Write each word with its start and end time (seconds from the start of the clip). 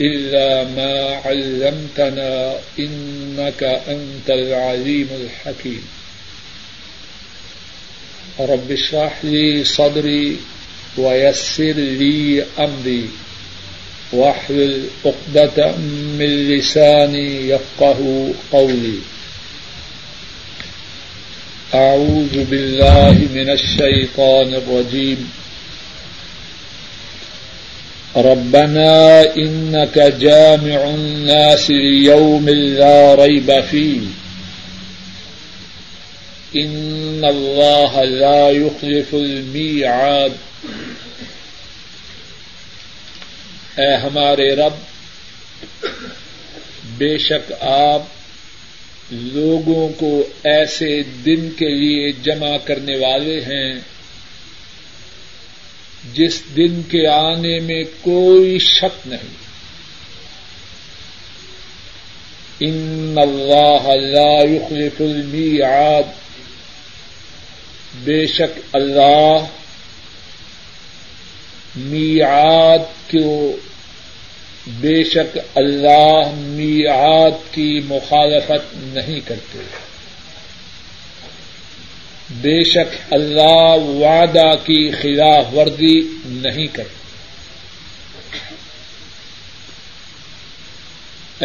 إلا 0.00 0.64
ما 0.64 1.20
علمتنا 1.24 2.56
إنك 2.78 3.62
أنت 3.62 4.30
العليم 4.30 5.08
الحكيم 5.22 5.82
رب 8.40 8.70
اشرح 8.72 9.24
لي 9.24 9.64
صدري 9.64 10.36
ويسر 10.96 11.72
لي 11.72 12.44
أمري 12.58 13.08
واحلل 14.12 14.84
عقدة 15.06 15.76
من 16.18 16.48
لساني 16.48 17.48
يفقه 17.48 18.32
قولي 18.52 18.98
أعوذ 21.74 22.44
بالله 22.44 23.28
من 23.34 23.50
الشيطان 23.50 24.54
الرجيم 24.54 25.30
ربنا 28.16 29.22
إنك 29.36 29.98
جامع 29.98 30.84
الناس 30.84 31.70
ليوم 31.70 32.48
لا 32.48 33.14
ريب 33.14 33.52
فيه. 33.70 34.00
إن 36.56 37.24
الله 37.28 38.04
لا 38.04 38.50
يخلف 38.50 39.14
الميعاد. 39.14 40.30
اے 43.76 43.96
ہمارے 43.96 44.54
رب، 44.54 44.72
بے 46.98 47.18
شک 47.18 47.52
آپ 47.60 48.02
لوگوں 49.10 49.88
کو 49.88 50.28
ایسے 50.44 51.02
دن 51.02 51.48
کے 51.56 51.68
لیے 51.68 52.12
جمع 52.12 52.56
کرنے 52.64 52.96
والے 52.96 53.40
ہیں 53.40 53.80
جس 56.14 56.42
دن 56.56 56.82
کے 56.82 57.08
آنے 57.08 57.60
میں 57.60 57.84
کوئی 58.00 58.58
شک 58.58 59.08
نہیں۔ 59.08 59.48
ان 62.60 63.14
اللہ 63.16 63.88
لا 63.88 64.44
يخلف 64.44 65.00
المیعاد 65.00 66.02
بے 68.04 68.26
شک 68.26 68.60
اللہ 68.72 69.38
میعاد 71.76 73.12
کو 73.12 73.56
بے 74.66 75.04
شک 75.04 75.38
اللہ 75.54 76.30
میعاد 76.34 77.54
کی 77.54 77.80
مخالفت 77.88 78.74
نہیں 78.74 79.20
کرتے۔ 79.20 79.87
بے 82.30 82.64
شک 82.64 82.96
اللہ 83.10 83.74
وعدہ 83.84 84.54
کی 84.64 84.90
خلاف 84.90 85.54
ورزی 85.54 86.00
نہیں 86.24 86.66
کرتے 86.66 86.98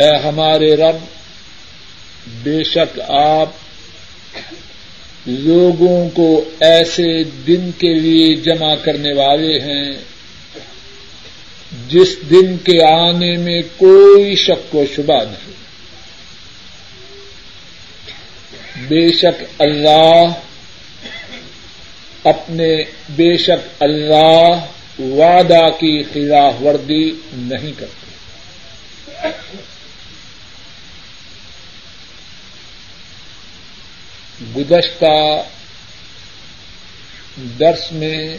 اے 0.01 0.17
ہمارے 0.23 0.75
رب، 0.75 0.95
بے 2.43 2.63
شک 2.63 2.99
آپ 3.09 3.49
لوگوں 5.25 6.09
کو 6.09 6.49
ایسے 6.59 7.23
دن 7.23 7.71
کے 7.77 7.93
لیے 7.93 8.35
جمع 8.35 8.75
کرنے 8.75 9.13
والے 9.13 9.59
ہیں 9.59 9.91
جس 11.89 12.17
دن 12.29 12.57
کے 12.57 12.83
آنے 12.93 13.37
میں 13.37 13.61
کوئی 13.77 14.35
شک 14.35 14.75
و 14.75 14.83
شبہ 14.95 15.23
نہیں۔ 15.23 15.53
بے 18.87 19.11
شک 19.11 19.43
اللہ 19.59 20.23
اپنے 22.23 22.83
بے 23.09 23.37
شک 23.37 23.83
اللہ 23.83 24.65
وعدہ 24.99 25.69
کی 25.79 26.03
خلاف 26.03 26.53
ورزی 26.61 27.11
نہیں 27.33 27.71
کرتے۔ 27.77 28.03
گزشتہ 34.55 35.43
درس 37.59 37.91
میں 37.91 38.37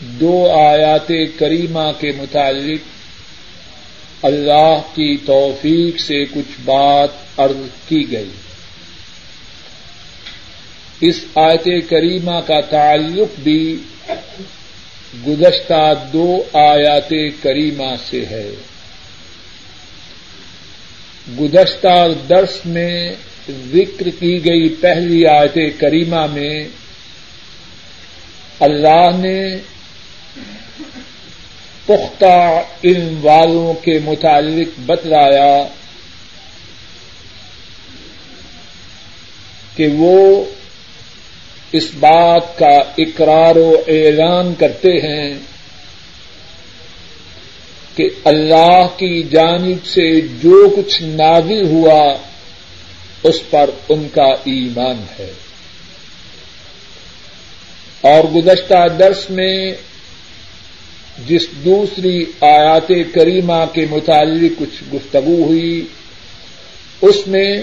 دو 0.00 0.50
آیات 0.52 1.12
کریمہ 1.38 1.92
کے 2.00 2.12
متعلق 2.16 2.80
اللہ 4.22 4.80
کی 4.94 5.16
توفیق 5.16 6.00
سے 6.00 6.24
کچھ 6.24 6.60
بات 6.64 7.40
عرض 7.40 7.88
کی 7.88 8.12
گئی۔ 8.12 8.30
اس 11.00 11.24
آیت 11.34 11.64
کریمہ 11.90 12.40
کا 12.46 12.60
تعلق 12.60 13.40
بھی 13.40 13.76
گزشتہ 15.26 15.94
دو 16.12 16.42
آیات 16.52 17.12
کریمہ 17.42 17.94
سے 18.10 18.24
ہے۔ 18.30 18.50
گزشتہ 21.40 22.08
درس 22.28 22.66
میں 22.66 23.12
ذکر 23.50 24.08
کی 24.18 24.44
گئی 24.44 24.68
پہلی 24.68 25.26
آیت 25.26 25.58
کریمہ 25.80 26.26
میں 26.26 26.64
اللہ 28.60 29.16
نے 29.18 29.56
پختہ 31.86 32.62
علم 32.84 33.18
والوں 33.22 33.84
کے 33.84 33.98
متعلق 34.04 34.80
بتلایا 34.86 35.62
کہ 39.76 39.86
وہ 39.86 40.44
اس 41.72 41.90
بات 41.98 42.58
کا 42.58 42.78
اقرار 42.98 43.56
و 43.56 43.76
اعلان 43.88 44.54
کرتے 44.54 44.88
ہیں 44.88 45.34
کہ 47.96 48.08
اللہ 48.24 48.86
کی 48.96 49.22
جانب 49.22 49.86
سے 49.86 50.20
جو 50.20 50.74
کچھ 50.76 51.02
نازل 51.02 51.66
ہوا 51.66 52.16
اس 53.22 53.50
پر 53.50 53.70
ان 53.88 54.08
کا 54.14 54.30
ایمان 54.44 55.04
ہے۔ 55.18 55.32
اور 58.00 58.24
گزشتہ 58.24 58.88
درس 58.98 59.30
میں 59.30 59.72
جس 61.28 61.48
دوسری 61.64 62.24
آیات 62.40 62.88
کریمہ 63.14 63.64
کے 63.72 63.86
متعلق 63.90 64.52
کچھ 64.58 64.94
گفتگو 64.94 65.42
ہوئی، 65.44 65.86
اس 67.00 67.26
میں 67.26 67.62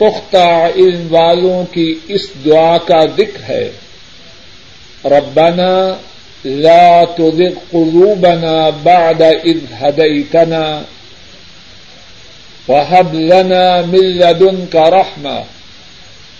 پختہ 0.00 0.68
علم 0.76 1.06
والوں 1.10 1.64
کی 1.74 1.88
اس 2.08 2.28
دعا 2.44 2.78
کا 2.78 3.00
ذکر 3.16 3.42
ہے۔ 3.48 3.70
ربنا 5.04 5.72
لا 6.44 7.04
تزغ 7.16 7.56
قلوبنا 7.70 8.70
بعد 8.82 9.22
اذ 9.22 9.60
هديتنا 9.80 10.64
وهب 12.68 13.14
لنا 13.14 13.64
من 13.86 14.04
لدنك 14.18 14.76
رحمة 14.76 15.38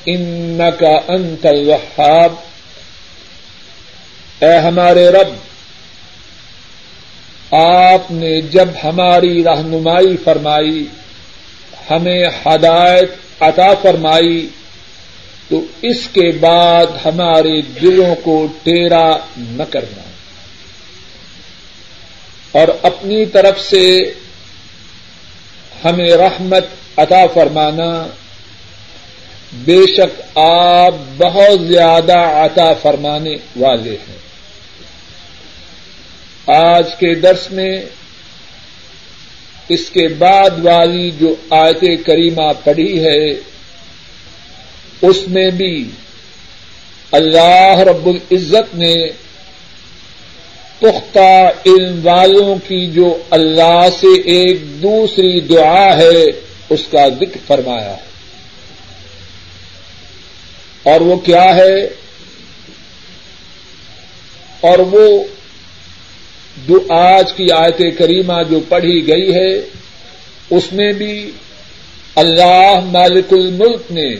انك 0.06 0.82
انت 1.08 1.46
الوهاب 1.46 2.32
اے 4.40 4.58
ہمارے 4.58 5.08
رب، 5.08 5.32
آپ 7.52 8.10
نے 8.10 8.40
جب 8.40 8.68
ہماری 8.84 9.44
رہنمائی 9.44 10.16
فرمائی، 10.24 10.84
ہمیں 11.90 12.22
ہدایت 12.46 13.10
عطا 13.40 13.74
فرمائی 13.82 14.48
تو 15.48 15.64
اس 15.82 16.08
کے 16.12 16.30
بعد 16.30 16.86
ہمارے 17.04 17.60
دلوں 17.60 18.14
کو 18.14 18.46
ٹیرا 18.62 19.16
نہ 19.36 19.62
کرنا۔ 19.70 20.02
اور 22.52 22.68
اپنی 22.82 23.26
طرف 23.26 23.60
سے 23.60 23.98
ہمیں 25.84 26.10
رحمت 26.10 26.64
عطا 26.96 27.26
فرمانا، 27.34 28.06
بے 29.52 29.78
شک 29.96 30.38
آپ 30.38 30.94
بہت 31.16 31.66
زیادہ 31.66 32.18
عطا 32.18 32.72
فرمانے 32.82 33.34
والے 33.56 33.96
ہیں۔ 34.08 34.18
آج 36.46 36.90
کے 36.94 37.14
درس 37.14 37.50
میں 37.50 37.82
اس 39.70 39.90
کے 39.90 40.08
بعد 40.08 40.50
والی 40.62 41.10
جو 41.10 41.34
آیت 41.50 42.06
کریمہ 42.06 42.52
پڑھی 42.64 43.04
ہے، 43.04 43.28
اس 45.02 45.28
میں 45.28 45.50
بھی 45.50 45.90
اللہ 47.12 47.78
رب 47.78 48.06
العزت 48.06 48.74
نے 48.74 48.94
پختہ 50.78 51.50
علم 51.66 52.00
والوں 52.02 52.56
کی 52.68 52.86
جو 52.86 53.18
اللہ 53.30 53.88
سے 54.00 54.20
ایک 54.20 54.82
دوسری 54.82 55.40
دعا 55.40 55.96
ہے، 55.96 56.24
اس 56.70 56.80
کا 56.90 57.08
ذکر 57.08 57.38
فرمایا 57.46 57.96
ہے۔ 57.96 58.10
اور 60.82 61.00
وہ 61.00 61.16
کیا 61.16 61.54
ہے؟ 61.54 61.84
اور 64.60 64.78
وہ 64.78 65.24
جو 66.68 66.86
آج 66.94 67.32
کی 67.32 67.52
آیت 67.52 67.98
کریمہ 67.98 68.42
جو 68.50 68.60
پڑھی 68.68 69.08
گئی 69.08 69.34
ہے، 69.34 69.58
اس 70.50 70.72
میں 70.72 70.92
بھی 70.92 71.30
اللہ 72.14 72.80
مالک 72.84 73.26
الملک 73.30 73.92
نے 73.92 74.14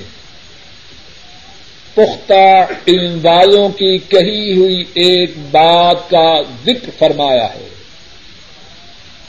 پختہ 1.95 2.65
علم 2.89 3.19
والوں 3.23 3.69
کی 3.69 3.99
کہی 3.99 4.57
ہوئی 4.57 4.81
ایک 4.81 5.31
بات 5.51 6.11
کا 6.11 6.41
ذکر 6.43 6.91
فرمایا 6.99 7.47
ہے۔ 7.55 7.69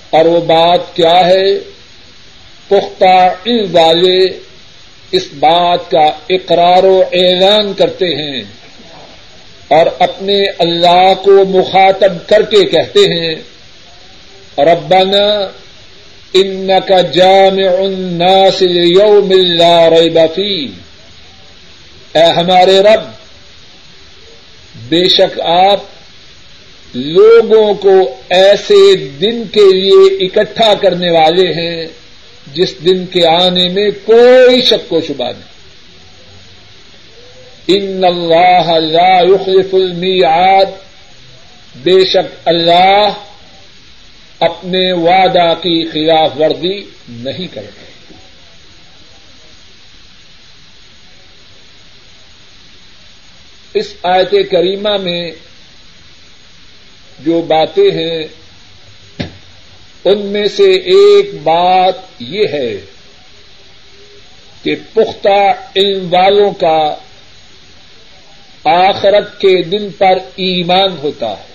اور 0.10 0.26
وہ 0.26 0.40
بات 0.40 0.96
کیا 0.96 1.28
ہے؟ 1.28 1.60
پختہ 2.68 3.34
علم 3.46 3.76
والے 3.76 4.40
اس 5.12 5.28
بات 5.40 5.92
کا 5.92 6.06
اقرار 6.30 6.84
و 6.84 7.04
اعلان 7.12 7.74
کرتے 7.74 8.06
ہیں۔ 8.06 8.61
اور 9.72 9.86
اپنے 10.00 10.44
اللہ 10.60 11.14
کو 11.24 11.46
مخاطب 11.46 12.14
کر 12.28 12.42
کے 12.42 12.66
کہتے 12.66 13.00
ہیں، 13.00 13.36
ربنا 14.58 15.26
ان 16.34 16.70
کا 16.88 17.02
جامع 17.02 17.70
الناس 17.80 18.62
ليوم 18.62 19.32
لا 19.32 19.90
ريب 19.90 20.20
فيه 20.36 20.70
اے 22.14 22.24
ہمارے 22.24 22.80
رب، 22.80 23.04
بے 24.90 25.08
شک 25.10 25.40
آپ 25.40 25.80
لوگوں 26.94 27.74
کو 27.74 28.16
ایسے 28.30 28.96
دن 29.22 29.44
کے 29.52 29.66
لیے 29.74 30.26
اکٹھا 30.26 30.74
کرنے 30.74 31.12
والے 31.12 31.48
ہیں 31.54 31.86
جس 32.54 32.74
دن 32.86 33.06
کے 33.06 33.26
آنے 33.28 33.68
میں 33.68 33.90
کوئی 34.06 34.62
شک 34.62 34.94
و 34.94 35.02
شبہ 35.08 35.26
نہیں۔ 35.26 35.51
ان 37.68 38.04
اللہ 38.04 38.72
لا 38.80 39.22
يخلف 39.22 39.74
المیعاد۔ 39.74 40.66
بے 41.76 42.06
شک 42.06 42.36
اللہ 42.46 43.14
اپنے 44.40 44.94
وعدہ 44.94 45.54
کی 45.62 45.86
خلاف 45.86 46.38
ورزی 46.40 46.82
نہیں 47.08 47.48
کرتے 47.54 47.92
اس 53.74 53.94
آیت 54.04 54.32
کریمہ 54.52 54.98
میں 54.98 55.32
جو 57.20 57.42
باتیں 57.42 57.92
ہیں، 57.92 58.24
ان 60.06 60.26
میں 60.26 60.46
سے 60.46 60.72
ایک 60.72 61.34
بات 61.44 61.96
یہ 62.20 62.48
ہے 62.54 62.74
کہ 64.64 64.76
پختہ 64.94 65.54
علم 65.76 66.14
والوں 66.14 66.52
کا 66.52 66.96
آخرت 68.64 69.40
کے 69.42 69.64
دن 69.64 69.90
پر 69.98 70.18
ایمان 70.36 70.98
ہوتا 71.04 71.30
ہے۔ 71.30 71.52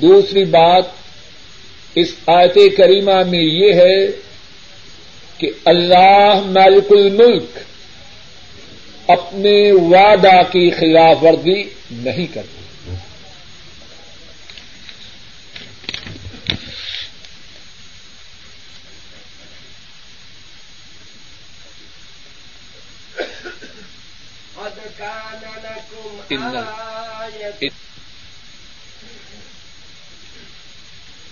دوسری 0.00 0.44
بات 0.44 0.84
اس 1.94 2.14
آیت 2.26 2.54
کریمہ 2.54 3.22
میں 3.30 3.42
یہ 3.42 3.72
ہے 3.72 4.06
کہ 5.38 5.50
اللہ 5.64 6.40
مالک 6.46 6.84
الملک 6.90 7.58
اپنے 9.10 9.72
وعدہ 9.72 10.40
کی 10.52 10.70
خلاف 10.70 11.16
ورزی 11.22 11.62
نہیں 11.90 12.26
کرتا۔ 12.34 12.57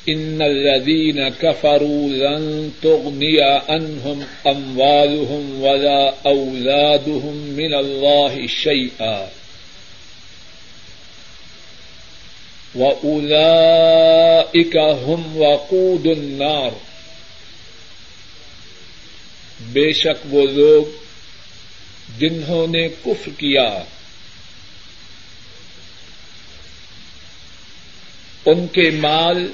ان 0.08 0.42
الذين 0.42 1.28
كفروا 1.28 2.08
لن 2.08 2.72
تغني 2.82 3.40
عنهم 3.40 4.26
اموالهم 4.46 5.62
ولا 5.62 6.14
اولادهم 6.26 7.36
من 7.36 7.74
الله 7.74 8.46
شيئا 8.46 9.28
واولئك 12.74 14.76
هم 14.76 15.36
وقود 15.36 16.06
النار 16.06 16.70
بے 19.72 19.92
شک 19.92 20.26
وہ 20.30 20.46
لوگ 20.46 20.84
جنہوں 22.18 22.66
نے 22.66 22.88
کفر 22.88 23.30
کیا 23.36 23.82
ان 28.46 28.66
کے 28.66 28.90
مال 28.90 29.52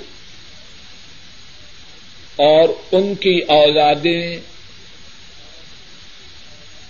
اور 2.37 2.69
ان 2.93 3.15
کی 3.15 3.41
اولادیں 3.49 4.37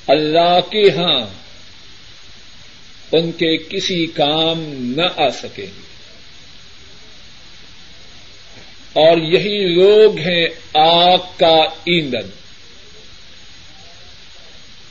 اللہ 0.06 0.60
کے 0.70 0.90
ہاں 0.90 1.43
ان 3.12 3.32
کے 3.32 3.56
کسی 3.56 4.06
کام 4.06 4.64
نہ 4.96 5.02
آ 5.16 5.28
سکیں 5.28 5.66
گے 5.66 5.93
اور 8.92 9.16
یہی 9.18 9.75
لوگ 9.75 10.18
ہیں 10.18 10.47
آگ 10.75 11.18
کا 11.37 11.56
ایندھن۔ 11.85 12.30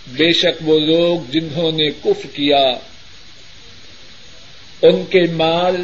بے 0.08 0.34
شک 0.34 0.62
وہ 0.62 0.80
لوگ 0.80 1.32
جنہوں 1.32 1.72
نے 1.72 1.90
کف 1.90 2.26
کیا، 2.34 2.64
ان 4.82 5.06
کے 5.06 5.32
مال 5.32 5.76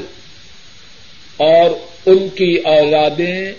اور 1.38 1.72
ان 2.06 2.30
کی 2.30 2.56
اولادیں 2.56 3.52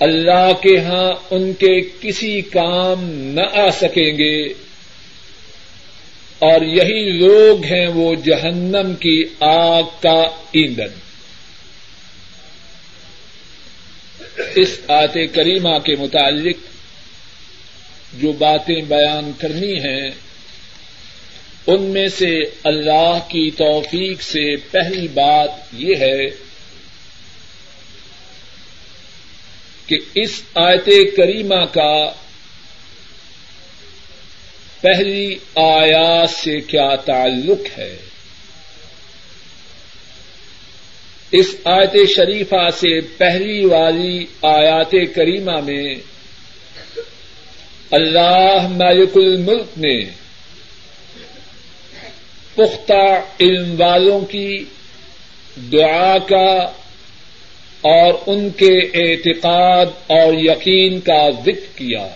اللہ 0.00 0.52
کے 0.62 0.80
ہاں 0.80 1.12
ان 1.30 1.52
کے 1.52 1.80
کسی 2.00 2.40
کام 2.40 3.04
نہ 3.10 3.58
آ 3.58 3.70
سکیں 3.70 4.18
گے۔ 4.18 4.42
اور 6.38 6.60
یہی 6.60 7.10
لوگ 7.10 7.64
ہیں 7.64 7.86
وہ 7.94 8.14
جہنم 8.14 8.94
کی 8.94 9.24
آگ 9.40 9.82
کا 10.02 10.20
ایندھن۔ 10.52 11.06
اس 14.56 14.80
آت 14.88 15.18
کریمہ 15.34 15.78
کے 15.78 15.94
متعلق 15.98 16.56
جو 18.12 18.32
باتیں 18.32 18.80
بیان 18.80 19.32
کرنی 19.38 19.78
ہیں 19.78 20.10
ان 21.66 21.82
میں 21.82 22.08
سے 22.08 22.38
اللہ 22.64 23.18
کی 23.28 23.50
توفیق 23.50 24.22
سے 24.22 24.56
پہلی 24.56 25.08
بات 25.08 25.50
یہ 25.72 25.96
ہے 25.96 26.26
کہ 29.86 29.98
اس 30.14 30.42
آیت 30.54 30.88
کریمہ 31.16 31.64
کا 31.64 32.10
پہلی 34.80 35.34
آیات 35.56 36.30
سے 36.30 36.60
کیا 36.60 36.94
تعلق 36.96 37.78
ہے؟ 37.78 37.96
اس 41.32 41.56
آیت 41.64 41.96
شریفہ 42.16 42.68
سے 42.70 43.00
پہلی 43.00 43.64
والی 43.64 44.26
آیات 44.42 44.94
کریمہ 45.14 45.60
میں 45.60 45.94
اللہ 47.90 48.68
مالک 48.70 49.10
الملک 49.14 49.78
نے 49.78 50.25
پختہ 52.56 53.20
علم 53.40 53.80
والوں 53.80 54.20
کی 54.20 54.64
دعا 55.72 56.18
کا 56.18 56.70
اور 57.80 58.14
ان 58.26 58.50
کے 58.50 58.74
اعتقاد 58.94 59.86
اور 60.06 60.34
یقین 60.34 61.00
کا 61.00 61.30
ذکر 61.30 61.78
کیا۔ 61.78 62.06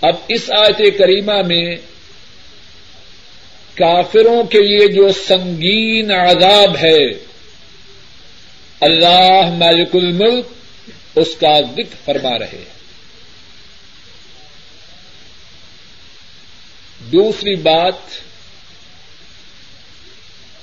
اب 0.00 0.14
اس 0.28 0.50
آیت 0.58 0.98
کریمہ 0.98 1.42
میں 1.46 1.76
کافروں 3.74 4.44
کے 4.44 4.58
لیے 4.58 4.88
جو 4.88 5.08
سنگین 5.12 6.10
عذاب 6.10 6.76
ہے، 6.76 7.06
اللہ 8.80 9.50
مالک 9.50 9.94
الملک 9.94 10.46
اس 11.14 11.36
کا 11.40 11.60
ذکر 11.60 11.96
فرما 12.04 12.38
رہے 12.38 12.64
دوسری 17.12 17.54
بات 17.54 18.25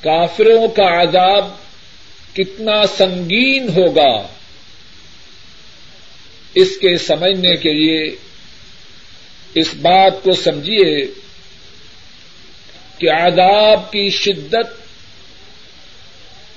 کافروں 0.04 0.68
کا 0.68 1.02
عذاب 1.02 1.52
کتنا 2.34 2.88
سنگین 2.88 3.70
ہوگا۔ 3.70 4.28
اس 6.56 6.78
کے 6.78 6.98
سمجھنے 6.98 7.56
کے 7.56 7.74
لیے 7.74 8.16
اس 9.56 9.74
بات 9.74 10.24
کو 10.24 10.32
سمجھیے 10.32 11.06
کہ 12.98 13.10
عذاب 13.12 13.92
کی 13.92 14.10
شدت 14.10 14.84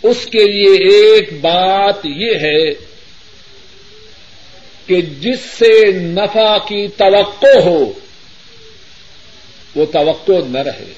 اس 0.02 0.26
کے 0.26 0.44
لیے 0.44 0.88
ایک 0.90 1.40
بات 1.40 1.94
یہ 2.04 2.34
ہے 2.34 2.70
کہ 4.86 5.02
جس 5.02 5.40
سے 5.40 5.92
نفع 5.92 6.58
کی 6.58 6.88
توقع 6.88 7.58
ہو، 7.58 7.92
وہ 9.74 9.84
توقع 9.84 10.46
نہ 10.48 10.58
رہے۔ 10.58 10.92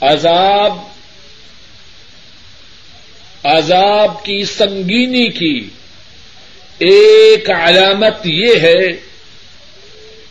عذاب 0.00 0.78
عذاب 3.42 4.24
کی 4.24 4.44
سنگینی 4.44 5.30
کی 5.30 5.68
ایک 6.78 7.50
علامت 7.50 8.14
یہ 8.24 8.54
ہے 8.60 8.88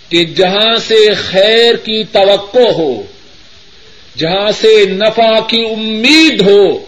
کہ 0.10 0.26
جہاں 0.26 0.76
سے 0.76 1.14
خیر 1.14 1.76
کی 1.76 2.04
توقع 2.04 2.72
ہو، 2.78 3.02
جہاں 4.18 4.52
سے 4.52 4.86
نفع 4.86 5.40
کی 5.40 5.66
امید 5.72 6.42
ہو، 6.42 6.86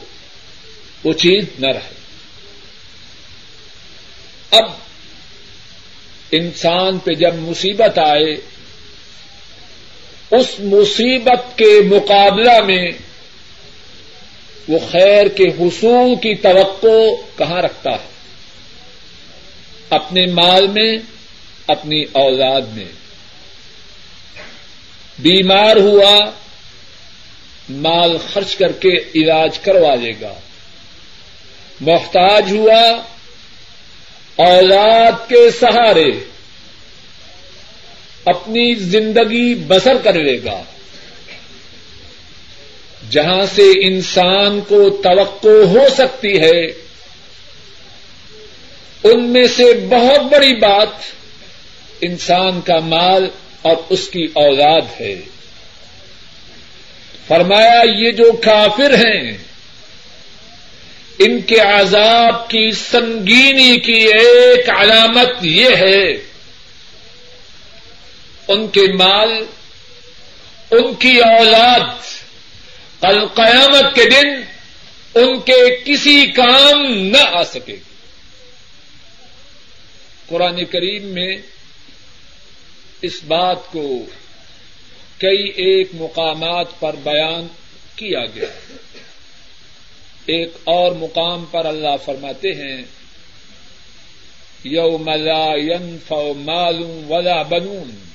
وہ 1.04 1.14
چیز 1.14 1.46
نہ 1.60 1.68
رہے۔ 1.68 1.98
اب 4.52 4.72
انسان 6.32 6.98
پہ 6.98 7.12
جب 7.12 7.36
مصیبت 7.36 8.00
آئے 8.00 8.57
اس 10.32 10.60
مصیبت 10.60 11.58
کے 11.58 11.82
مقابلہ 11.86 12.62
میں 12.66 12.92
وہ 14.68 14.80
خیر 14.92 15.28
کے 15.28 15.44
حصول 15.44 16.16
کی 16.16 16.36
توقع 16.36 17.38
کہاں 17.38 17.62
رکھتا 17.62 17.92
ہے؟ 17.92 18.10
اپنے 19.90 20.26
مال 20.26 20.68
میں، 20.68 20.98
اپنی 21.68 22.04
اولاد 22.12 22.62
میں۔ 22.62 22.86
بیمار 25.20 25.76
ہوا، 25.76 26.20
مال 27.70 28.18
خرچ 28.34 28.56
کر 28.56 28.72
کے 28.72 28.98
علاج 29.16 29.60
کروا 29.60 29.96
لے 29.96 30.14
گا۔ 30.22 30.34
محتاج 31.82 32.52
ہوا، 32.52 33.02
اولاد 34.36 35.30
کے 35.30 35.52
سہارے۔ 35.52 36.37
اپنی 38.28 38.76
زندگی 38.76 39.56
بسر 39.56 39.98
کر 40.04 40.14
لے 40.14 40.44
گا۔ 40.46 40.64
جہاں 43.10 43.46
سے 43.56 43.88
انسان 43.88 44.60
کو 44.62 44.90
توقع 44.90 45.66
ہو 45.66 45.86
سکتی 45.98 46.40
ہے، 46.40 46.66
ان 49.04 49.30
میں 49.30 49.48
سے 49.48 49.64
بہت 49.90 50.20
بڑی 50.32 50.56
بات 50.56 50.88
انسان 52.02 52.62
کا 52.62 52.80
مال 52.80 53.28
اور 53.62 53.76
اس 53.90 54.08
کی 54.08 54.24
اولاد 54.34 54.82
ہے۔ 55.00 55.16
فرمایا، 57.28 57.82
یہ 57.96 58.12
جو 58.12 58.32
کافر 58.32 58.94
ہیں، 58.94 59.38
ان 61.20 61.42
کے 61.42 61.60
عذاب 61.60 62.50
کی 62.50 62.72
سنگینی 62.72 63.80
کی 63.80 64.08
ایک 64.08 64.70
علامت 64.70 65.30
یہ 65.42 65.70
ہے 65.76 66.14
ان 68.48 68.68
کے 68.68 68.94
مال، 68.94 69.46
ان 70.72 70.96
کی 70.96 71.20
اولاد، 71.20 71.96
کل 73.02 73.28
قیامت 73.28 73.96
کے 73.96 74.10
دن 74.10 74.42
ان 75.16 75.40
کے 75.40 75.84
کسی 75.86 76.26
کام 76.26 76.84
نہ 76.94 77.24
آ 77.34 77.44
سکے 77.44 77.76
قرآن 80.28 80.66
کریم 80.66 81.04
میں 81.04 81.38
اس 83.02 83.24
بات 83.28 83.72
کو 83.72 84.06
کئی 85.18 85.48
ایک 85.48 85.90
مقامات 85.94 86.80
پر 86.80 86.96
بیان 86.96 87.48
کیا 87.96 88.26
گیا۔ 88.36 88.50
ایک 90.26 90.52
اور 90.64 90.92
مقام 90.92 91.46
پر 91.46 91.66
اللہ 91.66 91.96
فرماتے 92.06 92.50
ہیں 92.50 92.84
یو 94.64 94.98
ملا 94.98 95.56
ينفع 95.56 96.22
مال 96.36 97.06
ولا 97.10 97.42
بنون۔ 97.42 98.07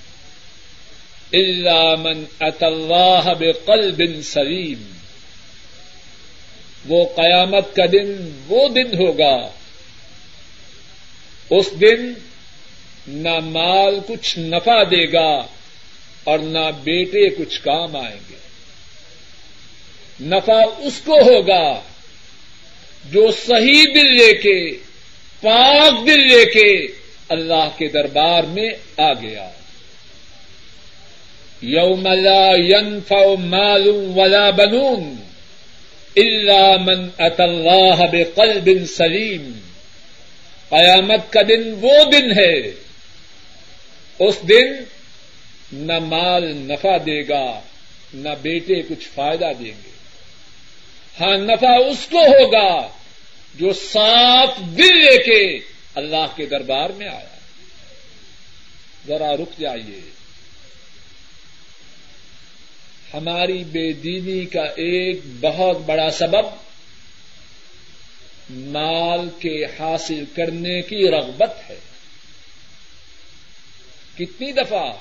الا 1.32 1.94
من 1.94 2.24
ات 2.40 2.62
اللہ 2.62 3.32
بقلب 3.38 4.02
سلیم 4.22 4.92
وہ 6.86 7.04
قیامت 7.04 7.76
کا 7.76 7.86
دن، 7.86 8.38
وہ 8.48 8.68
دن 8.68 8.94
ہوگا۔ 8.94 9.50
اس 11.50 11.70
دن 11.80 12.12
نہ 13.06 13.38
مال 13.44 13.98
کچھ 14.06 14.38
نفع 14.38 14.82
دے 14.82 15.12
گا 15.12 15.46
اور 16.24 16.38
نہ 16.38 16.70
بیٹے 16.84 17.28
کچھ 17.28 17.60
کام 17.60 17.96
آئیں 17.96 18.20
گے۔ 18.30 18.36
نفع 20.20 20.62
اس 20.78 21.00
کو 21.04 21.14
ہوگا 21.14 21.80
جو 23.04 23.30
صحیح 23.30 23.82
دل 23.94 24.16
لے 24.16 24.32
کے، 24.34 24.70
پاک 25.40 26.06
دل 26.06 26.26
لے 26.26 26.44
کے 26.44 26.86
اللہ 27.28 27.68
کے 27.78 27.88
دربار 27.88 28.42
میں 28.42 28.68
آ 28.96 29.12
گیا۔ 29.12 29.50
یوم 31.62 32.08
لا 32.08 32.52
ينفع 32.56 33.34
مال 33.38 33.88
ولا 33.88 34.50
بنون 34.50 35.16
الا 36.16 36.76
من 36.76 37.08
اتى 37.18 37.42
الله 37.42 37.96
بقلب 38.12 38.68
سلیم 38.96 39.58
قیامت 40.68 41.32
کا 41.32 41.40
دن 41.48 41.74
وہ 41.80 42.04
دن 42.12 42.30
ہے، 42.38 42.60
اس 44.18 44.38
دن 44.48 44.84
نہ 45.72 45.98
مال 45.98 46.56
نفع 46.56 46.96
دے 46.96 47.28
گا، 47.28 47.60
نہ 48.14 48.28
بیٹے 48.42 48.82
کچھ 48.82 49.08
فائدہ 49.14 49.50
دیں 49.58 49.74
گے۔ 49.84 49.90
ہاں 51.20 51.36
نفع 51.36 51.74
اس 51.86 52.06
کو 52.10 52.18
ہوگا 52.18 52.88
جو 53.54 53.72
صاف 53.72 54.58
دل 54.58 54.98
لے 54.98 55.16
کے 55.16 55.58
اللہ 55.94 56.26
کے 56.36 56.46
دربار 56.46 56.90
میں 56.90 57.08
آیا۔ 57.08 57.38
ذرا 59.06 59.36
رک 59.36 59.60
جائیے۔ 59.60 60.21
ہماری 63.14 63.64
بے 63.64 63.92
دینی 63.92 64.46
کا 64.46 64.62
ایک 64.62 65.20
بہت 65.40 65.78
بڑا 65.78 66.10
سبب 66.10 66.62
مال 68.50 69.28
کے 69.38 69.64
حاصل 69.64 70.24
کرنے 70.36 70.82
کی 70.82 71.08
رغبت 71.08 71.70
ہے۔ 71.70 71.78
کتنی 74.18 74.52
دفعہ 74.52 74.92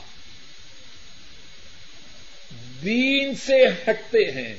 دین 2.84 3.36
سے 3.36 3.66
ہٹتے 3.68 4.32
ہیں، 4.32 4.56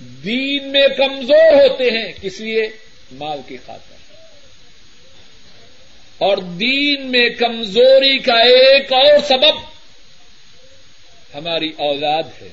دین 0.00 0.72
میں 0.72 0.88
کمزور 0.88 1.52
ہوتے 1.52 1.84
ہیں، 1.84 2.12
کس 2.22 2.40
لیے؟ 2.40 2.62
مال 3.12 3.38
کی 3.46 3.56
خاطر۔ 3.66 3.96
اور 6.18 6.36
دین 6.36 7.10
میں 7.10 7.28
کمزوری 7.28 8.18
کا 8.18 8.34
ایک 8.34 8.92
اور 8.92 9.18
سبب 9.28 9.75
ہماری 11.36 11.72
اولاد 11.78 12.22
ہے۔ 12.42 12.48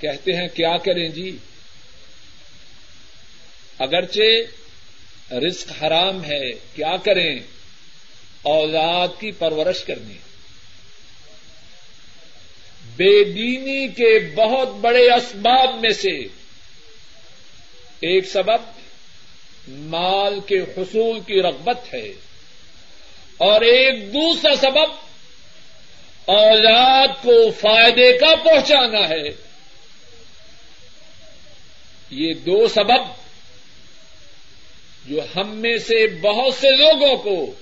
کہتے 0.00 0.32
ہیں، 0.32 0.48
کیا 0.48 0.76
کریں 0.76 1.08
جی؟ 1.08 1.36
اگرچہ 3.78 5.32
رزق 5.32 5.82
حرام 5.82 6.24
ہے، 6.24 6.52
کیا 6.52 6.96
کریں؟ 6.96 7.38
اولاد 8.42 9.08
کی 9.20 9.30
پرورش 9.30 9.84
کرنی۔ 9.84 10.14
بے 12.96 13.24
دینی 13.24 13.88
کے 13.88 14.34
بہت 14.34 14.68
بڑے 14.68 15.12
اسباب 15.12 15.80
میں 15.80 15.90
سے 15.90 16.18
ایک 18.00 18.28
سبب 18.28 18.80
مال 19.68 20.40
کے 20.46 20.58
حصول 20.58 21.20
کی 21.20 21.42
رغبت 21.42 21.94
ہے 21.94 22.08
اور 23.36 23.60
ایک 23.60 24.14
دوسرا 24.14 24.54
سبب 24.54 25.09
اولاد 26.30 27.08
کو 27.22 27.50
فائدے 27.50 28.18
کا 28.18 28.36
پہنچانا 28.44 29.08
ہے۔ 29.08 29.28
یہ 32.10 32.34
دو 32.34 32.68
سبب 32.68 33.20
جو 35.06 35.20
ہم 35.36 35.56
میں 35.56 35.78
سے 35.78 36.06
بہت 36.06 36.54
سے 36.54 36.70
لوگوں 36.70 37.16
کو 37.16 37.52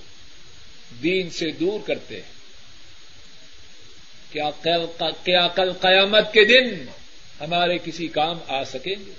دین 1.03 1.29
سے 1.29 1.51
دور 1.51 1.87
کرتے 1.87 2.15
ہیں۔ 2.15 2.39
کیا 5.23 5.47
کل 5.47 5.73
قیامت 5.73 6.33
کے 6.33 6.43
دن 6.45 6.85
ہمارے 7.41 7.77
کسی 7.77 8.07
کام 8.07 8.37
آ 8.47 8.63
سکیں 8.63 8.95
گے؟ 9.07 9.11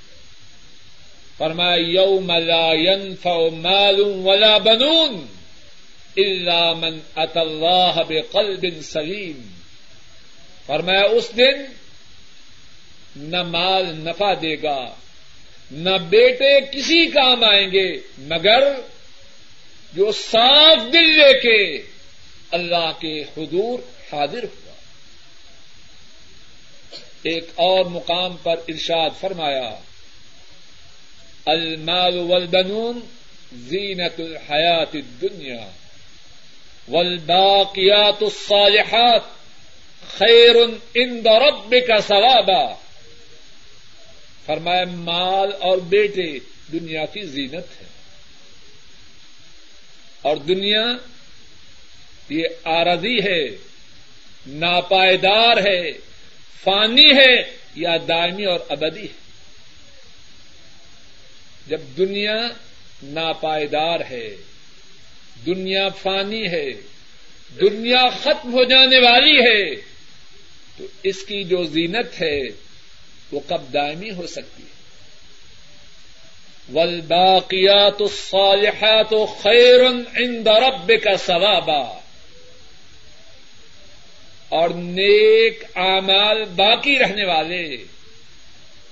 فرمایا، 1.38 1.76
یوم 1.76 2.30
لا 2.30 2.73
ينفع 2.73 3.38
مال 3.52 4.00
ولا 4.00 4.59
بنون۔ 4.59 5.39
الا 6.17 6.73
من 6.73 6.99
اتى 7.17 7.40
الله 7.40 8.02
بقلب 8.09 8.64
سلیم 8.83 9.49
فرمایا، 10.67 11.00
اس 11.00 11.37
دن 11.37 11.64
نہ 13.17 13.43
مال 13.43 13.85
نفع 13.87 14.33
دے 14.43 14.62
گا، 14.62 14.95
نہ 15.71 15.90
بیٹے 15.90 16.61
کسی 16.73 17.07
کام 17.07 17.45
آئیں 17.45 17.73
گے، 17.73 18.00
مگر 18.19 18.61
جو 19.93 20.12
صاف 20.12 20.93
دل 20.93 21.09
لے 21.09 21.40
کے 21.40 21.83
اللہ 22.50 22.90
کے 23.00 23.23
حضور 23.23 23.79
حاضر 24.12 24.43
ہوا۔ 24.43 24.73
ایک 27.23 27.45
اور 27.55 27.85
مقام 27.85 28.37
پر 28.43 28.57
ارشاد 28.69 29.11
فرمایا، 29.21 29.75
المال 31.47 32.19
والبنون 32.19 33.00
زینت 33.52 34.21
الحیات 34.21 34.95
الدنیا۔ 34.95 35.71
والباقیات 36.90 38.23
الصالحات 38.23 39.23
خیر 40.18 40.56
عند 40.97 41.26
ربک 41.26 41.90
ثوابا۔ 42.09 42.75
فرمایا، 44.47 44.85
مال 44.85 45.52
اور 45.61 45.78
بیٹے، 45.78 46.38
دنیا 46.73 47.04
کی 47.04 47.23
زینت 47.23 47.80
ہے۔ 47.80 47.87
اور 50.23 50.37
دنیا 50.37 50.82
یہ 52.28 52.44
آرزی 52.64 53.18
ہے، 53.18 53.47
ناپائیدار 54.47 55.56
ہے، 55.56 55.92
فانی 56.64 57.11
ہے 57.16 57.56
یا 57.75 57.97
دائمی 58.09 58.44
اور 58.44 58.61
ابدی 58.68 59.02
ہے۔ 59.02 59.20
جب 61.66 61.80
دنیا 61.99 62.37
ناپائیدار 63.02 64.00
ہے 64.11 64.37
دنیا 65.47 65.88
فانی 65.88 66.50
ہے، 66.50 66.70
دنیا 67.61 68.09
ختم 68.09 68.52
ہو 68.52 68.64
جانے 68.64 68.99
والی 68.99 69.38
ہے، 69.38 69.75
تو 70.78 70.87
اس 71.02 71.23
کی 71.23 71.44
جو 71.44 71.64
زینت 71.64 72.23
ہے، 72.23 72.40
وہ 73.32 73.40
کب 73.47 73.73
دائمی 73.73 74.11
ہو 74.11 74.26
سکتی 74.26 74.62
ہے؟ 74.62 74.80
والباقیات 76.73 78.02
الصالحات 78.02 79.14
خیر 79.42 79.87
عند 80.16 80.47
ربک 80.47 81.09
ثوابا۔ 81.26 82.00
اور 84.49 84.70
نیک 84.70 85.64
اعمال 85.75 86.44
باقی 86.44 86.99
رہنے 86.99 87.25
والے، 87.25 87.76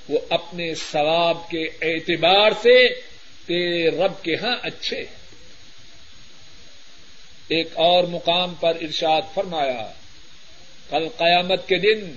وہ 0.08 0.18
اپنے 0.30 0.74
ثواب 0.74 1.50
کے 1.50 1.64
اعتبار 1.64 2.50
سے 2.50 2.88
تیرے 3.46 3.88
رب 3.88 4.22
کے 4.22 4.34
ہاں 4.34 4.56
اچھے 4.62 5.04
ایک 7.48 7.68
اور 7.74 8.04
مقام 8.04 8.54
پر 8.54 8.76
ارشاد 8.80 9.22
فرمایا، 9.34 9.90
کل 10.90 11.08
قیامت 11.08 11.68
کے 11.68 11.78
دن 11.78 12.12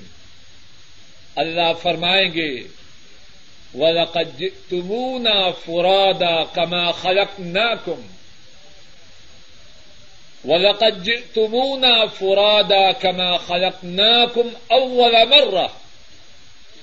اللہ 1.35 1.73
فرمائیں 1.81 2.33
گے، 2.33 2.67
وَلَقَدْ 3.73 4.39
جِئْتُمُونَا 4.39 5.51
فُرَادًا 5.51 6.43
كَمَا 6.43 6.91
خَلَقْنَاكُمْ، 6.91 8.01
وَلَقَدْ 10.45 11.03
جِئْتُمُونَا 11.03 12.05
فُرَادًا 12.05 12.91
كَمَا 12.91 13.37
خَلَقْنَاكُمْ 13.37 14.49
أَوَّلَ 14.71 15.29
مَرَّةٍ، 15.29 15.69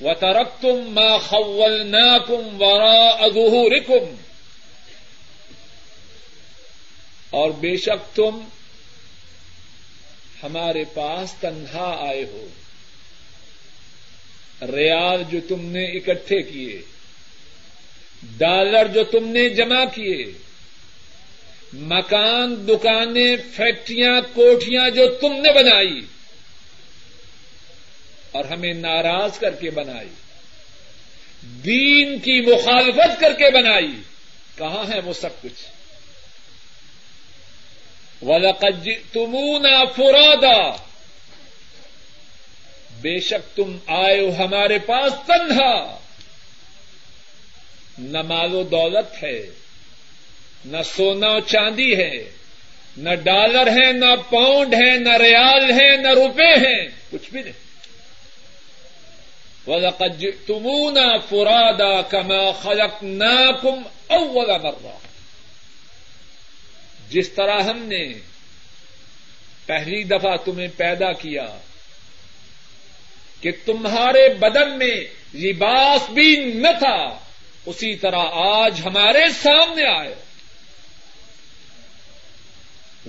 وَتَرَكْتُمْ 0.00 0.94
مَا 0.94 1.18
خَوَّلْنَاكُمْ 1.18 2.62
وَرَاءَ 2.62 3.28
ظُهُورِكُمْ 3.28 4.27
اور 7.30 7.50
بے 7.50 7.76
شک 7.76 8.16
تم 8.16 8.40
ہمارے 10.42 10.84
پاس 10.94 11.34
تنہا 11.40 11.96
آئے 12.08 12.24
ہو۔ 12.24 12.48
ریال 14.62 15.22
جو 15.30 15.40
تم 15.48 15.64
نے 15.64 15.84
اکٹھے 15.84 16.42
کیے، 16.42 16.82
ڈالر 18.38 18.86
جو 18.86 19.04
تم 19.04 19.28
نے 19.28 19.48
جمع 19.48 19.84
کیے، 19.94 20.24
مکان، 21.72 22.68
دکانیں، 22.68 23.36
فیکٹریاں 23.36 24.20
کوٹیاں 24.34 24.90
جو 24.90 25.08
تم 25.08 25.32
نے 25.32 25.52
بنائی 25.52 26.00
اور 28.32 28.44
ہمیں 28.44 28.72
ناراض 28.72 29.38
کر 29.38 29.54
کے 29.54 29.70
بنائی، 29.70 30.08
دین 31.42 32.18
کی 32.18 32.40
مخالفت 32.40 33.20
کر 33.20 33.32
کے 33.32 33.50
بنائی، 33.50 33.92
کہاں 34.56 34.84
ہے 34.94 35.00
وہ 35.00 35.12
سب 35.12 35.42
کچھ؟ 35.42 35.77
ولقج 38.22 38.90
تمونا 39.12 39.84
فرادا۔ 39.84 40.70
بے 43.00 43.20
شک 43.20 43.56
تم 43.56 43.76
آئے 43.86 44.20
ہو 44.20 44.30
ہمارے 44.38 44.78
پاس 44.78 45.12
تنہا۔ 45.26 45.98
نہ 47.98 48.22
مال 48.22 48.54
و 48.54 48.62
دولت 48.62 49.22
ہے، 49.22 49.46
نہ 50.64 50.76
سونا 50.82 51.28
و 51.28 51.40
چاندی 51.40 51.96
ہے، 51.96 52.30
نہ 52.96 53.14
ڈالر 53.14 53.66
ہے، 53.66 53.92
نہ 53.92 54.16
پاؤنڈ 54.30 54.74
ہے، 54.74 54.98
نہ 54.98 55.16
ریال 55.16 55.72
ہے، 55.72 55.96
نہ 55.96 56.08
روپے 56.08 56.54
ہیں۔ 56.54 56.88
کچھ 57.10 57.30
بھی 57.30 57.42
نہیں۔ 57.42 57.68
وَلَقَدْ 59.70 60.18
جِئْتُمُونَا 60.18 61.16
فُرَادًا 61.16 62.00
كَمَا 62.00 62.52
خَلَقْنَاكُمْ 62.52 63.82
أَوَّلَ 64.10 64.58
مَرَّةٍ۔ 64.60 65.07
جس 67.10 67.28
طرح 67.28 67.60
ہم 67.60 67.78
نے 67.78 68.14
پہلی 69.66 70.04
دفعہ 70.04 70.36
تمہیں 70.36 70.68
پیدا 70.76 71.12
کیا 71.12 71.58
کہ 73.40 73.50
تمہارے 73.64 74.34
بدن 74.34 74.78
میں 74.78 74.96
لباس 75.34 76.10
بھی 76.10 76.36
نہ 76.36 76.68
تھا، 76.78 77.18
اسی 77.66 77.96
طرح 77.96 78.24
آج 78.30 78.80
ہمارے 78.84 79.28
سامنے 79.42 79.84
آئے۔ 79.84 80.14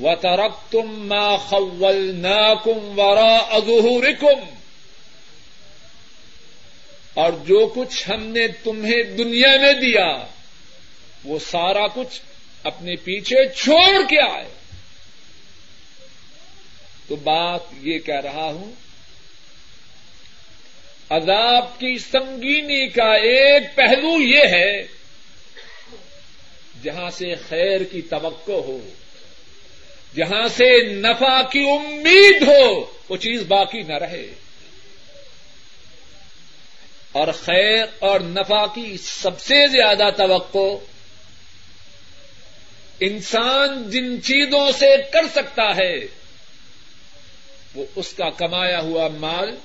و 0.02 0.16
ترک 0.16 0.72
تم 0.72 1.08
ماں 1.08 1.38
خول 1.38 2.16
ناکم 2.16 3.00
ورا 3.00 3.60
ظہورکم 3.66 4.50
اور 7.14 7.34
جو 7.34 7.72
کچھ 7.76 8.10
ہم 8.10 8.24
نے 8.24 8.48
تمہیں 8.48 9.04
دنیا 9.04 9.58
میں 9.62 9.74
دیا، 9.74 10.26
وہ 11.24 11.40
سارا 11.40 11.88
کچھ 11.88 12.22
اپنے 12.63 12.95
پیچھے 12.95 13.50
چھوڑ 13.56 14.08
کے 14.10 14.36
آئے۔ 14.36 14.50
تو 17.08 17.15
بات 17.15 17.60
یہ 17.82 18.00
کہہ 18.00 18.22
رہا 18.24 18.45
ہوں، 18.45 18.72
عذاب 21.10 21.80
کی 21.80 21.98
سنگینی 21.98 22.88
کا 22.88 23.13
ایک 23.13 23.76
پہلو 23.76 24.22
یہ 24.22 24.43
ہے، 24.52 24.84
جہاں 26.84 27.10
سے 27.10 27.36
خیر 27.36 27.84
کی 27.84 28.02
توقع 28.02 28.52
ہو، 28.52 28.89
جہاں 30.15 30.48
سے 30.48 30.84
نفع 30.84 31.41
کی 31.41 31.60
امید 31.60 32.48
ہو، 32.48 32.86
وہ 33.10 33.17
چیز 33.17 33.43
باقی 33.43 33.82
نہ 33.82 33.93
رہے۔ 33.93 34.34
اور 37.12 37.28
خیر 37.32 37.86
اور 38.00 38.19
نفع 38.19 38.65
کی 38.65 38.98
سب 38.98 39.39
سے 39.39 39.67
زیادہ 39.67 40.10
توقع 40.17 40.84
انسان 43.00 43.90
جن 43.90 44.22
چیزوں 44.24 44.72
سے 44.72 44.96
کر 45.14 45.28
سکتا 45.32 45.76
ہے، 45.76 45.96
وہ 47.76 47.86
اس 47.96 48.14
کا 48.14 48.30
کمایا 48.30 48.80
ہوا 48.80 49.08
مال 49.08 49.56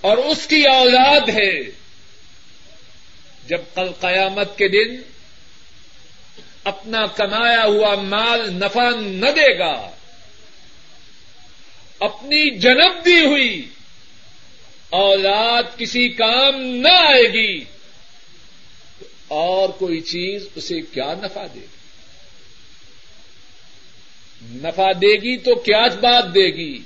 اور 0.00 0.16
اس 0.18 0.46
کی 0.46 0.62
اولاد 0.62 1.28
ہے۔ 1.28 1.60
جب 3.46 3.60
کل 3.74 3.92
قیامت 4.00 4.58
کے 4.58 4.68
دن 4.68 5.02
اپنا 6.64 7.06
کمایا 7.06 7.62
ہوا 7.64 7.94
مال 7.94 8.52
نفع 8.52 8.90
نہ 9.00 9.30
دے 9.30 9.58
گا، 9.58 9.90
اپنی 12.00 12.58
جنم 12.58 13.00
دی 13.04 13.26
ہوئی 13.26 13.68
اولاد 14.90 15.62
کسی 15.78 16.08
کام 16.08 16.60
نہ 16.60 16.92
آئے 16.92 17.22
گی۔ 17.22 17.64
اور 19.28 19.68
کوئی 19.68 20.00
چیز 20.00 20.46
اسے 20.54 20.80
کیا 20.80 21.14
نفع 21.22 21.46
دے 21.54 21.60
گی؟ 21.60 21.78
نفع 24.42 24.92
دے 24.92 25.14
گی 25.14 25.36
تو 25.36 25.54
کیا 25.54 25.86
بات 26.00 26.24
دے 26.34 26.46
گی؟ 26.54 26.78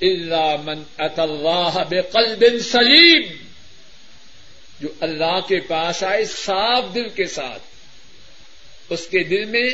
اللہ 0.00 0.56
من 0.64 0.82
اللہ 1.16 1.78
بقلب 1.90 2.44
سلیم 2.60 3.22
جو 4.80 4.88
اللہ 5.00 5.40
کے 5.48 5.60
پاس 5.60 6.02
آئے 6.02 6.24
صاف 6.24 6.94
دل 6.94 7.08
کے 7.08 7.24
ساتھ، 7.24 7.62
اس 8.90 9.06
کے 9.06 9.18
دل 9.24 9.44
میں 9.44 9.68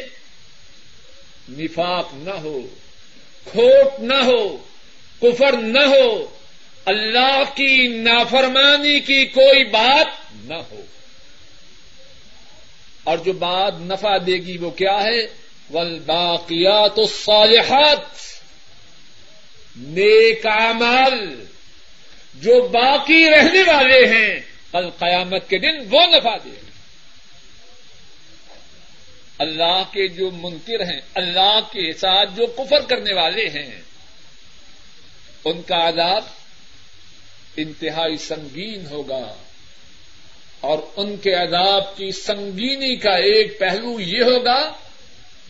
نفاق 1.49 2.09
نہ 2.15 2.31
ہو، 2.31 2.61
کھوٹ 3.45 4.01
نہ 4.01 4.15
ہو، 4.15 4.57
کفر 5.23 5.53
نہ 5.53 5.79
ہو، 5.79 6.37
اللہ 6.85 7.43
کی 7.55 7.89
نافرمانی 7.89 9.01
کی 9.01 9.25
کوئی 9.25 9.65
بات 9.65 10.07
نہ 10.45 10.55
ہو۔ 10.55 10.83
اور 13.05 13.19
جو 13.19 13.33
بات 13.33 13.75
نفع 13.81 14.17
دے 14.27 14.35
گی 14.35 14.59
وہ 14.59 14.71
کیا 14.71 15.03
ہے؟ 15.03 15.43
ول 15.71 15.99
باقیات 15.99 16.99
الصالحات۔ 16.99 18.01
نیک 19.77 20.47
اعمال۔ 20.47 21.45
جو 22.35 22.69
باقی 22.69 23.31
رہنے 23.31 23.63
والے 23.63 24.07
ہیں، 24.07 24.41
کل 24.73 24.91
قیامت 24.91 25.49
کے 25.49 25.59
دن 25.59 25.95
وہ 25.95 26.01
نفع 26.07 26.37
دے۔ 26.45 26.51
گا 26.51 26.73
اللہ 29.39 29.83
کے 29.93 30.09
جو 30.09 30.31
منکر 30.31 30.81
ہیں، 30.81 31.01
اللہ 31.15 31.61
کے 31.61 31.93
ساتھ 31.93 32.31
جو 32.37 32.47
کفر 32.47 32.81
کرنے 32.81 33.15
والے 33.15 33.49
ہیں، 33.49 33.81
ان 35.45 35.63
کا 35.63 35.89
عذاب 35.89 36.25
انتہائی 37.57 38.17
سنگین 38.17 38.87
ہوگا۔ 38.87 39.35
اور 40.63 40.79
ان 40.97 41.17
کے 41.17 41.35
عذاب 41.35 41.97
کی 41.97 42.13
سنگینی 42.13 42.97
کا 42.97 43.11
ایک 43.11 43.59
پہلو 43.59 44.01
یہ 44.01 44.23
ہوگا، 44.23 44.73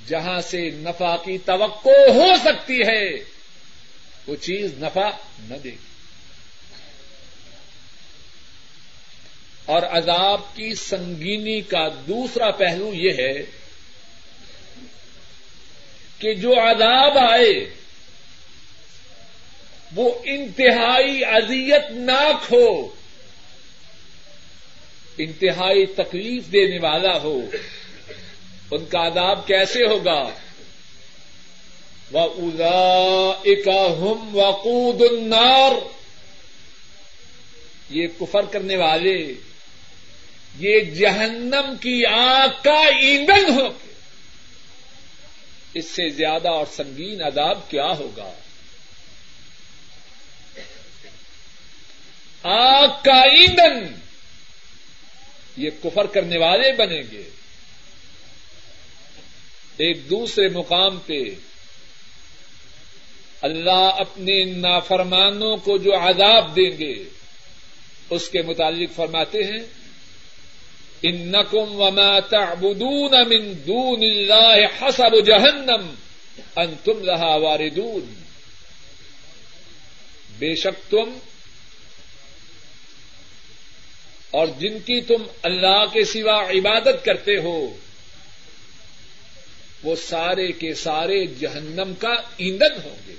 جہاں 0.08 0.40
سے 0.40 0.70
نفع 0.70 1.16
کی 1.16 1.38
توقع 1.38 2.10
ہو 2.14 2.26
سکتی 2.44 2.80
ہے، 2.80 3.10
وہ 4.26 4.36
چیز 4.36 4.82
نفع 4.82 5.08
نہ 5.38 5.54
دے 5.54 5.70
گی۔ 5.70 5.76
اور 9.66 9.82
عذاب 9.82 10.40
کی 10.56 10.74
سنگینی 10.74 11.60
کا 11.60 11.88
دوسرا 11.88 12.50
پہلو 12.50 12.94
یہ 12.94 13.10
ہے 13.18 13.42
کہ 16.18 16.34
جو 16.34 16.52
عذاب 16.52 17.18
آئے، 17.18 17.74
وہ 19.94 20.14
انتہائی 20.24 21.24
اذیت 21.24 21.90
ناک 21.90 22.52
ہو۔ 22.52 23.01
انتہائی 25.18 25.86
تکلیف 25.86 26.52
دینے 26.52 26.78
والا 26.78 27.22
ہو، 27.22 27.40
ان 28.70 28.84
کا 28.84 29.06
عذاب 29.06 29.46
کیسے 29.46 29.86
ہوگا؟ 29.86 30.30
وہ 32.12 32.20
ادا 32.20 33.30
اکا 33.44 33.86
ہم 33.86 34.36
وقود 34.36 35.02
النار۔ 35.10 35.72
یہ 37.90 38.06
کفر 38.20 38.44
کرنے 38.44 38.76
والے، 38.76 39.34
یہ 40.58 40.80
جہنم 40.80 41.74
کی 41.80 42.06
آگ 42.06 42.48
کا 42.64 42.84
ایندھن 42.86 43.60
ہو۔ 43.60 43.68
اس 45.74 45.84
سے 45.84 46.08
زیادہ 46.08 46.48
اور 46.48 46.66
سنگین 46.72 47.22
عذاب 47.22 47.70
کیا 47.70 47.86
ہوگا؟ 47.86 48.32
آگ 52.42 52.88
کا 53.04 53.20
ایندھن۔ 53.20 54.01
یہ 55.56 55.70
کفر 55.82 56.06
کرنے 56.06 56.38
والے 56.38 56.72
بنیں 56.72 57.02
گے۔ 57.12 57.22
ایک 59.76 60.10
دوسرے 60.10 60.48
مقام 60.48 60.98
پہ 60.98 61.22
اللہ 63.42 63.90
اپنے 63.98 64.44
نافرمانوں 64.44 65.56
کو 65.56 65.78
جو 65.78 65.94
عذاب 65.96 66.56
دیں 66.56 66.78
گے، 66.78 67.04
اس 68.10 68.28
کے 68.28 68.42
متعلق 68.42 68.90
فرماتے 68.94 69.38
ہیں 69.38 69.82
انکم 71.02 71.80
وما 71.80 72.20
تعبدون 72.20 73.28
من 73.28 73.52
دون 73.66 74.02
اللہ 74.02 74.82
حسب 74.82 75.26
جہنم 75.26 75.94
انتم 76.56 77.04
لها 77.04 77.36
واردون۔ 77.36 78.14
بے 80.38 80.54
شک 80.54 80.90
تم 80.90 81.18
اور 84.32 84.46
جن 84.46 84.78
کی 84.78 85.00
تم 85.00 85.22
اللہ 85.42 85.84
کے 85.92 86.04
سوا 86.04 86.50
عبادت 86.50 87.04
کرتے 87.04 87.36
ہو، 87.36 87.76
وہ 89.82 89.96
سارے 89.96 90.52
کے 90.52 90.74
سارے 90.74 91.26
جہنم 91.26 91.94
کا 91.94 92.12
ایندھن 92.36 92.80
ہوں 92.84 92.96
گے۔ 93.08 93.14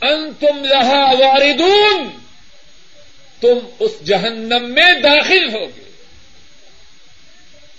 ان 0.00 0.32
تم 0.40 0.64
رہا 0.64 1.12
واردون، 1.18 2.08
تم 3.40 3.58
اس 3.78 3.90
جہنم 4.04 4.70
میں 4.70 5.00
داخل 5.00 5.54
ہوگے۔ 5.54 5.90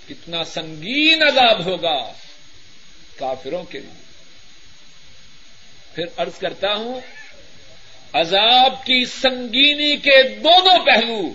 کتنا 0.09 0.43
سنگین 0.43 1.23
عذاب 1.23 1.65
ہوگا 1.65 2.13
کافروں 3.15 3.63
کے 3.63 3.79
لیے۔ 3.79 4.03
پھر 5.95 6.05
ارض 6.17 6.39
کرتا 6.39 6.75
ہوں 6.75 7.01
عذاب 8.13 8.85
کی 8.85 9.05
سنگینی 9.05 9.97
کے 9.97 10.23
دونوں 10.23 10.85
پہلو 10.85 11.33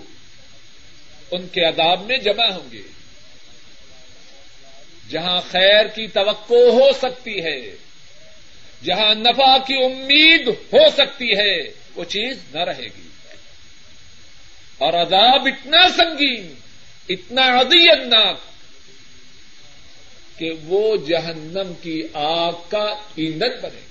ان 1.31 1.47
کے 1.47 1.61
عذاب 1.61 2.01
میں 2.01 2.17
جمع 2.17 2.45
ہوں 2.45 2.71
گے۔ 2.71 2.81
جہاں 5.09 5.41
خیر 5.51 5.87
کی 5.87 6.07
توقع 6.07 6.53
ہو 6.53 6.91
سکتی 6.97 7.43
ہے، 7.43 7.75
جہاں 8.83 9.15
نفع 9.15 9.57
کی 9.57 9.85
امید 9.85 10.47
ہو 10.47 10.89
سکتی 10.97 11.31
ہے، 11.37 11.57
وہ 11.95 12.03
چیز 12.03 12.37
نہ 12.53 12.59
رہے 12.59 12.85
گی۔ 12.85 13.07
اور 14.77 14.93
عذاب 14.93 15.47
اتنا 15.47 15.89
سنگین، 15.97 16.53
اتنا 17.09 17.41
ادیتناک 17.41 18.37
کہ 20.39 20.51
وہ 20.63 20.95
جہنم 20.97 21.73
کی 21.81 22.03
آگ 22.13 22.53
کا 22.69 22.95
ایندھن 23.15 23.59
بنے۔ 23.61 23.88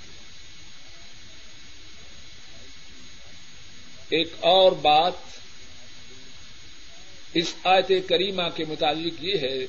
ایک 4.10 4.32
اور 4.40 4.72
بات 4.72 5.12
اس 7.34 7.54
آیت 7.64 8.08
کریمہ 8.08 8.42
کے 8.56 8.64
متعلق 8.64 9.24
یہ 9.24 9.34
ہے۔ 9.42 9.66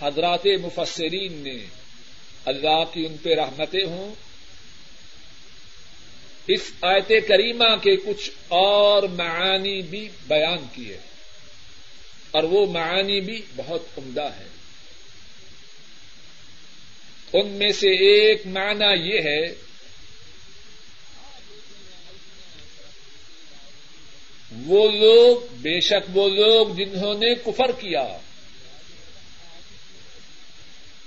حضرات 0.00 0.46
مفسرین 0.46 1.32
نے 1.32 1.66
اللہ 2.44 2.84
کی 2.92 3.06
ان 3.06 3.16
پہ 3.16 3.34
رحمتیں 3.34 3.84
ہوں۔ 3.84 4.14
اس 6.48 6.72
آیت 6.80 7.08
کریمہ 7.08 7.76
کے 7.76 7.96
کچھ 7.96 8.30
اور 8.48 9.02
معانی 9.02 9.82
بھی 9.82 10.08
بیان 10.26 10.64
کیے۔ 10.72 10.98
اور 12.30 12.42
وہ 12.42 12.66
معانی 12.66 13.20
بھی 13.20 13.42
بہت 13.56 13.98
عمدہ 13.98 14.30
ہے۔ 14.38 14.48
ان 17.32 17.48
میں 17.48 17.72
سے 17.72 17.88
ایک 17.88 18.46
معنی 18.46 19.14
یہ 19.14 19.20
ہے 19.20 19.71
وہ 24.66 24.90
لوگ 24.90 25.54
بے 25.54 25.80
شک 25.80 26.16
وہ 26.16 26.28
لوگ 26.28 26.66
جنہوں 26.68 27.14
نے 27.14 27.34
کفر 27.34 27.72
کیا، 27.72 28.18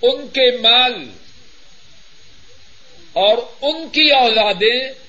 ان 0.02 0.28
کے 0.28 0.58
مال 0.58 1.10
اور 3.14 3.38
ان 3.62 3.90
کی 3.90 4.12
اولادیں 4.12 5.06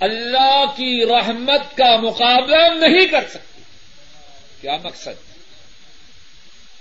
اللہ 0.00 0.64
کی 0.76 1.06
رحمت 1.06 1.76
کا 1.76 1.96
مقابلہ 1.96 2.86
نہیں 2.86 3.06
کر 3.06 3.28
سکتی۔ 3.28 3.62
کیا 4.60 4.76
مقصد؟ 4.84 5.36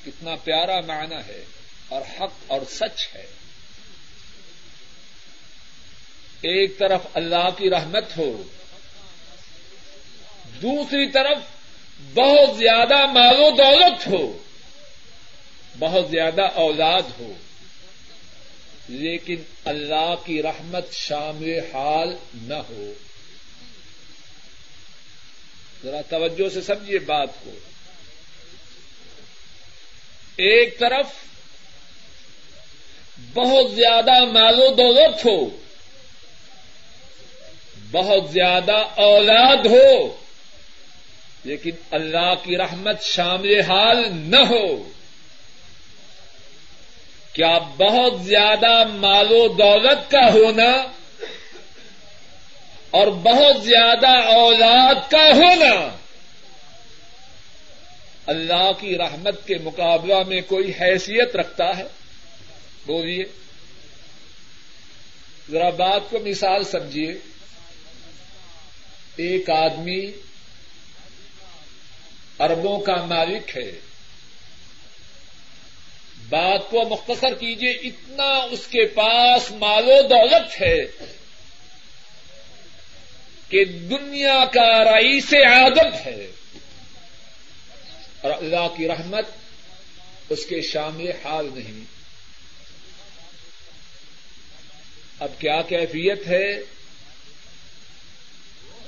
کتنا 0.06 0.36
پیارا 0.36 0.80
معنی 0.80 1.16
ہے 1.16 1.46
اور 1.88 2.02
حق 2.02 2.34
اور 2.48 2.62
سچ 2.70 3.16
ہے۔ 3.16 3.26
ایک 6.42 6.80
طرف 6.80 7.02
اللہ 7.14 7.50
کی 7.58 7.70
رحمت 7.70 8.18
ہو 8.18 8.44
دوسری 10.62 11.12
طرف 11.12 11.38
بہت 12.14 12.58
زیادہ 12.58 13.06
مال 13.06 13.36
و 13.40 13.50
دولت 13.50 14.08
ہو، 14.08 14.38
بہت 15.80 16.10
زیادہ 16.10 16.42
اولاد 16.42 17.02
ہو۔ 17.20 17.34
لیکن 18.88 19.36
اللہ 19.66 20.16
کی 20.26 20.44
رحمت 20.44 20.94
شامل 20.94 21.60
حال 21.74 22.16
نہ 22.34 22.54
ہو۔ 22.54 22.94
ذرا 25.84 26.02
توجہ 26.10 26.50
سے 26.50 26.62
سمجھیے 26.62 27.00
بات 27.00 27.30
کو۔ 27.44 27.52
ایک 30.36 30.80
طرف 30.80 31.06
بہت 33.34 33.72
زیادہ 33.72 34.26
مال 34.26 34.56
و 34.60 34.74
دولت 34.74 35.26
ہو، 35.26 35.58
بہت 37.92 38.32
زیادہ 38.32 38.76
اولاد 38.96 39.66
ہو۔ 39.66 40.25
لیکن 41.46 41.72
اللہ 41.92 42.34
کی 42.44 42.58
رحمت 42.58 43.04
شامل 43.04 43.60
حال 43.60 43.98
نہ 44.12 44.38
ہو۔ 44.38 44.90
کیا 47.34 47.58
بہت 47.58 48.24
زیادہ 48.24 48.84
مال 48.88 49.28
و 49.30 49.48
دولت 49.48 50.12
کا 50.12 50.34
ہونا 50.34 50.88
اور 52.90 53.08
بہت 53.08 53.64
زیادہ 53.64 54.08
اولاد 54.28 55.12
کا 55.12 55.30
ہونا 55.36 55.98
اللہ 58.28 58.72
کی 58.80 58.98
رحمت 58.98 59.48
کے 59.48 59.56
مقابلہ 59.58 60.24
میں 60.28 60.42
کوئی 60.42 60.72
حیثیت 60.82 61.36
رکھتا 61.36 61.78
ہے؟ 61.78 61.84
بولیے۔ 62.86 63.24
ذرا 65.52 65.70
بات 65.70 66.02
کو 66.10 66.20
مثال 66.20 66.64
سمجھیے۔ 66.64 67.12
ایک 69.16 69.50
آدمی 69.50 70.12
اربوں 72.40 72.80
کا 72.80 73.06
مالک 73.06 73.58
ہے۔ 73.58 73.72
بات 76.30 76.62
کو 76.70 76.84
مختصر 76.90 77.34
کیجیے 77.34 77.72
اتنا 77.72 78.24
اس 78.24 78.68
کے 78.68 78.86
پاس 78.86 79.52
مال 79.52 79.84
و 79.88 80.02
دولت 80.02 80.62
ہے 80.62 81.06
کہ 83.50 83.66
دنیا 83.66 84.46
کا 84.46 84.84
رئیس 84.84 85.34
عادت 85.34 86.08
ہے۔ 86.08 86.28
اور 88.22 88.32
اللہ 88.32 88.68
کی 88.78 88.88
رحمت 88.88 89.26
اس 90.30 90.46
کے 90.46 90.62
شامل 90.62 91.12
حال 91.24 91.50
نہیں۔ 91.56 91.84
اب 95.20 95.32
کیا 95.40 95.62
کیفیت 95.62 96.28
ہے؟ 96.28 96.60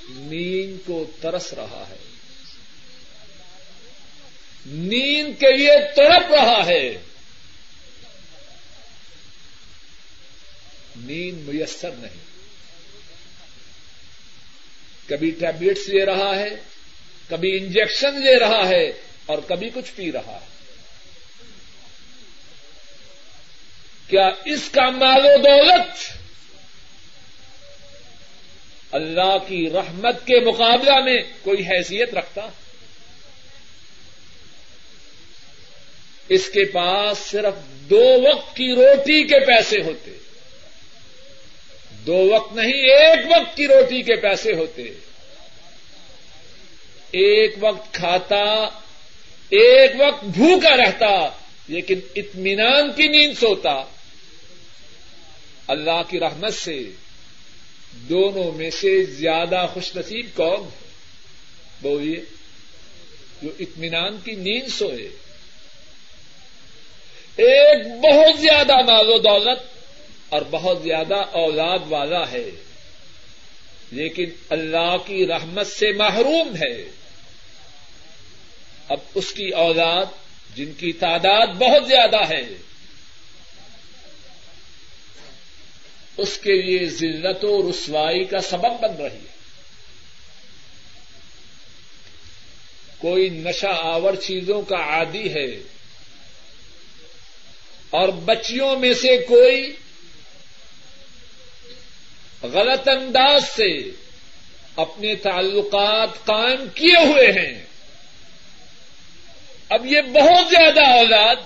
نیند 0.08 0.86
کو 0.86 1.10
ترس 1.20 1.52
رہا 1.52 1.84
ہے۔ 1.90 2.07
نیند 4.66 5.40
کے 5.40 5.56
لیے 5.56 5.72
تڑپ 5.96 6.34
رہا 6.34 6.66
ہے۔ 6.66 6.98
نیند 10.96 11.48
میسر 11.48 11.90
نہیں۔ 11.90 12.28
کبھی 15.08 15.30
ٹیبلٹس 15.30 15.88
لے 15.88 16.04
رہا 16.06 16.36
ہے، 16.36 16.48
کبھی 17.28 17.56
انجیکشن 17.58 18.20
لے 18.20 18.38
رہا 18.38 18.68
ہے 18.68 18.92
اور 19.26 19.38
کبھی 19.38 19.70
کچھ 19.74 19.92
پی 19.94 20.12
رہا 20.12 20.38
ہے۔ 20.42 20.58
کیا 24.08 24.30
اس 24.44 24.68
کا 24.72 24.90
مال 24.90 25.20
و 25.24 25.36
دولت 25.36 26.16
اللہ 28.92 29.38
کی 29.48 29.70
رحمت 29.70 30.26
کے 30.26 30.40
مقابلہ 30.40 31.04
میں 31.04 31.18
کوئی 31.42 31.62
حیثیت 31.62 32.14
رکھتا؟ 32.14 32.42
اس 36.28 36.48
کے 36.48 36.64
پاس 36.64 37.18
صرف 37.18 37.54
دو 37.90 38.04
وقت 38.22 38.56
کی 38.56 38.74
روٹی 38.74 39.24
کے 39.24 39.40
پیسے 39.40 39.82
ہوتے 39.82 40.10
دو 42.06 42.30
وقت 42.32 42.52
نہیں، 42.52 42.72
ایک 42.72 43.26
وقت 43.26 43.56
کی 43.56 43.66
روٹی 43.66 44.02
کے 44.02 44.16
پیسے 44.16 44.52
ہوتے 44.52 44.82
ایک 47.10 47.54
وقت 47.60 47.94
کھاتا، 47.94 48.64
ایک 49.50 49.90
وقت 49.98 50.24
بھوکا 50.24 50.76
رہتا، 50.76 51.28
لیکن 51.68 52.00
اطمینان 52.16 52.92
کی 52.92 53.08
نیند 53.08 53.38
سوتا۔ 53.38 53.84
اللہ 55.66 56.02
کی 56.08 56.20
رحمت 56.20 56.54
سے 56.54 56.90
دونوں 57.92 58.52
میں 58.52 58.70
سے 58.70 59.04
زیادہ 59.04 59.66
خوش 59.74 59.96
نصیب 59.96 60.26
کون 60.34 60.60
ہے 60.60 60.88
بولیے، 61.82 62.20
جو 63.42 63.48
اطمینان 63.60 64.16
کی 64.24 64.32
نیند 64.32 64.68
سوئے۔ 64.68 65.10
ایک 67.38 67.86
بہت 67.86 68.40
زیادہ 68.40 68.76
مال 68.76 69.08
و 69.08 69.18
دولت 69.18 69.58
اور 70.28 70.42
بہت 70.50 70.82
زیادہ 70.82 71.14
اولاد 71.14 71.78
والا 71.88 72.30
ہے۔ 72.30 72.50
لیکن 73.90 74.24
اللہ 74.50 74.96
کی 75.06 75.26
رحمت 75.26 75.66
سے 75.66 75.92
محروم 75.92 76.56
ہے۔ 76.56 76.90
اب 78.88 78.98
اس 79.14 79.32
کی 79.32 79.48
اولاد، 79.48 80.06
جن 80.54 80.72
کی 80.72 80.92
تعداد 80.92 81.46
بہت 81.46 81.88
زیادہ 81.88 82.28
ہے، 82.28 82.42
اس 86.16 86.38
کے 86.38 86.62
لیے 86.62 86.86
ذلت 86.86 87.44
و 87.44 87.70
رسوائی 87.70 88.24
کا 88.24 88.38
سبب 88.38 88.80
بن 88.80 88.96
رہی 88.96 89.16
ہے۔ 89.16 89.38
کوئی 92.98 93.28
نشہ 93.28 93.66
آور 93.66 94.14
چیزوں 94.14 94.62
کا 94.62 94.76
عادی 94.76 95.34
ہے۔ 95.34 95.77
اور 97.90 98.08
بچیوں 98.08 98.76
میں 98.76 98.94
سے 98.94 99.16
کوئی 99.16 99.76
غلط 102.42 102.88
انداز 102.88 103.48
سے 103.48 103.90
اپنے 104.76 105.14
تعلقات 105.14 106.08
قائم 106.24 106.68
کیے 106.74 107.06
ہوئے 107.06 107.26
ہیں۔ 107.26 107.62
اب 109.68 109.86
یہ 109.86 110.00
بہت 110.00 110.50
زیادہ 110.50 110.90
اولاد 110.90 111.36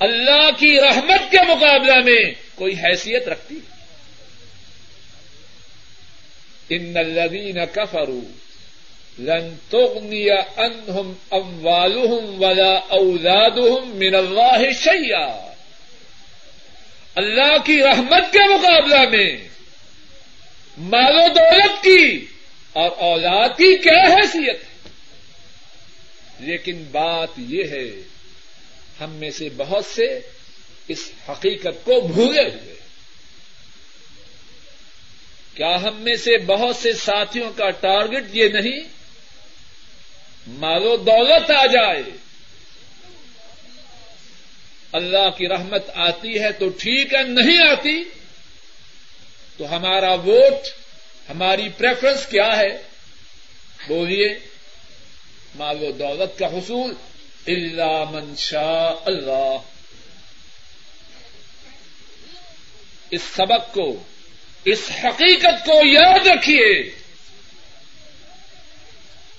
اللہ 0.00 0.50
کی 0.58 0.80
رحمت 0.80 1.30
کے 1.30 1.38
مقابلہ 1.48 1.94
میں 2.04 2.34
کوئی 2.54 2.74
حیثیت 2.74 3.28
رکھتی۔ 3.28 3.58
ان 6.68 6.96
الذین 6.96 7.58
کفروا 7.72 8.43
لن 9.18 9.54
تغنی 9.70 10.30
عنہم 10.30 11.12
اموالہم 11.30 12.42
ولا 12.42 12.74
اولادہم 12.88 13.96
من 13.96 14.14
اللہ 14.14 14.72
شیئا 14.72 15.52
اللہ 17.14 17.56
کی 17.64 17.82
رحمت 17.82 18.32
کے 18.32 18.38
مقابلہ 18.38 19.08
میں 19.08 19.48
مال 20.78 21.16
و 21.16 21.28
دولت 21.28 21.84
کی 21.84 22.26
اور 22.72 22.90
اولاد 22.98 23.48
کی 23.48 23.76
کیا 23.76 24.14
حیثیت 24.14 24.64
ہے؟ 24.64 24.90
لیکن 26.40 26.84
بات 26.92 27.28
یہ 27.38 27.64
ہے، 27.70 27.90
ہم 29.00 29.10
میں 29.10 29.30
سے 29.30 29.48
بہت 29.56 29.84
سے 29.84 30.20
اس 30.88 31.10
حقیقت 31.28 31.84
کو 31.84 32.00
بھولے 32.00 32.42
ہوئے۔ 32.42 32.74
کیا 35.54 35.82
ہم 35.82 35.96
میں 36.00 36.16
سے 36.16 36.38
بہت 36.38 36.76
سے 36.76 36.92
ساتھیوں 36.92 37.50
کا 37.56 37.70
ٹارگٹ 37.70 38.24
یہ 38.32 38.48
نہیں 38.48 39.03
مال 40.46 40.86
و 40.86 40.96
دولت 40.96 41.50
آ 41.50 41.66
جائے۔ 41.66 42.02
اللہ 44.92 45.30
کی 45.36 45.48
رحمت 45.48 45.90
آتی 45.94 46.40
ہے 46.40 46.52
تو 46.52 46.68
ٹھیک 46.68 47.14
ہے، 47.14 47.22
نہیں 47.22 47.58
آتی 47.68 48.04
تو 49.58 49.76
ہمارا 49.76 50.14
ووٹ، 50.14 50.68
ہماری 51.30 51.68
پریفرنس 51.68 52.26
کیا 52.26 52.56
ہے؟ 52.56 52.82
بولیے، 53.88 54.38
مال 55.54 55.82
و 55.82 55.92
دولت 55.92 56.38
کا 56.38 56.46
حصول۔ 56.46 56.94
اللہ 57.46 58.04
منشا 58.10 58.94
اللہ 59.04 59.56
اس 63.10 63.22
سبق 63.22 63.74
کو، 63.74 64.02
اس 64.64 64.90
حقیقت 65.04 65.66
کو 65.66 65.86
یاد 65.86 66.26
رکھیے۔ 66.26 67.03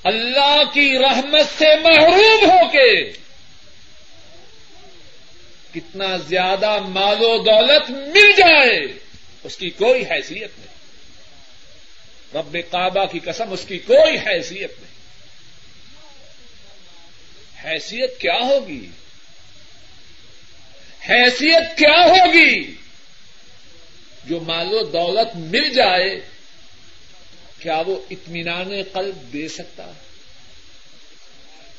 اللہ 0.05 0.61
کی 0.73 0.97
رحمت 0.99 1.57
سے 1.57 1.79
محروم 1.79 2.51
ہو 2.51 2.69
کے 2.69 3.11
کتنا 5.73 6.17
زیادہ 6.17 6.79
مال 6.79 7.17
و 7.19 7.37
دولت 7.37 7.89
مل 7.89 8.31
جائے، 8.37 8.99
اس 9.43 9.57
کی 9.57 9.69
کوئی 9.69 10.03
حیثیت 10.03 10.51
نہیں۔ 10.59 10.75
رب 12.33 12.57
کعبہ 12.71 13.05
کی 13.05 13.19
قسم، 13.19 13.51
اس 13.51 13.65
کی 13.67 13.79
کوئی 13.79 14.17
حیثیت 14.17 14.71
نہیں۔ 14.81 14.95
حیثیت 17.65 18.19
کیا 18.19 18.37
ہوگی؟ 18.41 18.89
حیثیت 21.09 21.77
کیا 21.77 22.05
ہوگی؟ 22.05 22.75
جو 24.25 24.39
مال 24.39 24.73
و 24.73 24.83
دولت 24.83 25.35
مل 25.35 25.73
جائے 25.73 26.34
کیا 27.59 27.81
وہ 27.87 27.99
اطمینان 28.09 28.71
قلب 28.93 29.33
دے 29.33 29.47
سکتا 29.47 29.87
ہے؟ 29.87 30.05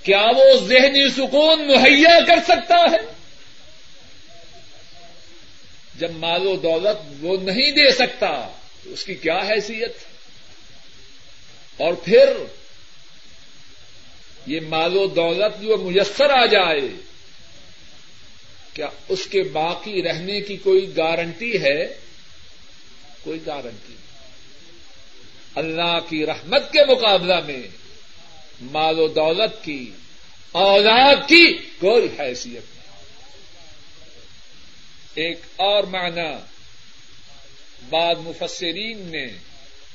کیا 0.03 0.27
وہ 0.37 0.67
ذہنی 0.67 1.11
سکون 1.11 1.67
مہیا 1.67 2.25
کر 2.27 2.37
سکتا 2.45 2.93
ہے؟ 2.93 3.17
جب 5.99 6.11
مال 6.11 6.47
و 6.47 6.57
دولت 6.57 7.12
وہ 7.21 7.37
نہیں 7.37 7.71
دے 7.71 7.93
سکتا، 7.93 8.53
تو 8.85 8.93
اس 8.93 9.05
کی 9.05 9.15
کیا 9.15 9.39
حیثیت؟ 9.39 9.97
اور 11.77 11.93
پھر 11.95 12.33
یہ 14.47 14.61
مال 14.69 14.97
و 14.97 15.07
دولت 15.07 15.62
جو 15.62 15.77
میسر 15.77 16.31
آ 16.31 16.47
جائے، 16.47 16.81
کیا 18.73 18.89
اس 19.09 19.27
کے 19.27 19.43
باقی 19.43 20.03
رہنے 20.03 20.41
کی 20.41 20.57
کوئی 20.57 20.97
گارنٹی 20.97 21.62
ہے؟ 21.62 21.87
کوئی 23.25 23.47
گارنٹی 23.47 23.93
نہیں۔ 23.93 24.06
اللہ 25.57 25.99
کی 26.09 26.27
رحمت 26.27 26.73
کے 26.73 26.85
مقابلہ 26.85 27.40
میں 27.47 27.62
مال 28.61 28.99
و 28.99 29.09
دولت 29.09 29.64
کی، 29.64 29.90
اولاد 30.53 31.16
کی 31.29 31.53
کوئی 31.57 32.09
حیثیت 32.19 32.53
نہیں۔ 32.53 32.87
ایک 35.14 35.40
اور 35.57 35.85
معنی 35.85 36.37
بعد 37.88 38.14
مفسرین 38.14 38.99
نے 38.99 39.27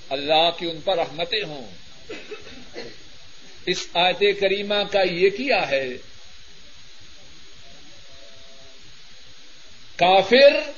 اللہ 0.10 0.50
کی 0.58 0.65
ان 0.65 0.82
پر 0.82 0.95
رحمتیں 0.97 1.43
ہوں۔ 1.43 1.71
اس 3.65 3.88
آیت 3.93 4.19
کریمہ 4.19 4.84
کا 4.91 5.02
یہ 5.02 5.30
کیا 5.30 5.69
ہے؟ 5.69 5.88
کافر 9.95 10.71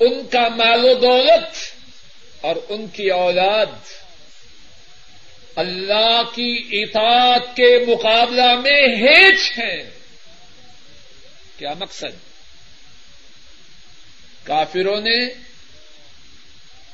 ان 0.00 0.26
کا 0.26 0.48
مال 0.48 0.84
و 0.84 0.94
دولت 0.94 1.79
اور 2.40 2.56
ان 2.68 2.88
کی 2.88 3.08
اولاد 3.08 3.66
اللہ 5.56 6.22
کی 6.34 6.68
اطاعت 6.82 7.56
کے 7.56 7.84
مقابلہ 7.86 8.54
میں 8.54 8.96
ہیچ 8.96 9.58
ہیں۔ 9.58 9.90
کیا 11.58 11.74
مقصد؟ 11.74 12.30
کافروں 14.42 15.00
نے 15.00 15.26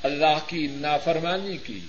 اللہ 0.02 0.38
کی 0.46 0.66
نافرمانی 0.70 1.56
کی۔ 1.56 1.80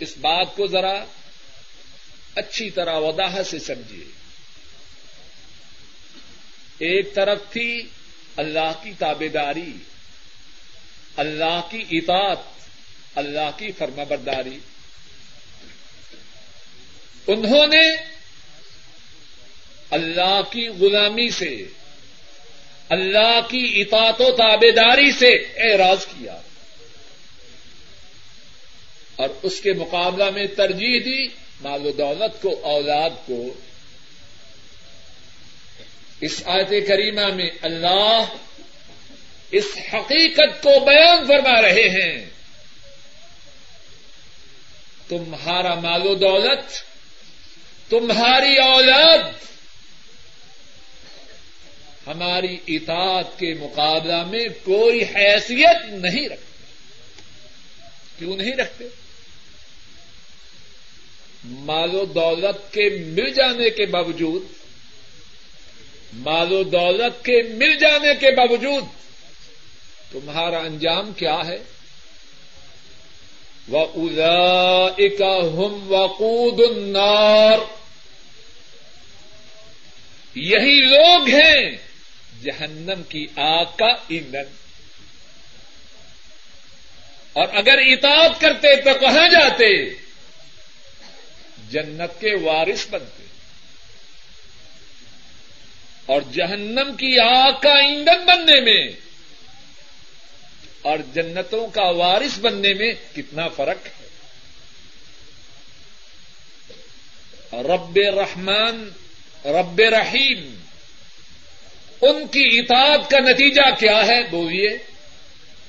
اس 0.00 0.18
بات 0.18 0.46
کو 0.56 0.66
ذرا 0.66 1.04
اچھی 2.34 2.70
طرح 2.70 2.98
وضاحت 2.98 3.46
سے 3.46 3.58
سمجھیے۔ 3.58 4.04
ایک 6.78 7.14
طرف 7.14 7.38
تھی 7.50 7.88
اللہ 8.36 8.72
کی 8.82 8.92
تابے 8.98 9.28
داری۔ 9.28 9.72
اللہ 11.16 11.60
کی 11.70 11.84
اطاعت، 11.90 12.38
اللہ 13.14 13.50
کی 13.56 13.72
فرما 13.72 14.02
برداری۔ 14.02 14.58
انہوں 17.26 17.66
نے 17.66 17.90
اللہ 19.90 20.40
کی 20.50 20.68
غلامی 20.68 21.30
سے، 21.30 21.62
اللہ 22.88 23.40
کی 23.48 23.80
اطاعت 23.80 24.20
و 24.20 24.36
تابے 24.36 24.70
داری 24.70 25.12
سے 25.12 25.28
اعراض 25.56 26.06
کیا۔ 26.06 26.40
اور 29.16 29.28
اس 29.42 29.60
کے 29.60 29.72
مقابلہ 29.72 30.30
میں 30.30 30.46
ترجیح 30.46 31.00
دی، 31.04 31.26
مال 31.60 31.86
و 31.86 31.92
دولت 31.92 32.42
کو، 32.42 32.60
اولاد 32.62 33.10
کو۔ 33.26 33.54
اس 36.20 36.42
آیت 36.46 36.88
کریمہ 36.88 37.26
میں 37.26 37.50
اللہ 37.62 38.22
اس 39.50 39.64
حقیقت 39.94 40.62
کو 40.62 40.84
بیان 40.84 41.26
فرما 41.26 41.62
رہے 41.62 41.88
ہیں۔ 41.88 42.30
تمہارا 45.08 45.74
مال 45.74 46.06
و 46.06 46.14
دولت، 46.14 46.72
تمہاری 47.90 48.56
اولاد، 48.56 49.18
ہماری 52.06 52.58
اطاعت 52.66 53.38
کے 53.38 53.54
مقابلہ 53.54 54.24
میں 54.24 54.44
کوئی 54.64 55.02
حیثیت 55.02 55.92
نہیں 55.92 56.28
رکھتے۔ 56.28 56.64
کیوں 58.18 58.36
نہیں 58.36 58.56
رکھتے؟ 58.56 58.84
مال 61.44 61.94
و 61.94 62.04
دولت 62.04 62.72
کے 62.72 62.88
مل 63.06 63.30
جانے 63.30 63.70
کے 63.70 63.86
باوجود، 63.86 64.42
مال 66.12 66.52
و 66.52 66.62
دولت 66.62 67.24
کے 67.24 67.42
مل 67.42 67.76
جانے 67.76 68.14
کے 68.20 68.30
باوجود 68.30 68.84
تمہارا 70.10 70.58
انجام 70.58 71.12
کیا 71.12 71.38
ہے؟ 71.46 71.58
وہ 73.68 73.86
ادا 73.96 75.38
ہم 75.46 75.92
وقود 75.92 76.60
النار۔ 76.70 77.58
یہی 80.34 80.80
لوگ 80.80 81.28
ہیں 81.28 81.76
جہنم 82.42 83.02
کی 83.02 83.26
آگ 83.36 83.64
کا 83.64 83.88
ایندھن۔ 84.08 84.56
اور 87.32 87.48
اگر 87.54 87.78
اطاعت 87.78 88.40
کرتے 88.40 88.76
تو 88.76 88.90
کہاں 89.00 89.28
جاتے؟ 89.28 89.90
جنت 91.70 92.20
کے 92.20 92.36
وارث 92.36 92.86
بنتے۔ 92.90 93.26
اور 96.06 96.22
جہنم 96.32 96.94
کی 96.96 97.20
آگ 97.20 97.52
کا 97.62 97.72
ایندھن 97.72 98.24
بننے 98.24 98.60
میں 98.60 99.05
اور 100.86 100.98
جنتوں 101.14 101.68
کا 101.68 101.82
وارث 101.82 102.38
بننے 102.38 102.74
میں 102.74 102.92
کتنا 103.16 103.48
فرق 103.48 103.86
ہے۔ 103.86 104.06
رب 107.62 107.96
رحمان، 107.96 108.90
رب 109.44 109.80
رحیم، 109.80 110.60
ان 112.02 112.26
کی 112.26 112.58
اطاعت 112.58 113.10
کا 113.10 113.18
نتیجہ 113.18 113.74
کیا 113.78 114.06
ہے 114.06 114.22
بولیے؟ 114.30 114.68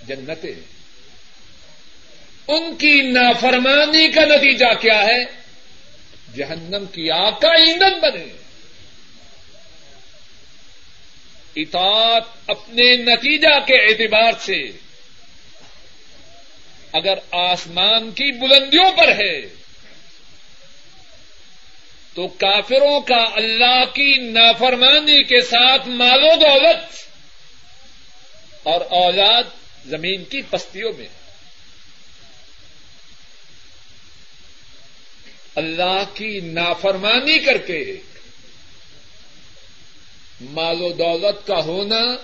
جنتیں۔ 0.07 0.53
ان 2.47 2.75
کی 2.75 3.01
نافرمانی 3.01 4.11
کا 4.11 4.21
نتیجہ 4.21 4.73
کیا 4.81 5.03
ہے؟ 5.03 5.25
جہنم 6.35 6.85
کی 6.85 7.11
آگ 7.11 7.31
کا 7.41 7.49
ایندھن 7.49 7.99
بنے۔ 7.99 8.25
اطاعت 11.55 12.23
اپنے 12.47 12.95
نتیجہ 12.95 13.59
کے 13.67 13.75
اعتبار 13.75 14.31
سے 14.39 14.86
اگر 16.97 17.13
آسمان 17.31 18.11
کی 18.11 18.31
بلندیوں 18.31 18.91
پر 18.91 19.07
ہے، 19.07 19.41
تو 22.13 22.27
کافروں 22.27 23.01
کا 23.01 23.23
اللہ 23.35 23.85
کی 23.93 24.17
نافرمانی 24.17 25.23
کے 25.23 25.41
ساتھ 25.41 25.87
مال 25.87 26.23
و 26.23 26.35
دولت 26.35 27.07
اور 28.63 28.81
اولاد 28.81 29.43
زمین 29.85 30.23
کی 30.23 30.41
پستیوں 30.41 30.93
میں 30.97 31.07
اللہ 35.55 36.03
کی 36.13 36.39
نافرمانی 36.39 37.39
کر 37.39 37.57
کے 37.57 37.95
مال 40.41 40.81
و 40.81 40.93
دولت 40.93 41.47
کا 41.47 41.59
ہونا 41.59 42.17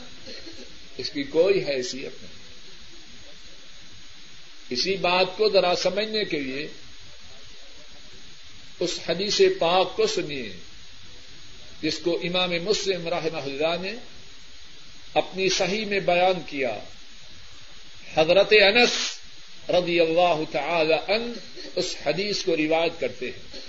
اس 0.97 1.09
کی 1.09 1.23
کوئی 1.23 1.63
حیثیت 1.63 2.23
نہیں۔ 2.23 2.32
اسی 4.69 4.97
بات 4.97 5.25
کو 5.37 5.49
ذرا 5.49 5.75
سمجھنے 5.75 6.23
کے 6.23 6.39
لیے 6.39 6.67
اس 8.79 8.99
حدیث 9.09 9.41
پاک 9.59 9.95
کو 9.95 10.07
سنیے۔ 10.07 10.53
جس 11.81 11.99
کو 12.03 12.19
امام 12.23 12.49
مسلم 12.49 13.07
رحمہ 13.07 13.37
اللہ 13.37 13.81
نے 13.81 13.93
اپنی 15.13 15.49
صحیح 15.49 15.85
میں 15.85 15.99
بیان 15.99 16.41
کیا۔ 16.45 16.79
حضرت 18.15 18.53
انس 18.61 18.91
رضی 19.69 19.99
اللہ 19.99 20.39
تعالی 20.51 20.93
ان 20.93 21.33
اس 21.75 21.95
حدیث 22.05 22.43
کو 22.43 22.57
روایت 22.57 22.99
کرتے 22.99 23.31
ہیں۔ 23.31 23.61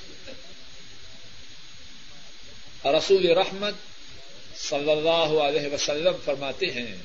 رسول 2.84 3.26
رحمت 3.26 3.74
صلی 4.56 4.90
اللہ 4.90 5.40
علیہ 5.42 5.72
وسلم 5.72 6.12
فرماتے 6.24 6.66
ہیں 6.66 6.96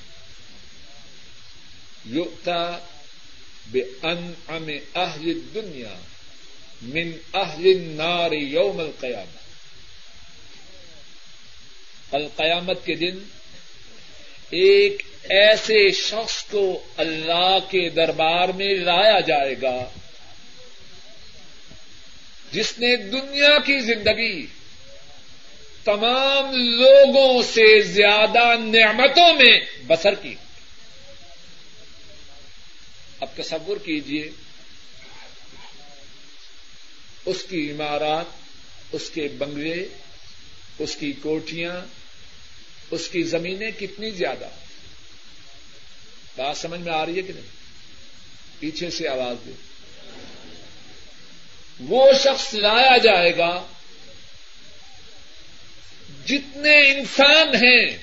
یوکتا 2.06 2.78
بے 3.72 3.80
ان 3.80 4.34
ام 4.48 4.70
اہل 4.96 5.40
دنیا 5.56 5.96
من 6.82 7.12
اہل 7.34 7.80
نار 7.80 8.32
یوم 8.32 8.80
القیامت 8.80 9.40
القیامت 12.14 12.86
کے 12.86 12.96
دن 12.96 13.20
ایک 14.50 15.04
ایسے 15.30 15.92
شخص 15.92 16.44
کو 16.44 16.84
اللہ 16.98 17.58
کے 17.70 17.90
دربار 17.90 18.50
میں 18.50 18.76
لایا 18.76 19.20
جائے 19.20 19.56
گا 19.62 19.90
جس 22.52 22.80
نے 22.80 22.96
دنیا 22.96 23.60
کی 23.66 23.80
زندگی 23.80 24.46
تمام 25.84 26.56
لوگوں 26.56 27.44
سے 27.44 27.82
زیادہ 27.82 28.58
نعمتوں 28.60 29.34
میں 29.34 29.60
بسر 29.88 30.16
کی۔ 30.16 30.36
اب 33.20 33.28
تصور 33.38 33.78
کیجیے 33.78 34.30
اس 37.26 37.44
کی 37.50 37.72
عمارات، 37.72 38.26
اس 38.92 39.10
کے 39.10 39.28
بنگلے، 39.38 39.88
اس 40.80 40.96
کی 40.96 41.12
کوٹیاں 41.12 41.86
اس 42.92 43.08
کی 43.08 43.24
زمینیں 43.24 43.72
کتنی 43.80 44.12
زیادہ 44.12 44.50
بات 46.36 46.58
سمجھ 46.58 46.80
میں 46.82 46.94
آ 46.94 47.06
رہی 47.06 47.18
ہے 47.18 47.22
کہ 47.22 47.34
نہیں؟ 47.34 47.58
پیچھے 48.60 48.90
سے 48.90 49.08
آواز 49.08 49.46
دے 49.46 49.52
وہ 51.80 52.12
شخص 52.24 52.54
لایا 52.54 52.98
جائے 52.98 53.38
گا 53.38 53.68
جتنے 56.26 56.78
انسان 56.92 57.56
ہیں، 57.56 57.98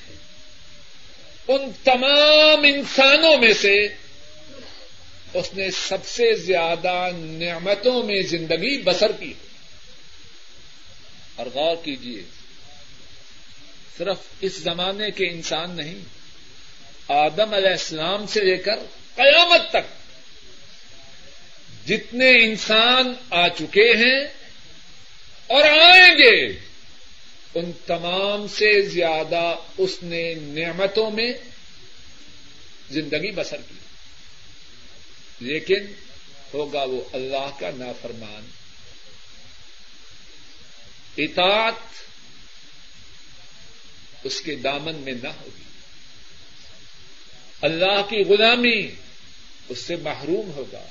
ان 1.48 1.70
تمام 1.84 2.64
انسانوں 2.74 3.36
میں 3.38 3.52
سے 3.60 3.88
اس 5.36 5.54
نے 5.54 5.70
سب 5.70 6.06
سے 6.06 6.34
زیادہ 6.34 7.08
نعمتوں 7.14 8.02
میں 8.02 8.22
زندگی 8.22 8.82
بسر 8.82 9.12
کی۔ 9.12 9.34
اور 11.36 11.46
غور 11.54 11.76
کیجیے 11.84 12.22
صرف 13.98 14.16
اس 14.40 14.52
زمانے 14.52 15.10
کے 15.10 15.28
انسان 15.28 15.76
نہیں، 15.76 15.98
آدم 17.08 17.54
علیہ 17.54 17.70
السلام 17.70 18.26
سے 18.26 18.40
لے 18.40 18.56
کر 18.56 18.76
قیامت 19.14 19.70
تک 19.70 19.96
جتنے 21.88 22.44
انسان 22.44 23.14
آ 23.30 23.48
چکے 23.48 23.96
ہیں 23.96 24.24
اور 25.46 25.64
آئیں 25.64 26.14
گے، 26.18 26.46
ان 27.54 27.72
تمام 27.86 28.48
سے 28.48 28.80
زیادہ 28.80 29.54
اس 29.78 30.02
نے 30.02 30.34
نعمتوں 30.34 31.10
میں 31.10 31.32
زندگی 32.90 33.30
بسر 33.30 33.56
کی۔ 33.56 33.85
لیکن 35.40 35.86
ہوگا 36.54 36.82
وہ 36.82 37.00
اللہ 37.12 37.58
کا 37.60 37.70
نافرمان۔ 37.76 38.46
اطاعت 41.16 41.74
اس 44.24 44.40
کے 44.40 44.54
دامن 44.54 44.94
میں 44.94 45.14
نہ 45.22 45.28
ہوگی۔ 45.28 45.62
اللہ 47.62 48.02
کی 48.08 48.22
غلامی 48.28 48.90
اس 49.68 49.78
سے 49.78 49.96
محروم 49.96 50.50
ہوگا۔ 50.50 50.84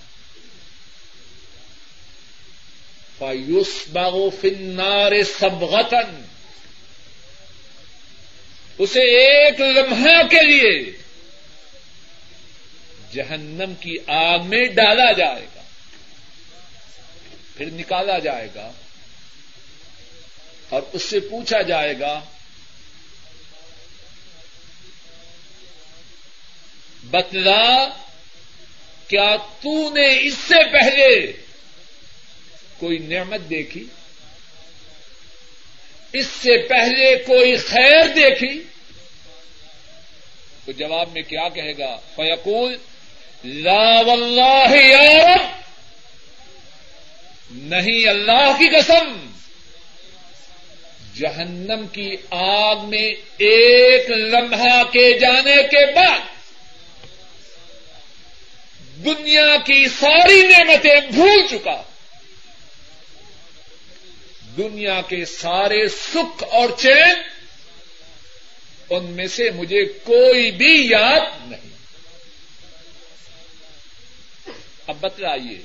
فایوس 3.17 3.87
باغو 3.91 4.29
فنار 4.29 5.11
سب 5.23 5.65
اسے 8.77 8.99
ایک 8.99 9.61
لمحہ 9.61 10.23
کے 10.23 10.43
لیے 10.43 11.04
جہنم 13.11 13.73
کی 13.79 13.95
آگ 14.07 14.39
میں 14.45 14.63
ڈالا 14.67 15.11
جائے 15.11 15.45
گا، 15.55 15.61
پھر 17.55 17.65
نکالا 17.65 18.19
جائے 18.19 18.47
گا، 18.55 18.71
اور 20.69 20.81
اس 20.93 21.03
سے 21.03 21.19
پوچھا 21.19 21.61
جائے 21.61 21.99
گا، 21.99 22.19
بتلا، 27.03 27.87
کیا 29.07 29.35
تو 29.35 29.89
نے 29.89 30.07
اس 30.21 30.37
سے 30.37 30.63
پہلے 30.71 31.31
کوئی 32.77 32.97
نعمت 32.97 33.49
دیکھی؟ 33.49 33.83
اس 36.13 36.27
سے 36.27 36.57
پہلے 36.67 37.15
کوئی 37.15 37.55
خیر 37.57 38.07
دیکھی؟ 38.15 38.61
تو 40.65 40.71
جواب 40.71 41.11
میں 41.13 41.21
کیا 41.21 41.49
کہے 41.49 41.77
گا؟ 41.77 41.95
فیقول 42.15 42.75
لا 43.45 44.01
واللہ 44.01 44.75
یا 44.75 45.35
رب، 45.35 45.41
نہیں 47.51 48.09
اللہ 48.09 48.51
کی 48.59 48.69
قسم، 48.69 49.27
جہنم 51.15 51.87
کی 51.87 52.15
آگ 52.29 52.75
میں 52.89 53.13
ایک 53.37 54.09
لمحہ 54.09 54.83
کے 54.83 55.19
جانے 55.19 55.55
کے 55.63 55.93
بعد، 55.93 56.19
دنیا 59.05 59.55
کی 59.65 59.87
ساری 59.87 60.47
نعمتیں 60.47 61.11
بھول 61.11 61.47
چکا۔ 61.49 61.81
دنیا 64.57 65.01
کے 65.01 65.25
سارے 65.25 65.87
سکھ 65.87 66.43
اور 66.51 66.69
چین، 66.77 67.15
ان 68.89 69.05
میں 69.05 69.27
سے 69.27 69.51
مجھے 69.51 69.85
کوئی 69.85 70.51
بھی 70.51 70.87
یاد 70.89 71.51
نہیں۔ 71.51 71.74
اب 74.87 75.01
بتلائیے 75.01 75.59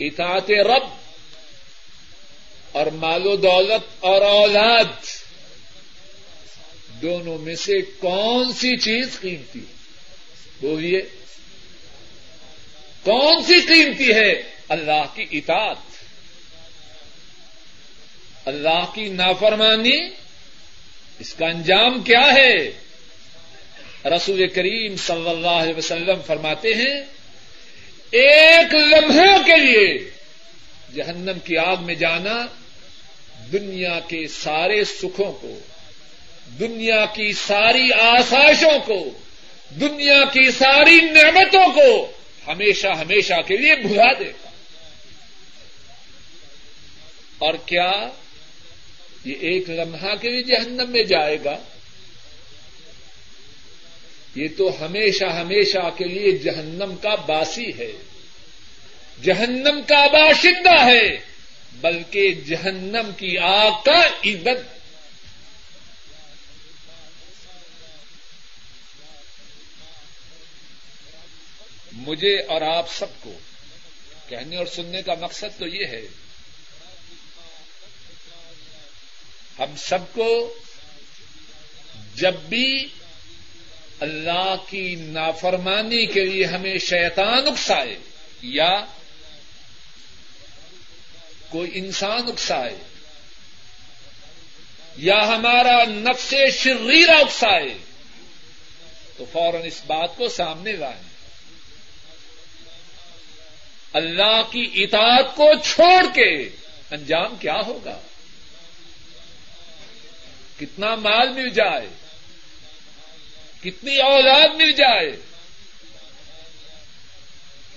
اطاعت 0.00 0.50
رب 0.50 0.88
اور 2.72 2.86
مال 2.86 3.26
و 3.26 3.36
دولت 3.36 4.04
اور 4.04 4.22
اولاد، 4.22 5.06
دونوں 7.02 7.38
میں 7.38 7.54
سے 7.54 7.80
کون 7.80 8.52
سی 8.52 8.76
چیز 8.76 9.20
قیمتی 9.20 9.60
بولیے، 10.60 11.00
کون 13.02 13.42
سی 13.42 13.60
قیمتی 13.60 14.14
ہے؟ 14.14 14.32
اللہ 14.68 15.04
کی 15.14 15.24
اطاعت، 15.30 15.76
اللہ 18.44 18.84
کی 18.94 19.08
نافرمانی، 19.08 20.08
اس 21.18 21.34
کا 21.34 21.46
انجام 21.46 22.02
کیا 22.02 22.26
ہے؟ 22.38 22.85
رسول 24.10 24.48
کریم 24.48 24.96
صلی 24.96 25.30
اللہ 25.30 25.48
علیہ 25.48 25.74
وسلم 25.74 26.22
فرماتے 26.26 26.74
ہیں، 26.74 27.02
ایک 28.10 28.74
لمحے 28.74 29.38
کے 29.46 29.58
لیے 29.58 30.10
جہنم 30.94 31.38
کی 31.44 31.56
آگ 31.56 31.76
میں 31.80 31.94
جانا 31.94 32.46
دنیا 33.52 34.00
کے 34.08 34.28
سارے 34.28 34.84
سکھوں 34.84 35.32
کو، 35.32 35.58
دنیا 36.60 37.04
کی 37.04 37.32
ساری 37.32 37.92
آسائشوں 37.92 38.78
کو، 38.86 39.10
دنیا 39.70 40.24
کی 40.32 40.50
ساری 40.50 41.00
نعمتوں 41.00 41.72
کو 41.72 42.12
ہمیشہ 42.46 42.86
ہمیشہ 42.86 43.34
کے 43.46 43.56
لیے 43.56 43.74
بھلا 43.74 44.12
دے 44.18 44.24
گا۔ 44.24 44.50
اور 47.38 47.54
کیا 47.66 48.08
یہ 49.24 49.34
ایک 49.40 49.70
لمحہ 49.70 50.14
کے 50.14 50.28
لیے 50.28 50.42
جہنم 50.42 50.90
میں 50.90 51.02
جائے 51.02 51.38
گا؟ 51.44 51.58
یہ 54.36 54.48
تو 54.58 54.84
ہمیشہ 54.84 55.24
ہمیشہ 55.24 55.90
کے 55.98 56.04
لیے 56.04 56.32
جہنم 56.32 56.96
کا 56.96 57.14
باسی 57.14 57.78
ہے۔ 57.78 57.92
جہنم 59.22 59.80
کا 59.88 60.06
باشندہ 60.06 60.84
ہے، 60.84 61.16
بلکہ 61.72 62.34
جہنم 62.34 63.10
کی 63.16 63.38
آگ 63.38 63.70
کا 63.84 64.06
عبت 64.24 64.76
مجھے 71.92 72.42
اور 72.42 72.62
آپ 72.62 72.92
سب 72.92 73.06
کو 73.20 73.38
کہنے 74.28 74.56
اور 74.56 74.66
سننے 74.66 75.02
کا 75.02 75.14
مقصد 75.20 75.58
تو 75.58 75.66
یہ 75.66 75.86
ہے، 75.86 76.06
ہم 79.58 79.76
سب 79.76 79.98
کو 80.12 80.58
جب 82.14 82.34
بھی 82.34 82.88
اللہ 84.00 84.54
کی 84.68 84.94
نافرمانی 84.94 86.06
کے 86.06 86.24
لیے 86.24 86.44
ہمیں 86.44 86.78
شیطان 86.78 87.46
اکسائے 87.46 87.96
یا 88.42 88.84
کوئی 91.48 91.70
انسان 91.74 92.28
اکسائے 92.28 92.76
یا 94.96 95.28
ہمارا 95.28 95.84
نفس 95.84 96.34
شریرا 96.58 97.18
اکسائے 97.18 97.78
تو 99.16 99.24
فوراً 99.32 99.62
اس 99.64 99.82
بات 99.86 100.16
کو 100.16 100.28
سامنے 100.28 100.72
لائیں۔ 100.72 101.02
اللہ 103.92 104.42
کی 104.50 104.70
اطاعت 104.74 105.36
کو 105.36 105.50
چھوڑ 105.64 106.04
کے 106.14 106.48
انجام 106.90 107.36
کیا 107.36 107.60
ہوگا؟ 107.66 107.98
کتنا 110.60 110.94
مال 110.94 111.32
مل 111.32 111.48
جائے؟ 111.48 112.05
کتنی 113.66 114.00
اولاد 114.00 114.48
مل 114.54 114.72
جائے۔ 114.72 115.16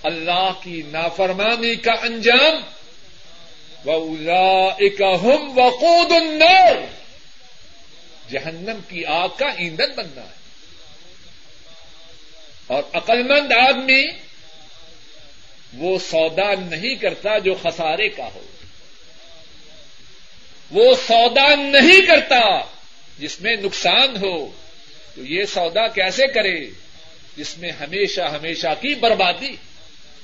اللہ 0.02 0.52
کی 0.62 0.82
نافرمانی 0.86 1.76
کا 1.76 1.92
انجام۔ 1.92 2.62
ہم 5.00 5.58
وقود 5.58 6.12
النار۔ 6.12 6.76
جہنم 8.30 8.78
کی 8.88 9.04
آگ 9.04 9.28
کا 9.28 9.46
ایندھن 9.46 9.92
بننا 9.96 10.22
ہے۔ 10.22 10.40
اور 12.66 12.82
عقلمند 12.92 13.52
آدمی 13.52 14.06
وہ 15.72 15.98
سودا 15.98 16.54
نہیں 16.54 16.94
کرتا 16.94 17.38
جو 17.38 17.54
خسارے 17.54 18.08
کا 18.08 18.28
ہو۔ 18.34 18.46
وہ 20.70 20.94
سودا 21.08 21.54
نہیں 21.54 22.06
کرتا 22.06 22.60
جس 23.18 23.40
میں 23.40 23.56
نقصان 23.56 24.16
ہو۔ 24.16 24.50
تو 25.14 25.24
یہ 25.24 25.44
سودا 25.44 25.88
کیسے 25.88 26.26
کرے؟ 26.26 26.70
جس 27.36 27.58
میں 27.58 27.70
ہمیشہ 27.70 28.20
ہمیشہ 28.20 28.66
کی 28.66 28.94
بربادی۔ 28.94 29.56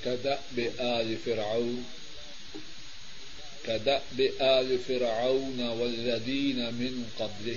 کدا 0.05 0.35
بے 0.53 0.69
آج 0.79 1.07
فراؤ 1.25 1.69
کدا 3.63 3.99
بے 4.13 4.29
آج 4.39 4.67
فراؤ 4.87 5.39
نہ 5.39 5.71
ولدین 5.71 6.67
امن 6.67 7.03
قبل 7.17 7.53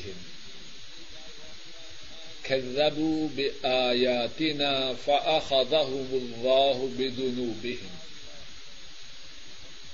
كذبوا 2.41 3.27
بآياتنا 3.35 4.91
فأخذهم 5.05 6.07
الله 6.11 6.85
بذنوبهم۔ 6.97 7.95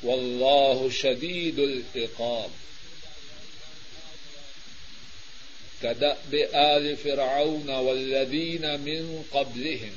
والله 0.04 0.88
شديد 0.92 1.60
العقاب۔ 1.60 2.65
كدأب 5.86 6.36
آل 6.54 6.96
فرعون 6.96 7.70
والذين 7.70 8.66
من 8.80 9.22
قبلهم. 9.32 9.94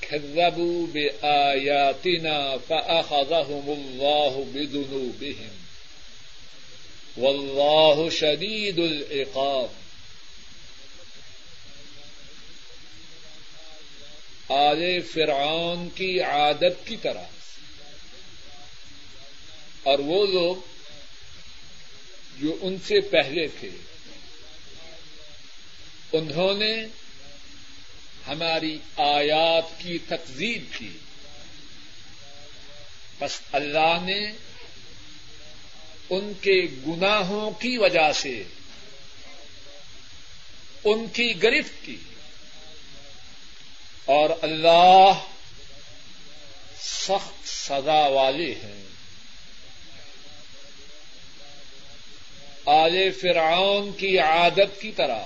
كذبوا 0.00 0.86
بآياتنا 0.86 2.56
فأخذهم 2.68 3.68
الله 3.68 4.44
بذنوبهم. 4.52 5.48
والله 7.16 8.10
شديد 8.10 8.78
العقاب. 8.78 9.68
آل 14.48 15.02
فرعون 15.02 15.88
کی 15.94 16.20
عادت 16.20 16.86
کی 16.86 16.96
طرح. 17.02 17.24
اور 19.82 19.98
وہ 19.98 20.26
لوگ 20.26 20.56
جو 22.40 22.56
ان 22.60 22.76
سے 22.86 23.00
پہلے 23.00 23.46
تھے 23.46 23.68
انہوں 26.12 26.54
نے 26.54 26.86
ہماری 28.28 28.78
آیات 28.96 29.64
کی 29.78 29.98
تقزیب 29.98 30.64
کی۔ 30.78 30.98
بس 33.18 33.40
اللہ 33.52 33.96
نے 34.02 34.30
ان 36.10 36.32
کے 36.40 36.62
گناہوں 36.86 37.50
کی 37.50 37.78
وجہ 37.78 38.12
سے، 38.12 38.42
ان 40.84 41.06
کی 41.08 41.42
گرفت 41.42 41.86
کی۔ 41.86 41.96
اور 44.04 44.30
اللہ 44.42 45.12
سخت 46.80 47.48
سزا 47.48 48.06
والے 48.06 48.54
ہیں۔ 48.54 48.84
آل 52.66 53.10
فرعون 53.10 53.92
کی 53.92 54.18
عادت 54.18 54.80
کی 54.80 54.92
طرح۔ 54.92 55.24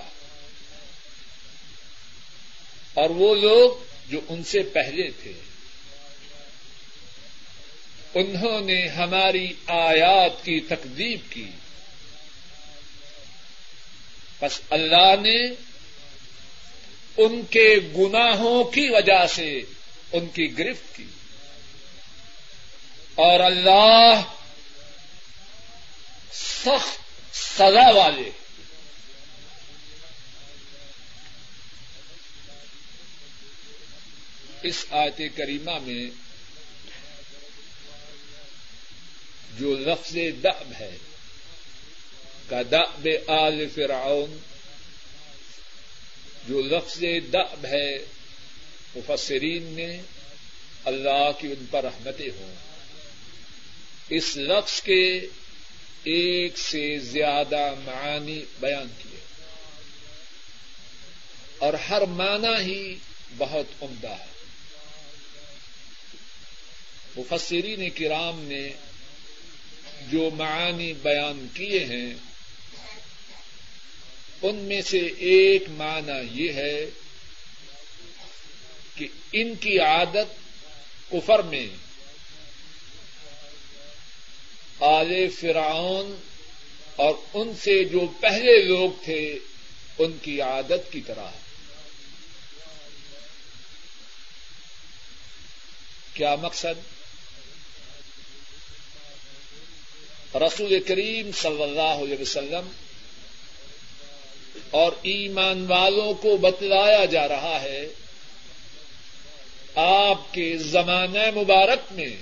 اور 2.97 3.11
وہ 3.11 3.35
لوگ 3.35 3.71
جو 4.11 4.21
ان 4.29 4.45
سے 4.45 4.63
پہلے 4.63 5.11
تھے۔ 5.11 5.33
انہوں 8.15 8.61
نے 8.61 8.89
ہماری 8.89 9.53
آیات 9.67 10.45
کی 10.45 10.61
تقدیب 10.61 11.19
کی۔ 11.31 11.51
بس 14.43 14.61
اللہ 14.71 15.15
نے 15.21 15.47
ان 17.17 17.43
کے 17.51 17.77
گناہوں 17.99 18.65
کی 18.65 18.89
وجہ 18.91 19.27
سے 19.27 19.61
ان 20.13 20.27
کی 20.27 20.59
گرفت 20.59 20.97
کی۔ 20.97 21.07
اور 23.15 23.41
اللہ 23.41 24.23
سخت 26.33 27.01
سزا 27.37 27.91
والے 27.91 28.31
اس 34.67 34.87
آیت 34.91 35.21
کریمہ 35.37 35.79
میں 35.83 36.11
جو 39.59 39.77
لفظ 39.77 40.17
دب 40.43 40.73
ہے، 40.81 40.97
کا 42.49 42.63
دب 42.63 43.09
آل 43.27 43.69
فرعون، 43.75 44.39
جو 46.49 46.63
لفظ 46.63 47.03
دب 47.33 47.67
ہے، 47.67 47.99
مفسرین 48.95 49.63
نے 49.63 50.01
اللہ 50.85 51.31
کی 51.41 51.47
ان 51.47 51.67
پر 51.71 51.85
رحمتیں 51.85 52.31
ہوں۔ 52.39 52.55
اس 54.09 54.37
لفظ 54.37 54.83
کے 54.83 55.19
ایک 56.05 56.59
سے 56.59 56.99
زیادہ 56.99 57.75
معانی 57.85 58.45
بیان 58.61 58.89
کیے۔ 58.99 59.21
اور 61.59 61.73
ہر 61.75 62.07
معنی 62.07 62.73
ہی 62.73 62.95
بہت 63.39 63.83
عمدہ 63.83 64.11
ہے۔ 64.11 64.36
مفسرین 67.17 67.91
کرام 67.91 68.41
نے 68.41 68.69
جو 70.09 70.31
معانی 70.31 70.93
بیان 70.93 71.47
کیے 71.55 71.85
ہیں، 71.85 72.15
ان 74.43 74.57
میں 74.57 74.83
سے 74.83 74.99
ایک 75.19 75.63
معنی 75.69 76.45
یہ 76.45 76.53
ہے 76.53 76.87
کہ 78.95 79.07
ان 79.33 79.55
کی 79.55 79.79
عادت 79.79 80.35
کفر 81.13 81.43
میں، 81.43 81.67
آل 84.81 85.29
فرعون 85.29 86.21
اور 86.97 87.15
ان 87.35 87.53
سے 87.63 87.85
جو 87.85 88.07
پہلے 88.21 88.63
لوگ 88.63 89.05
تھے، 89.05 89.39
ان 89.99 90.19
کی 90.23 90.41
عادت 90.41 90.93
کی 90.93 91.01
طرح۔ 91.01 91.31
کیا 96.15 96.35
مقصد؟ 96.35 96.96
رسول 100.39 100.81
کریم 100.81 101.31
صلی 101.33 101.63
اللہ 101.63 102.03
علیہ 102.05 102.21
وسلم 102.21 102.69
اور 104.71 104.93
ایمان 105.03 105.67
والوں 105.67 106.15
کو 106.15 106.37
بتلایا 106.37 107.05
جا 107.05 107.29
رہا 107.29 107.61
ہے، 107.63 107.87
آپ 109.75 110.35
کے 110.35 110.57
زمانہ 110.57 111.31
مبارک 111.35 111.93
میں 111.93 112.17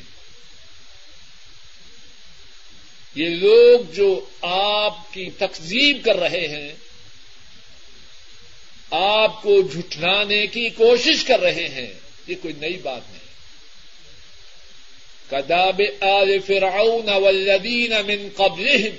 یہ 3.14 3.28
لوگ 3.28 3.92
جو 3.92 4.26
آپ 4.42 5.14
کی 5.14 5.30
تقزیب 5.30 6.04
کر 6.04 6.16
رہے 6.16 6.46
ہیں، 6.46 6.74
آپ 8.90 9.42
کو 9.42 9.60
جھٹلانے 9.62 10.46
کی 10.46 10.68
کوشش 10.68 11.24
کر 11.24 11.40
رہے 11.40 11.68
ہیں، 11.68 11.92
یہ 12.26 12.34
کوئی 12.42 12.54
نئی 12.54 12.76
بات 12.76 13.02
نہیں۔ 13.12 13.23
کداب 15.34 15.80
آل 16.00 16.38
فرعون 16.46 17.08
والذین 17.08 17.90
من 17.90 18.28
قبلہم 18.36 18.96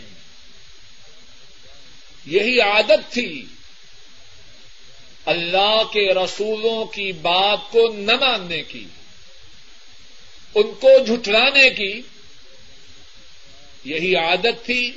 یہی 2.25 2.59
عادت 2.61 3.11
تھی۔ 3.11 3.45
اللہ 5.25 5.83
کے 5.93 6.13
رسولوں 6.13 6.85
کی 6.85 7.11
بات 7.11 7.59
کو 7.71 7.93
نہ 7.93 8.11
ماننے 8.11 8.63
کی، 8.63 8.85
ان 10.55 10.71
کو 10.79 10.89
جھٹلانے 11.05 11.69
کی۔ 11.69 12.01
یہی 13.85 14.15
عادت 14.15 14.65
تھی، 14.65 14.91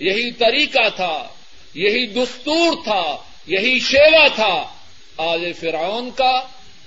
یہی 0.00 0.32
طریقہ 0.32 0.88
تھا، 0.96 1.28
یہی 1.74 2.06
دستور 2.06 2.84
تھا، 2.84 3.16
یہی 3.46 3.80
شیوا 3.80 4.28
تھا 4.28 4.74
آل 5.16 5.52
فرعون 5.52 6.10
کا 6.10 6.40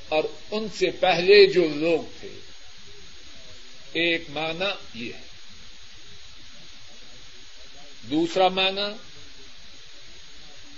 اور 0.09 0.23
ان 0.51 0.67
سے 0.79 0.91
پہلے 0.91 1.45
جو 1.45 1.67
لوگ 1.75 2.19
تھے۔ 2.19 2.42
ایک 3.93 4.23
معنی 4.29 5.05
یہ 5.05 5.13
ہے۔ 5.13 5.19
دوسرا 8.01 8.47
معنی 8.47 8.91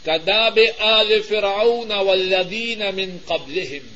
کداب 0.06 0.60
آل 0.80 1.22
فرعون 1.22 1.92
والذین 1.92 2.80
من 2.80 3.18
قبلہم۔ 3.26 3.88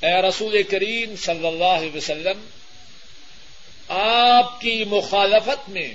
اے 0.00 0.22
رسول 0.28 0.62
کریم 0.62 1.16
صلی 1.16 1.46
اللہ 1.46 1.64
علیہ 1.64 1.96
وسلم، 1.96 2.46
آپ 3.88 4.60
کی 4.60 4.84
مخالفت 4.84 5.68
میں 5.68 5.94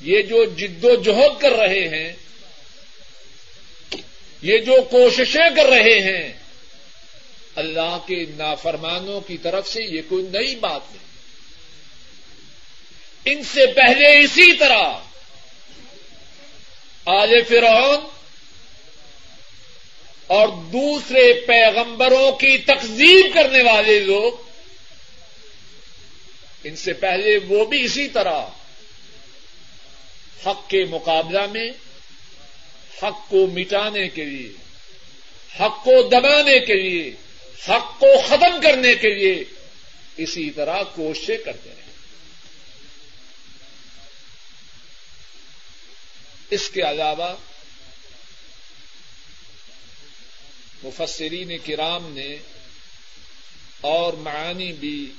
یہ 0.00 0.22
جو 0.22 0.44
جد 0.44 0.84
و 0.84 0.94
جہد 0.94 1.40
کر 1.40 1.52
رہے 1.52 1.88
ہیں، 1.88 2.12
یہ 4.42 4.58
جو 4.58 4.72
کوششیں 4.90 5.56
کر 5.56 5.64
رہے 5.64 6.00
ہیں 6.00 6.47
اللہ 7.58 7.98
کے 8.06 8.24
نافرمانوں 8.36 9.20
کی 9.20 9.36
طرف 9.36 9.68
سے 9.68 9.82
یہ 9.82 10.02
کوئی 10.08 10.24
نئی 10.24 10.56
بات 10.56 10.80
نہیں۔ 10.90 11.08
ان 13.24 13.44
سے 13.44 13.66
پہلے 13.66 14.20
اسی 14.20 14.52
طرح 14.52 14.98
آج 17.04 17.30
فرعون 17.48 18.06
اور 20.26 20.48
دوسرے 20.48 21.32
پیغمبروں 21.32 22.32
کی 22.32 22.58
تقزیم 22.58 23.32
کرنے 23.34 23.62
والے 23.62 23.98
لوگ، 24.00 24.32
ان 26.64 26.76
سے 26.76 26.92
پہلے 26.92 27.38
وہ 27.48 27.64
بھی 27.64 27.84
اسی 27.84 28.08
طرح 28.08 28.42
حق 30.46 30.70
کے 30.70 30.84
مقابلہ 30.90 31.46
میں، 31.52 31.70
حق 33.02 33.30
کو 33.30 33.46
مٹانے 33.46 34.08
کے 34.08 34.24
لیے، 34.24 34.52
حق 35.60 35.84
کو 35.84 36.02
دبانے 36.02 36.58
کے 36.58 36.74
لیے 36.74 37.27
حق 37.62 38.00
کو 38.00 38.06
ختم 38.26 38.60
کرنے 38.62 38.94
کے 38.94 39.14
لیے 39.14 39.44
اسی 40.16 40.50
طرح 40.50 40.82
کوششیں 40.82 41.38
کرتے 41.38 41.70
ہیں 41.70 41.92
اس 46.50 46.70
کے 46.70 46.82
علاوہ 46.82 47.36
مفسرین 50.82 51.58
کرام 51.66 52.12
نے 52.12 52.36
اور 53.80 54.12
معانی 54.12 54.72
بھی 54.72 55.12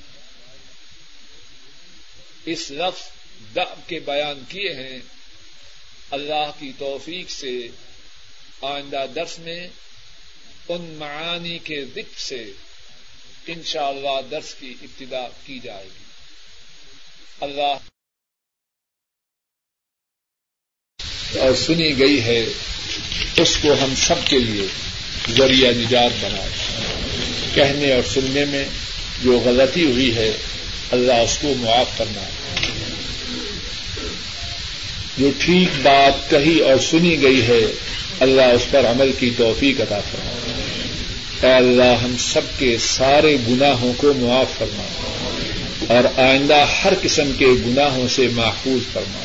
اس 2.46 2.72
لفظ 2.72 3.02
دب 3.56 3.90
کے 3.90 4.00
بیان 4.00 4.44
کیے 4.50 4.74
ہیں۔ 4.74 5.00
اللہ 6.12 6.52
کی 6.60 6.72
توفیق 6.78 7.30
سے 7.30 7.68
آئندہ 8.62 9.06
درس 9.16 9.40
میں 9.40 9.68
ان 10.70 10.96
معانی 11.00 11.60
کے 11.60 11.86
ذکر 11.86 12.20
سے 12.20 12.52
ان 13.48 13.64
شاء 13.64 13.88
اللہ 13.88 14.30
درس 14.32 14.56
کی 14.56 14.74
ابتدا 14.82 15.28
کی 15.46 15.60
جائے 15.64 15.86
گی۔ 15.86 16.04
اللہ 17.42 17.78
اور 21.40 21.56
سنی 21.56 22.00
گئی 22.00 22.24
ہے، 22.24 22.46
اس 23.36 23.58
کو 23.62 23.74
ہم 23.74 23.94
سب 23.96 24.28
کے 24.28 24.40
لیے 24.40 24.68
ذریعہ 25.30 25.72
نجات 25.72 26.12
بنائے۔ 26.22 26.50
کہنے 27.54 27.94
اور 27.94 28.04
سننے 28.04 28.46
میں 28.46 28.66
جو 29.24 29.40
غلطی 29.40 29.86
ہوئی 29.86 30.16
ہے، 30.16 30.38
اللہ 30.92 31.14
اس 31.14 31.38
کو 31.42 31.54
معاف 31.58 31.98
کرنا 31.98 32.24
جو 35.18 35.32
ٹھیک 35.40 35.70
بات 35.82 36.30
کہی 36.30 36.60
اور 36.60 36.80
سنی 36.80 37.22
گئی 37.22 37.42
ہے 37.48 37.62
اللہ 38.20 38.42
اس 38.42 38.72
پر 38.72 38.86
عمل 38.86 39.12
کی 39.20 39.30
توفیق 39.38 39.82
عطا 39.82 40.00
فرما 40.00 40.30
اے 41.48 41.54
اللہ، 41.54 41.96
ہم 42.04 42.16
سب 42.20 42.42
کے 42.58 42.78
سارے 42.80 43.38
گناہوں 43.50 43.94
کو 43.98 44.14
معاف 44.18 44.58
فرما۔ 44.58 44.84
اور 45.94 46.20
آئندہ 46.20 46.66
ہر 46.84 46.94
قسم 47.02 47.32
کے 47.38 47.46
گناہوں 47.46 48.08
سے 48.08 48.28
محفوظ 48.32 48.94
فرما۔ 48.94 49.20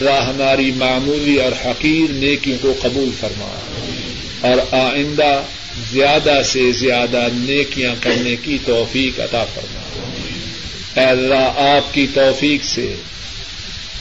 اللہ 0.00 0.24
ہماری 0.24 0.72
معمولی 0.72 1.36
اور 1.36 1.52
حقیر 1.64 2.12
نیکیوں 2.12 2.58
کو 2.60 2.74
قبول 2.82 3.10
فرما۔ 3.20 3.58
اور 4.40 4.74
آئندہ 4.74 5.42
زیادہ 5.92 6.42
سے 6.44 6.72
زیادہ 6.72 7.28
نیکیاں 7.32 7.94
کرنے 8.00 8.36
کی 8.36 8.58
توفیق 8.66 9.20
عطا 9.20 9.44
فرما۔ 9.44 9.80
اے 11.00 11.06
اللہ، 11.06 11.52
آپ 11.56 11.94
کی 11.94 12.06
توفیق 12.14 12.64
سے 12.64 12.94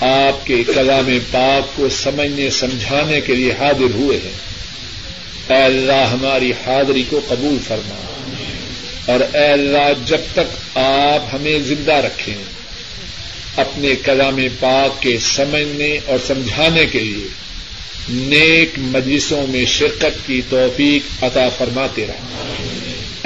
آپ 0.01 0.47
کے 0.47 0.63
کلام 0.63 1.17
پاک 1.31 1.77
کو 1.77 1.89
سمجھنے، 1.89 2.49
سمجھانے 2.49 3.21
کے 3.21 3.35
لیے 3.35 3.51
حاضر 3.51 3.93
ہوئے 3.93 4.19
ہیں۔ 4.25 4.51
اے 5.47 5.63
اللہ، 5.63 6.07
ہماری 6.11 6.51
حاضری 6.51 7.03
کو 7.09 7.21
قبول 7.27 7.57
فرما۔ 7.67 7.95
اور 9.05 9.35
اے 9.35 9.51
اللہ، 9.51 10.05
جب 10.05 10.17
تک 10.33 10.77
آپ 10.77 11.35
ہمیں 11.35 11.59
زندہ 11.59 11.93
رکھیں، 11.93 12.35
اپنے 13.55 13.95
کلام 13.95 14.39
پاک 14.59 15.01
کے 15.01 15.17
سمجھنے 15.19 15.99
اور 16.05 16.17
سمجھانے 16.27 16.85
کے 16.85 16.99
لیے 16.99 17.27
نیک 18.09 18.69
مجلسوں 18.77 19.47
میں 19.47 19.65
شرکت 19.65 20.27
کی 20.27 20.41
توفیق 20.49 21.23
عطا 21.23 21.49
فرماتے 21.49 22.05
رہے 22.07 22.19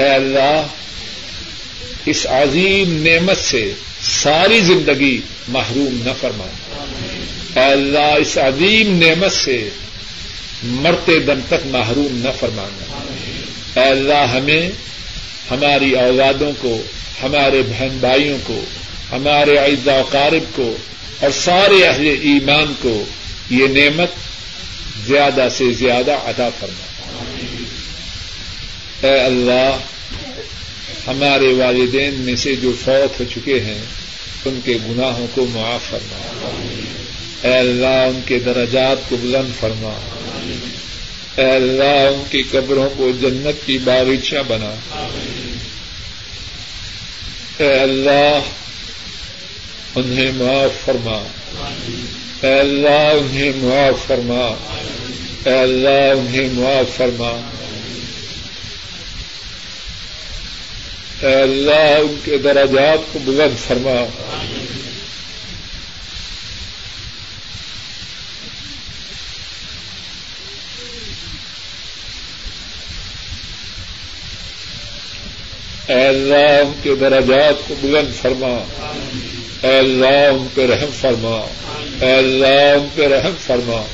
اے 0.03 0.09
اللہ 0.09 0.67
اس 2.05 2.25
عظیم 2.25 3.03
نعمت 3.07 3.37
سے 3.37 3.71
ساری 4.01 4.59
زندگی 4.59 5.21
محروم 5.47 6.01
نہ 6.05 6.11
فرما 6.21 6.45
اے 7.55 7.65
اللہ، 7.71 8.13
اس 8.17 8.37
عظیم 8.37 8.97
نعمت 9.03 9.31
سے 9.31 9.69
مرتے 10.63 11.19
دم 11.19 11.39
تک 11.47 11.65
محروم 11.65 12.17
نہ 12.17 12.29
فرمانا 12.39 13.81
اے 13.81 13.89
اللہ، 13.89 14.25
ہمیں، 14.37 14.69
ہماری 15.51 15.95
اولادوں 15.95 16.51
کو، 16.61 16.81
ہمارے 17.23 17.61
بہن 17.61 17.97
بھائیوں 17.99 18.37
کو، 18.43 18.61
ہمارے 19.11 19.55
و 19.87 20.01
قارب 20.11 20.55
کو 20.55 20.75
اور 21.19 21.31
سارے 21.31 21.83
اہل 21.87 22.07
ایمان 22.21 22.73
کو 22.81 23.03
یہ 23.49 23.67
نعمت 23.67 24.11
زیادہ 25.07 25.47
سے 25.51 25.71
زیادہ 25.73 26.11
ادا 26.11 26.49
فرما 26.59 26.85
اے 29.07 29.19
اللہ 29.19 29.77
ہمارے 31.07 31.53
والدین 31.53 32.13
میں 32.13 32.35
سے 32.35 32.55
جو 32.55 32.71
فوت 32.85 33.19
ہو 33.19 33.25
چکے 33.35 33.59
ہیں، 33.59 33.83
ان 34.45 34.59
کے 34.65 34.77
گناہوں 34.89 35.27
کو 35.33 35.45
معاف 35.49 35.89
فرما۔ 35.89 36.17
اے 37.43 37.57
اللہ، 37.57 37.85
ان 37.85 38.19
کے 38.25 38.39
درجات 38.39 38.97
کو 39.09 39.17
بلند 39.21 39.59
فرما۔ 39.59 39.99
اے 41.35 41.51
اللہ، 41.51 41.83
ان 41.83 42.23
کی 42.29 42.43
قبروں 42.51 42.89
کو 42.97 43.11
جنت 43.21 43.67
کی 43.67 43.77
باغیچہ 43.77 44.35
بنا۔ 44.47 44.75
اے 47.57 47.79
اللہ، 47.79 48.39
انہیں 49.95 50.31
معاف 50.35 50.85
فرما۔ 50.85 51.27
اے 52.41 52.59
اللہ، 52.59 53.13
انہیں 53.19 53.51
معاف 53.55 54.07
فرما۔ 54.07 54.55
اے 55.45 55.59
اللہ، 55.59 56.11
انہیں 56.19 56.49
معاف 56.53 56.97
فرما۔ 56.97 57.49
اے 61.25 61.35
اللہ 61.35 61.97
ان 62.01 62.15
کے 62.23 62.37
دراجات 62.37 63.13
کو 63.13 63.19
بلند 63.19 63.59
فرما۔ 63.67 64.05
اے 75.87 76.07
اللہ 76.07 76.35
ان 76.35 76.73
کے 76.83 76.95
دراجات 76.95 77.67
کو 77.67 77.75
بلند 77.81 78.15
فرما۔ 78.21 78.63
اے 79.67 79.77
اللہ 79.77 80.27
ان 80.31 80.47
پہ 80.53 80.67
رحم 80.67 80.89
فرما۔ 81.01 81.47
اے 82.01 82.13
اللہ 82.13 82.75
ان 82.81 82.87
پہ 82.95 83.07
رحم 83.07 83.33
فرما۔ 83.45 83.85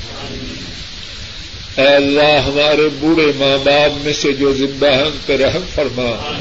اے 1.82 1.88
اللہ 1.88 2.42
ہمارے 2.46 2.90
بوڑھے 3.00 3.32
ماں 3.36 3.58
باپ 3.58 4.06
میں 4.06 4.14
سے 4.14 4.34
جو 4.34 4.54
زندہ 4.54 4.92
ہیں، 4.92 5.02
ان 5.02 5.18
پہ 5.26 5.38
رحم 5.38 5.64
فرما۔ 5.76 6.38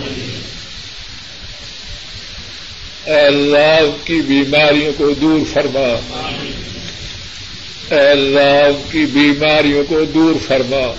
اے 3.07 3.21
اللہ 3.21 3.57
ان 3.57 3.97
کی 4.05 4.21
بیماریوں 4.21 4.93
کو 4.97 5.11
دور 5.11 5.41
فرما۔ 5.53 6.01
اے 7.91 8.11
اللہ 8.11 8.41
ان 8.41 8.83
کی 8.91 9.07
بیماریوں 9.07 9.85
کو 9.89 10.05
دور 10.05 10.35
فرما۔ 10.47 10.93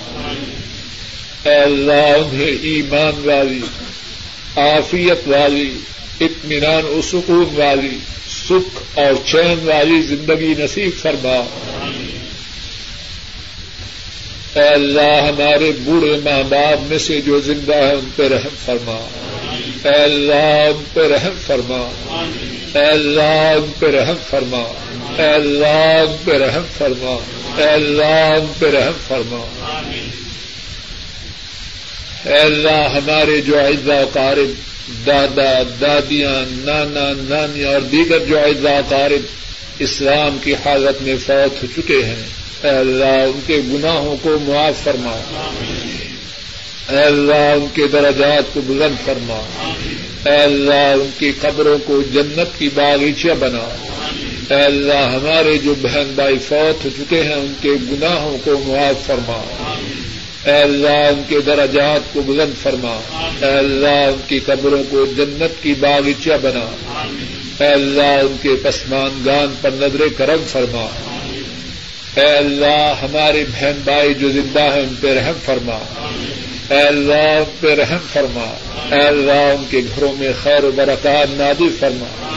اے 1.49 1.55
اللہ 1.55 1.91
انہیں 1.93 2.57
ایمان 2.61 3.29
والی 3.29 3.61
آفیت 4.55 5.27
والی، 5.27 5.73
اطمینان 6.19 6.85
و 6.85 7.01
سکون 7.03 7.45
والی، 7.55 7.97
سکھ 8.29 8.99
اور 8.99 9.27
چین 9.27 9.59
والی 9.63 10.01
زندگی 10.01 10.53
نصیب 10.57 10.89
فرما۔ 11.01 11.43
اے 14.55 14.67
اللہ 14.67 15.01
ہمارے 15.01 15.71
بوڑھے 15.83 16.19
ماں 16.23 16.43
باپ 16.43 16.89
میں 16.89 16.97
سے 16.97 17.21
جو 17.21 17.39
زندہ 17.39 17.75
ہے 17.75 17.93
ان 17.93 18.09
پہ 18.15 18.27
رحم 18.27 18.55
فرما۔ 18.65 19.30
اللہ 19.89 20.71
پہ 20.93 21.07
رحم 21.07 21.33
فرما۔ 21.47 21.89
اللہ 22.73 23.79
پہ 23.79 23.85
رحم 23.85 24.15
فرما۔ 24.29 24.63
اے 25.17 25.27
اللہ 25.27 26.15
پہ 26.25 26.37
رحم 26.37 26.63
فرما۔ 26.77 27.17
اللہ 27.57 28.39
پہ 28.59 28.69
رحم 28.69 28.91
فرما۔ 29.07 29.45
اے 32.25 32.37
اللہ، 32.37 32.97
ہمارے 32.97 33.41
جو 33.41 33.59
اعزا 33.59 34.03
قارب، 34.13 34.49
دادا، 35.07 35.63
دادیاں، 35.81 36.45
نانا 36.49 37.13
نانی 37.29 37.63
اور 37.63 37.81
دیگر 37.81 38.19
جو 38.19 38.39
اعزا 38.39 38.81
قارب 38.89 39.21
اسلام 39.79 40.37
کی 40.43 40.53
حالت 40.53 41.01
میں 41.01 41.15
فوت 41.25 41.63
ہو 41.63 41.67
چکے 41.77 42.05
ہیں، 42.05 42.23
اے 42.63 42.69
اللہ، 42.69 43.05
ان 43.05 43.39
کے 43.47 43.57
گناہوں 43.57 44.17
کو 44.21 44.37
معاف 44.41 44.83
فرما۔ 44.83 45.17
اے 46.91 47.03
اللہ، 47.03 47.53
ان 47.53 47.65
کے 47.73 47.87
درجات 47.91 48.53
کو 48.53 48.61
بلند 48.61 49.05
فرما۔ 49.05 49.41
اے 50.25 50.37
اللہ، 50.37 50.93
ان 50.93 51.09
کی 51.19 51.31
قبروں 51.41 51.77
کو 51.85 52.01
جنت 52.13 52.59
کی 52.59 52.69
باغیچہ 52.75 53.27
بنا۔ 53.39 53.75
اے 54.49 54.61
اللہ، 54.61 55.15
ہمارے 55.15 55.57
جو 55.57 55.73
بہن 55.81 56.11
بھائی 56.15 56.37
فوت 56.37 56.85
ہو 56.85 56.89
چکے 56.97 57.23
ہیں، 57.23 57.35
ان 57.35 57.53
کے 57.61 57.69
گناہوں 57.69 58.37
کو 58.43 58.63
معاف 58.67 59.07
فرما۔ 59.07 59.41
اے 60.45 60.57
اللہ، 60.57 60.87
ان 60.87 61.21
کے 61.27 61.39
درجات 61.41 62.13
کو 62.13 62.21
بلند 62.21 62.61
فرما۔ 62.61 62.99
اے 63.41 63.57
اللہ، 63.57 63.87
ان 63.87 64.21
کی 64.27 64.39
قبروں 64.39 64.83
کو 64.89 65.05
جنت 65.05 65.63
کی 65.63 65.73
باغیچہ 65.73 66.29
بنا۔ 66.41 66.69
اے 67.59 67.67
اللہ، 67.67 68.01
ان 68.01 68.35
کے 68.41 68.49
پسمان 68.63 69.23
گان 69.25 69.53
پر 69.61 69.69
نظر 69.73 70.05
کرم 70.17 70.43
فرما۔ 70.47 70.89
اے 72.15 72.37
اللہ، 72.37 72.93
ہمارے 73.01 73.43
بہن 73.43 73.71
بھائی 73.83 74.13
جو 74.13 74.29
زندہ 74.29 74.61
ہیں، 74.61 74.81
ان 74.81 74.93
پہ 75.01 75.13
رحم 75.13 75.33
فرما۔ 75.45 75.77
اے 76.71 76.81
اللہ 76.81 77.13
ان 77.13 77.43
پہ 77.59 77.75
رحم 77.75 77.97
فرما۔ 78.13 78.53
اے 78.95 79.07
اللہ 79.07 79.31
ان 79.31 79.63
کے 79.69 79.81
گھروں 79.95 80.13
میں 80.19 80.31
خیر 80.43 80.63
و 80.63 80.71
برکات 80.71 81.27
نادی 81.29 81.69
فرما۔ 81.79 82.35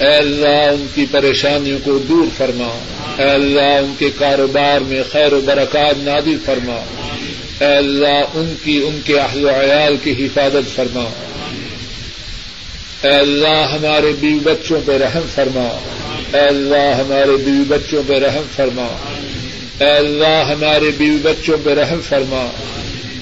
اے 0.00 0.14
اللہ 0.14 0.48
ان 0.48 0.86
کی 0.94 1.06
پریشانیوں 1.10 1.78
کو 1.84 1.98
دور 1.98 2.24
فرما۔ 2.36 2.78
اے 3.18 3.30
اللہ 3.30 3.60
ان 3.60 3.94
کے 3.98 4.10
کاروبار 4.18 4.80
میں 4.80 5.02
خیر 5.12 5.32
و 5.32 5.40
برکات 5.40 5.94
نادی 5.98 6.36
فرما۔ 6.44 6.84
اے 7.60 7.76
اللہ 7.76 8.24
ان 8.34 8.54
کی 8.64 8.82
ان 8.86 9.00
کے 9.04 9.20
اہل 9.20 9.44
و 9.44 9.48
عیال 9.48 9.96
کی 10.02 10.26
حفاظت 10.26 10.76
فرما۔ 10.76 11.04
اے 13.02 13.14
اللہ 13.14 13.72
ہمارے 13.72 14.12
بیوی 14.20 14.38
بچوں 14.38 14.80
پہ 14.86 14.98
رحم 14.98 15.22
فرما۔ 15.34 15.78
اے 16.34 16.40
اللہ 16.40 16.94
ہمارے 16.98 17.36
بیوی 17.36 17.64
بچوں 17.68 18.02
پہ 18.06 18.18
رحم 18.18 18.42
فرما۔ 18.56 18.86
اے 19.80 19.90
اللہ 19.90 20.52
ہمارے 20.52 20.90
بیوی 20.98 21.18
بچوں 21.22 21.56
پہ 21.64 21.74
رحم 21.74 22.00
فرما۔ 22.08 22.50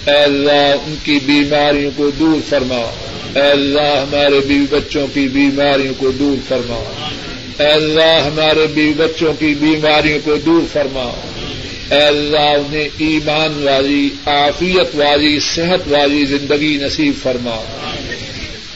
اے 0.07 0.19
اللہ 0.19 0.75
ان 0.87 0.95
کی 1.05 1.19
بیماریوں 1.27 1.91
کو 1.97 2.11
دور 2.11 2.49
فرما۔ 2.49 2.91
اے 3.35 3.51
اللہ 3.51 3.81
ہمارے 3.81 4.41
بیوی 4.47 4.67
بچوں 4.71 5.07
کی 5.15 5.29
بیماریوں 5.29 5.95
کو 5.99 6.11
دور 6.11 6.37
فرما۔ 6.49 6.93
اے 7.59 7.67
اللہ 7.67 8.27
ہمارے 8.27 8.67
بیوی 8.67 8.93
بچوں 8.97 9.33
کی 9.39 9.55
بیماریوں 9.61 10.19
کو 10.25 10.37
دور 10.37 10.63
فرما۔ 10.73 11.21
اے 11.91 12.03
اللہ 12.03 12.39
انہیں 12.39 12.89
ایمان 12.99 13.63
والی، 13.63 14.09
عافیت 14.27 14.95
والی، 14.95 15.41
صحت 15.41 15.93
والی 15.93 16.25
زندگی 16.25 16.79
نصیب 16.83 17.13
فرما۔ 17.23 17.63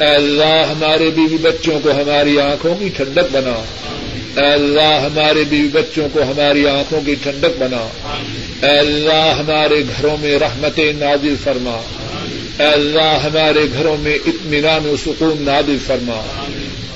اے 0.00 0.14
اللہ 0.14 0.66
ہمارے 0.70 1.10
بیوی 1.10 1.38
بچوں 1.42 1.80
کو 1.80 1.90
ہماری 1.90 2.40
آنکھوں 2.40 2.74
کی 2.74 2.88
ٹھنڈک 2.88 3.32
بنا۔ 3.32 3.64
اے 4.36 4.46
اللہ 4.46 5.00
ہمارے 5.04 5.44
بیوی 5.44 5.68
بچوں 5.68 6.08
کو 6.12 6.22
ہماری 6.22 6.66
آنکھوں 6.66 7.00
کی 7.06 7.14
ٹھنڈک 7.14 7.62
بنا۔ 7.62 7.88
اے 8.62 8.78
اللہ 8.78 9.34
ہمارے 9.38 9.80
گھروں 9.80 10.16
میں 10.20 10.38
رحمت 10.38 10.78
نازل 10.78 11.34
فرما۔ 11.44 11.80
اے 12.58 12.66
اللہ 12.66 13.18
ہمارے 13.24 13.66
گھروں 13.72 13.96
میں 13.96 14.14
اطمینان 14.14 14.86
و 14.86 14.96
سکون 14.96 15.42
نادل 15.42 15.76
فرما۔ 15.86 16.48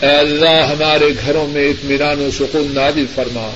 اے 0.03 0.17
اللہ 0.17 0.67
ہمارے 0.67 1.07
گھروں 1.27 1.49
میں 1.49 1.65
اطمینان 1.65 2.21
و 2.21 2.31
سکون 2.31 2.67
نادل 2.75 3.05
فرما۔ 3.15 3.51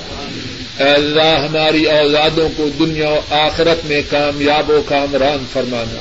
اے 0.79 0.89
اللہ 0.89 1.47
ہماری 1.49 1.85
اولادوں 1.85 2.49
کو 2.57 2.69
دنیا 2.79 3.09
و 3.09 3.19
آخرت 3.29 3.85
میں 3.85 4.01
کامیاب 4.09 4.69
و 4.69 4.81
کامران 4.85 5.45
فرمانا۔ 5.53 5.99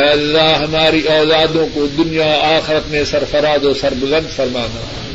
اے 0.00 0.10
اللہ 0.10 0.58
ہماری 0.58 1.00
اولادوں 1.00 1.66
کو 1.74 1.86
دنیا 1.86 2.26
و 2.26 2.40
آخرت 2.40 2.90
میں 2.90 3.04
سرفراد 3.04 3.64
و 3.64 3.74
سربلند 3.74 4.36
فرمانا۔ 4.36 5.05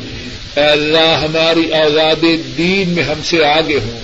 اے 0.56 0.64
اللہ 0.64 1.20
ہماری 1.22 1.72
اولاد 1.72 2.24
دین 2.58 2.88
میں 2.88 3.02
ہم 3.02 3.22
سے 3.24 3.44
آگے 3.44 3.76
ہوں۔ 3.76 4.00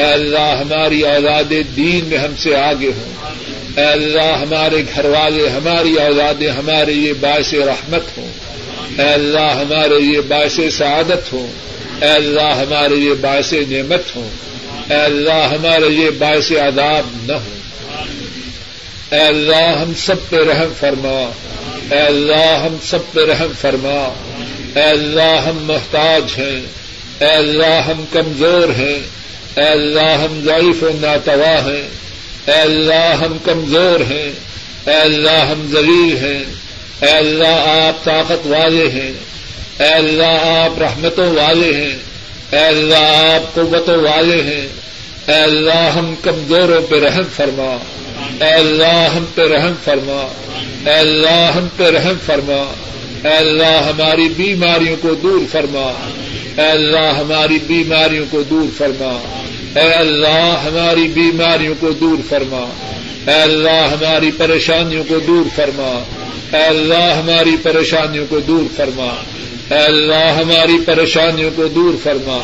اے 0.00 0.04
اللہ 0.04 0.60
ہماری 0.60 1.00
اولاد 1.00 1.52
دین 1.76 2.04
میں 2.04 2.18
ہم 2.18 2.36
سے 2.36 2.56
آگے 2.56 2.86
ہوں۔ 2.86 3.12
اے 3.76 3.84
اللہ 3.84 4.36
ہمارے 4.40 4.76
گھر 4.94 5.04
والے، 5.04 5.48
ہماری 5.48 5.94
اولادیں 5.94 6.48
ہمارے 6.48 6.92
یہ 6.92 7.12
باعث 7.20 7.54
رحمت 7.54 8.18
ہوں۔ 8.18 8.32
اے 8.98 9.08
اللہ 9.08 9.40
ہمارے 9.40 10.04
یہ 10.04 10.20
باعث 10.20 10.60
سعادت 10.72 11.32
ہوں۔ 11.32 11.46
اے 12.02 12.10
اللہ 12.10 12.54
ہمارے 12.54 12.94
یہ 12.94 13.14
باعث 13.20 13.52
نعمت 13.52 14.16
ہوں۔ 14.16 14.28
اے 14.90 15.02
اللہ 15.02 15.54
ہمارے 15.54 15.86
یہ 15.86 16.10
باعث 16.10 16.52
عذاب 16.52 17.06
نہ 17.22 17.32
ہوں۔ 17.32 17.60
اے 19.10 19.20
اللہ 19.20 19.78
ہم 19.78 19.92
سب 19.96 20.28
پہ 20.28 20.36
رحم 20.36 20.72
فرما۔ 20.78 21.30
اے 21.90 22.00
اللہ 22.00 22.58
ہم 22.64 22.76
سب 22.82 22.98
پہ 23.12 23.20
رحم 23.26 23.52
فرما۔ 23.60 24.29
اے 24.74 24.82
اللہ 24.82 25.40
ہم 25.46 25.58
محتاج 25.66 26.34
ہیں 26.38 26.60
اے 27.18 27.30
اللہ 27.30 27.80
ہم 27.88 28.04
کمزور 28.12 28.68
ہیں 28.68 28.98
اے 29.56 29.66
اللہ 29.66 30.10
ہم 30.16 30.40
ضعیف 30.44 30.82
و 30.82 30.88
ناتوا 31.00 31.54
ہیں 31.66 31.82
اے 32.46 32.60
اللہ 32.60 33.14
ہم 33.20 33.36
کمزور 33.44 34.00
ہیں 34.00 34.30
اے 34.86 34.94
اللہ 34.94 35.44
ہم 35.44 35.66
ذلیل 35.70 36.16
ہیں 36.24 36.42
اے 37.00 37.10
اللہ 37.10 37.68
آپ 37.68 38.04
طاقت 38.04 38.46
والے 38.46 38.88
ہیں 38.90 39.12
اے 39.78 39.88
اللہ 39.88 40.44
آپ 40.44 40.82
رحمتوں 40.82 41.34
والے 41.34 41.72
ہیں 41.74 41.96
اے 42.50 42.64
اللہ 42.66 43.32
آپ 43.34 43.54
قوتوں 43.54 43.96
والے 44.02 44.42
ہیں 44.42 44.66
اے 45.26 45.34
اللہ 45.34 45.88
ہم 45.96 46.14
کمزوروں 46.22 46.80
پہ 46.88 47.00
رحم 47.00 47.28
فرما 47.36 47.76
اے 48.40 48.52
اللہ 48.54 49.08
ہم 49.14 49.24
پہ 49.34 49.42
رحم 49.42 49.72
فرما 49.84 50.20
اے 50.86 50.94
اللہ 50.94 51.50
ہم 51.54 51.66
پہ 51.76 51.90
رحم 51.90 52.16
فرما 52.26 52.62
اے 53.24 53.36
اللہ 53.36 53.90
ہماری 53.90 54.28
بیماریوں 54.28 54.96
کو 55.00 55.14
دور 55.14 55.40
فرما۔ 55.52 55.92
اے 56.56 56.66
اللہ 56.66 57.18
ہماری 57.18 57.58
بیماریوں 57.66 58.24
کو 58.30 58.42
دور 58.42 58.78
فرما۔ 58.78 59.18
اے 59.80 59.92
اللہ 59.92 60.62
ہماری 60.64 61.08
بیماریوں 61.08 61.74
کو 61.80 61.90
دور 61.90 62.16
فرما۔ 62.28 62.66
اے 63.26 63.42
اللہ 63.42 63.88
ہماری 63.92 64.30
پریشانیوں 64.30 65.04
کو 65.08 65.18
دور 65.18 65.44
فرما۔ 65.56 66.04
اے 66.52 66.64
اللہ 66.64 67.14
ہماری 67.16 67.56
پریشانیوں 67.62 68.26
کو 68.28 68.40
دور 68.40 68.64
فرما۔ 68.76 69.22
اے 69.70 69.78
اللہ 69.78 70.32
ہماری 70.36 70.80
پریشانیوں 70.84 71.50
کو 71.56 71.68
دور 71.68 71.94
فرما۔ 72.02 72.38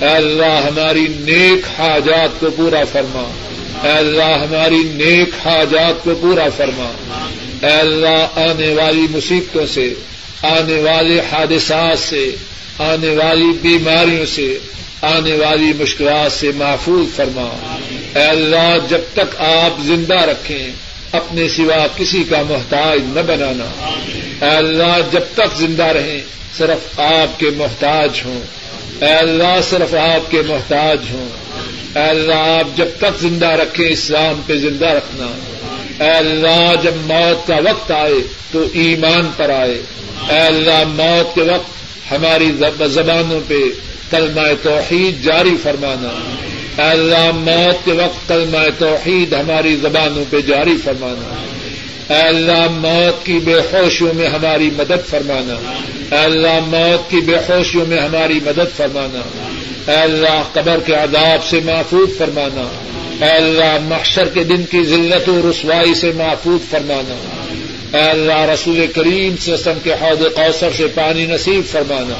اے 0.00 0.08
اللہ 0.08 0.66
ہماری 0.66 1.06
نیک 1.08 1.80
حاجات 1.80 2.40
کو 2.40 2.46
پورا 2.56 2.84
فرما۔ 2.92 3.30
اے 3.82 3.90
اللہ 3.90 4.38
ہماری 4.38 4.82
نیک 4.94 5.46
حاجات 5.46 6.04
کو 6.04 6.10
پورا 6.20 6.48
فرما۔ 6.56 6.92
اے 7.62 7.72
اللہ، 7.72 8.26
آنے 8.34 8.74
والی 8.74 9.06
مصیبتوں 9.10 9.66
سے، 9.66 9.94
آنے 10.42 10.80
والے 10.80 11.20
حادثات 11.20 11.98
سے، 11.98 12.30
آنے 12.78 13.08
والی 13.08 13.58
بیماریوں 13.62 14.26
سے، 14.26 14.58
آنے 15.02 15.32
والی 15.32 15.72
مشکلات 15.78 16.32
سے 16.32 16.50
محفوظ 16.54 17.16
فرما۔ 17.16 17.66
اے 18.14 18.24
اللہ، 18.24 18.76
جب 18.90 19.00
تک 19.12 19.40
آپ 19.40 19.82
زندہ 19.82 20.14
رکھیں، 20.14 20.68
اپنے 21.12 21.48
سوا 21.48 21.86
کسی 21.96 22.24
کا 22.24 22.42
محتاج 22.48 22.98
نہ 23.02 23.20
بنانا۔ 23.20 23.90
اے 24.44 24.56
اللہ، 24.56 24.98
جب 25.12 25.22
تک 25.34 25.56
زندہ 25.56 25.84
رہیں، 25.84 26.20
صرف 26.56 27.00
آپ 27.00 27.40
کے 27.40 27.46
محتاج 27.56 28.10
ہوں۔ 28.24 28.40
اے 29.00 29.14
اللہ، 29.14 29.60
صرف 29.62 29.94
آپ 29.94 30.30
کے 30.30 30.42
محتاج 30.46 30.98
ہوں۔ 31.12 31.28
اے 31.98 32.02
اللہ، 32.02 32.34
آپ 32.34 32.76
جب 32.76 32.88
تک 32.98 33.20
زندہ 33.20 33.48
رکھیں، 33.48 33.88
اسلام 33.88 34.40
پہ 34.46 34.56
زندہ 34.56 34.86
رکھنا۔ 34.86 35.55
اے 36.00 36.10
اللہ 36.10 36.72
جب 36.82 36.94
موت 36.96 37.46
کا 37.46 37.56
وقت 37.56 37.90
آئے 37.90 38.14
تو 38.52 38.64
ایمان 38.72 39.30
پر 39.36 39.50
آئے۔ 39.50 39.82
اے 40.28 40.40
اللہ 40.40 40.84
موت 40.88 41.34
کے 41.34 41.42
وقت 41.42 41.76
ہماری 42.12 42.50
زبانوں 42.86 43.40
پہ 43.48 43.54
کلمہ 44.10 44.40
توحید 44.62 45.22
جاری 45.22 45.56
فرمانا۔ 45.62 46.36
اے 46.82 46.90
اللہ 46.90 47.30
موت 47.34 47.84
کے 47.84 47.92
وقت 47.92 48.28
کلمہ 48.28 48.68
توحید 48.78 49.32
ہماری 49.32 49.76
زبانوں 49.76 50.24
پہ 50.30 50.40
جاری 50.40 50.76
فرمانا۔ 50.84 51.46
اے 52.14 52.22
اللہ 52.22 52.68
موت 52.70 53.26
کی 53.26 53.38
بے 53.44 53.54
ہوشیوں 53.54 54.14
میں 54.14 54.28
ہماری 54.28 54.70
مدد 54.76 55.08
فرمانا۔ 55.10 55.54
اے 56.16 56.24
اللہ 56.24 56.60
موت 56.66 57.10
کی 57.10 57.16
بے 57.16 57.36
ہوشیوں 57.36 57.86
میں 57.86 58.00
ہماری 58.00 58.40
مدد 58.44 58.76
فرمانا۔ 58.76 59.48
اے 59.88 59.94
اللہ، 59.94 60.42
قبر 60.52 60.78
کے 60.86 60.94
عذاب 60.94 61.44
سے 61.44 61.60
محفوظ 61.64 62.18
فرمانا۔ 62.18 62.68
اے 63.26 63.30
اللہ، 63.30 63.78
محشر 63.82 64.28
کے 64.28 64.44
دن 64.44 64.64
کی 64.70 64.84
ذلت 64.84 65.28
و 65.28 65.50
رسوائی 65.50 65.94
سے 65.94 66.12
محفوظ 66.16 66.70
فرمانا۔ 66.70 67.14
اے 67.98 68.10
اللہ، 68.10 68.40
رسول 68.40 68.86
کریم 68.94 69.36
سے 69.36 69.56
سم 69.56 69.72
کے 69.82 69.92
حوض 69.92 70.34
کوثر 70.34 70.70
سے 70.76 70.86
پانی 70.86 71.26
نصیب 71.26 71.60
فرمانا۔ 71.70 72.14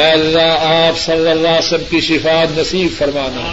اے 0.00 0.12
اللہ، 0.12 0.58
آپ 0.60 0.98
صلی 0.98 1.30
اللہ 1.30 1.48
علیہ 1.48 1.58
وسلم 1.58 1.82
کی 1.90 2.00
شفاعت 2.00 2.58
نصیب 2.58 2.98
فرمانا۔ 2.98 3.52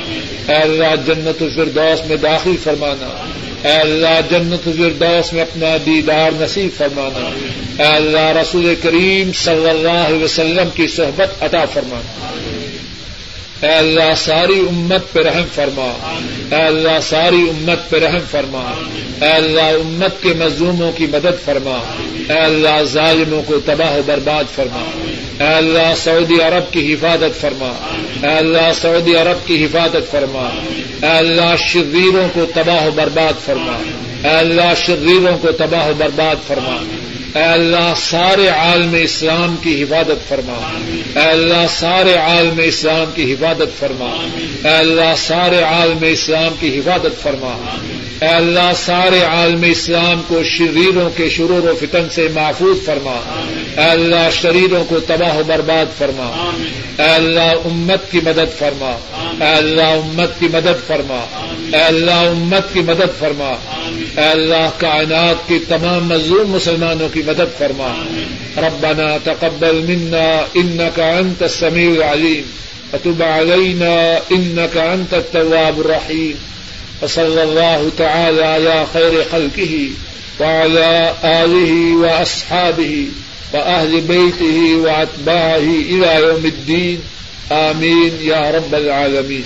اے 0.51 0.61
اللہ، 0.61 0.95
جنت 1.07 1.41
الفردوس 1.41 2.07
میں 2.07 2.17
داخل 2.17 2.55
فرمانا۔ 2.63 3.27
اے 3.69 3.75
اللہ، 3.75 4.19
جنت 4.29 4.67
الفردوس 4.67 5.33
میں 5.33 5.41
اپنا 5.41 5.77
دیدار 5.85 6.31
نصیب 6.39 6.77
فرمانا۔ 6.77 7.29
اے 7.83 7.95
اللہ، 7.95 8.37
رسول 8.41 8.75
کریم 8.83 9.31
صلی 9.31 9.69
اللہ 9.69 9.89
علیہ 9.89 10.23
وسلم 10.23 10.69
کی 10.73 10.87
صحبت 10.87 11.43
عطا 11.43 11.65
فرمانا۔ 11.65 12.33
اے 13.63 13.69
اللہ 13.69 14.15
ساری 14.17 14.59
امت 14.59 15.13
پہ 15.13 15.21
رحم 15.21 15.43
فرما۔ 15.53 16.15
اے 16.51 16.61
اللہ 16.61 16.99
ساری 17.01 17.49
امت 17.49 17.89
پہ 17.89 17.99
رحم 17.99 18.23
فرما۔ 18.31 18.73
اے 19.21 19.31
اللہ 19.31 19.61
امت 19.61 20.23
کے 20.23 20.33
مظلوموں 20.33 20.91
کی 20.91 21.05
مدد 21.05 21.45
فرما۔ 21.45 21.77
اے 22.29 22.39
اللہ 22.39 22.83
ظالموں 22.83 23.41
کو 23.41 23.59
تباہ 23.65 23.97
و 23.97 24.01
برباد 24.05 24.43
فرما۔ 24.55 24.83
اے 25.43 25.53
اللہ 25.53 25.95
سعودی 25.97 26.41
عرب 26.41 26.73
کی 26.73 26.93
حفاظت 26.93 27.41
فرما۔ 27.41 27.73
اے 28.23 28.37
اللہ 28.37 28.73
سعودی 28.75 29.15
عرب 29.15 29.47
کی 29.47 29.65
حفاظت 29.65 30.11
فرما۔ 30.11 30.49
اے 31.01 31.17
اللہ 31.17 31.55
شریروں 31.67 32.27
کو 32.33 32.45
تباہ 32.55 32.87
و 32.87 32.91
برباد 32.95 33.45
فرما۔ 33.45 33.77
اے 34.23 34.35
اللہ 34.35 34.73
شریروں 34.77 35.37
کو 35.37 35.51
تباہ 35.51 35.87
و 35.87 35.93
برباد 35.97 36.47
فرما۔ 36.47 37.02
اے 37.35 37.43
اللہ 37.43 37.93
سارے 37.97 38.47
عالم 38.47 38.95
اسلام 39.01 39.55
کی 39.61 39.83
حفاظت 39.83 40.29
فرما۔ 40.29 40.79
اے 41.19 41.29
اللہ 41.29 41.67
سارے 41.69 42.13
عالم 42.13 42.59
اسلام 42.63 43.11
کی 43.15 43.33
حفاظت 43.33 43.79
فرما۔ 43.79 44.27
اے 44.63 44.75
اللہ 44.75 45.15
سارے 45.17 45.61
عالم 45.61 45.97
اسلام 46.01 46.53
کی 46.59 46.79
حفاظت 46.79 47.21
فرما۔ 47.21 47.77
اے 48.21 48.27
اللہ 48.27 48.71
سارے 48.75 49.23
عالم 49.23 49.63
اسلام 49.63 50.21
کو 50.27 50.43
شریروں 50.43 51.09
کے 51.09 51.29
شرور 51.29 51.69
و 51.69 51.73
فتن 51.79 52.09
سے 52.11 52.27
محفوظ 52.33 52.85
فرما۔ 52.85 53.19
اے 53.77 53.89
اللہ 53.89 54.29
شریروں 54.31 54.85
کو 54.85 54.99
تباہ 54.99 55.37
و 55.37 55.41
برباد 55.47 55.97
فرما۔ 55.97 56.51
اے 57.03 57.09
اللہ 57.09 57.53
امت 57.65 58.11
کی 58.11 58.19
مدد 58.23 58.59
فرما۔ 58.59 58.97
اے 59.41 59.55
اللہ 59.55 59.81
امت 59.81 60.39
کی 60.39 60.47
مدد 60.53 60.87
فرما۔ 60.87 61.25
اے 61.73 61.83
اللہ 61.83 62.11
امت 62.11 62.73
کی 62.73 62.79
مدد 62.79 63.19
فرما۔ 63.19 63.55
اے 64.17 64.29
اللہ 64.29 64.69
کائنات 64.77 65.47
کی 65.47 65.59
تمام 65.67 66.07
مظلوم 66.07 66.51
مسلمانوں 66.51 67.09
کی 67.09 67.22
مدد 67.27 67.59
فرما۔ 67.59 68.05
ربنا 68.57 69.17
تقبل 69.23 69.75
منا 69.75 70.45
انك 70.55 70.99
انت 70.99 71.43
السميع 71.43 71.91
العليم 71.91 72.43
وتب 72.93 73.21
علينا 73.21 74.19
انك 74.31 74.77
انت 74.77 75.13
التواب 75.13 75.79
الرحيم 75.79 76.33
وصلى 77.01 77.43
الله 77.43 77.89
تعالى 77.97 78.43
على 78.43 78.83
خير 78.93 79.23
خلقه 79.31 79.89
وعلى 80.39 81.13
آله 81.23 81.95
وأصحابه 81.95 83.05
وأهل 83.53 83.99
بيته 84.07 84.77
وأتباعه 84.77 85.81
إلى 85.89 86.27
يوم 86.27 86.43
الدين 86.43 86.99
آمین 87.49 88.17
یا 88.21 88.51
رب 88.51 88.75
العالمین۔ 88.75 89.41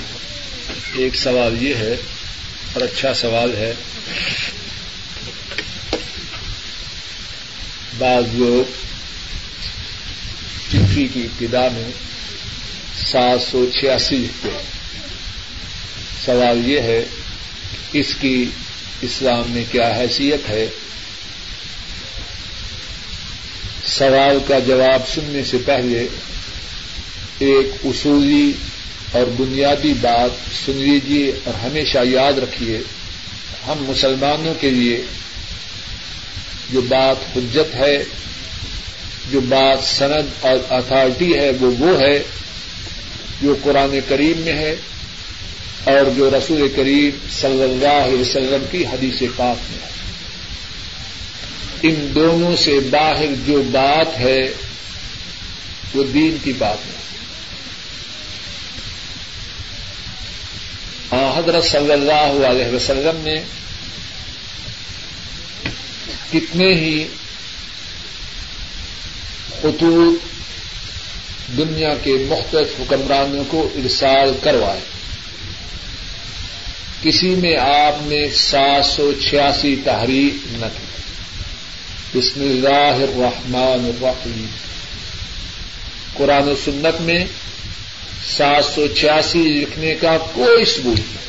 ایک 0.95 1.15
سوال 1.15 1.63
یہ 1.63 1.75
ہے 1.75 1.95
اور 2.73 2.81
اچھا 2.81 3.13
سوال 3.13 3.51
ہے۔ 3.57 3.73
بعض 7.97 8.23
لوگ 8.33 8.71
چٹھی 10.71 11.07
کی 11.13 11.21
ابتدا 11.23 11.67
میں 11.73 11.91
سات 13.11 13.51
سو 13.51 13.65
چھیاسی 13.79 14.17
لکھتے 14.17 14.49
ہیں۔ 14.49 14.61
سوال 16.25 16.69
یہ 16.69 16.81
ہے 16.81 17.05
اس 17.93 18.13
کی 18.21 18.45
اسلام 19.01 19.43
میں 19.47 19.63
کیا 19.71 19.95
حیثیت 19.97 20.49
ہے؟ 20.49 20.67
سوال 23.85 24.37
کا 24.47 24.59
جواب 24.59 25.09
سننے 25.15 25.43
سے 25.43 25.57
پہلے 25.65 26.07
ایک 27.39 27.85
اصولی 27.85 28.51
اور 29.11 29.25
بنیادی 29.37 29.93
بات 30.01 30.65
سن 30.65 30.71
لیجیے 30.71 31.31
اور 31.43 31.53
ہمیشہ 31.53 31.97
یاد 32.03 32.33
رکھیے، 32.33 32.77
ہم 33.67 33.85
مسلمانوں 33.89 34.53
کے 34.61 34.69
لیے 34.69 35.03
جو 36.71 36.81
بات 36.81 37.37
حجت 37.37 37.75
ہے، 37.75 38.03
جو 39.31 39.41
بات 39.41 39.83
سند 39.83 40.45
اور 40.45 40.73
اتارٹی 40.73 41.39
ہے، 41.39 41.51
وہ 41.59 41.71
وہ 41.79 42.01
ہے 42.01 42.23
جو 43.41 43.55
قرآن 43.63 43.99
کریم 44.07 44.37
میں 44.37 44.53
ہے 44.53 44.75
اور 45.83 46.09
جو 46.17 46.29
رسول 46.29 46.69
کریم 46.75 47.27
صلی 47.39 47.63
اللہ 47.63 48.05
علیہ 48.05 48.21
وسلم 48.21 48.65
کی 48.71 48.85
حدیث 48.85 49.21
پاک 49.35 49.57
میں 49.71 49.79
ہے۔ 49.81 49.89
ان 51.81 52.11
دونوں 52.15 52.55
سے 52.55 52.79
باہر 52.89 53.25
جو 53.45 53.61
بات 53.71 54.19
ہے، 54.19 54.53
وہ 55.93 56.03
دین 56.03 56.37
کی 56.43 56.53
بات 56.57 56.77
ہے۔ 56.87 56.97
حضرت 61.11 61.65
صلی 61.65 61.91
اللہ 61.91 62.45
علیہ 62.45 62.75
وسلم 62.75 63.21
نے 63.23 63.35
کتنے 66.39 66.73
ہی 66.73 67.07
خطوط 69.61 70.37
دنیا 71.57 71.93
کے 72.03 72.11
مختلف 72.11 72.79
حکمرانوں 72.79 73.43
کو 73.47 73.69
ارسال 73.75 74.31
کروائے۔ 74.43 74.79
کسی 77.01 77.29
میں 77.29 77.57
آپ 77.57 77.95
نے 78.01 78.29
سات 78.29 78.85
سو 78.85 79.11
چھیاسی 79.29 79.75
تحریر 79.83 80.47
نہ 80.51 80.65
کی۔ 80.65 81.01
بسم 82.19 82.41
اللہ 82.41 83.03
الرحمن 83.03 83.85
الرحیم۔ 83.85 84.45
قرآن 86.13 86.49
و 86.49 86.55
سنت 86.65 87.01
میں 87.01 87.25
سات 88.37 88.65
سو 88.65 88.87
چھیاسی 88.87 89.39
لکھنے 89.39 89.95
کا 89.95 90.17
کوئی 90.17 90.65
ثبوت 90.65 90.97
نہیں۔ 90.97 91.27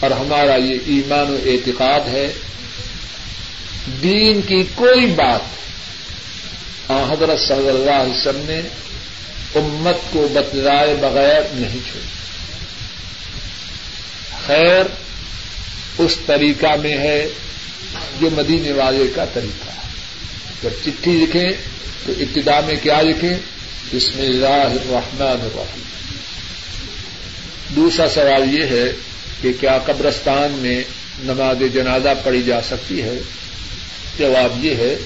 اور 0.00 0.10
ہمارا 0.10 0.56
یہ 0.56 0.78
ایمان 0.86 1.32
و 1.32 1.36
اعتقاد 1.44 2.08
ہے 2.08 2.32
دین 3.86 4.40
کی 4.42 4.64
کوئی 4.74 5.06
بات 5.06 5.40
حضرت 6.90 7.40
صلی 7.40 7.68
اللہ 7.68 7.90
علیہ 7.90 8.12
وسلم 8.12 8.42
نے 8.44 8.58
امت 9.54 10.12
کو 10.12 10.28
بتلائے 10.32 10.94
بغیر 11.00 11.40
نہیں 11.52 11.78
چھوڑی۔ 11.90 12.06
خیر، 14.46 14.84
اس 15.98 16.16
طریقہ 16.26 16.76
میں 16.82 16.98
ہے 16.98 17.28
جو 18.20 18.28
مدینے 18.32 18.72
والے 18.72 19.04
کا 19.14 19.24
طریقہ 19.32 19.70
ہے۔ 19.70 19.88
جب 20.62 20.70
چٹھی 20.82 21.12
لکھیں 21.12 21.50
تو 22.06 22.12
ابتدا 22.20 22.60
میں 22.60 22.74
کیا 22.82 23.02
لکھیں؟ 23.02 23.36
بسم 23.94 24.20
اللہ 24.20 24.46
الرحمن 24.46 25.40
الرحیم۔ 25.42 25.82
دوسرا 27.76 28.08
سوال 28.08 28.54
یہ 28.54 28.64
ہے 28.64 28.92
کہ 29.42 29.52
کیا 29.60 29.78
قبرستان 29.78 30.50
میں 30.50 30.84
نماز 31.18 31.74
جنازہ 31.74 32.08
پڑھی 32.24 32.42
جا 32.42 32.60
سکتی 32.62 33.02
ہے؟ 33.02 33.18
جواب 34.18 34.64
یہ 34.64 34.74
ہے، 34.74 34.96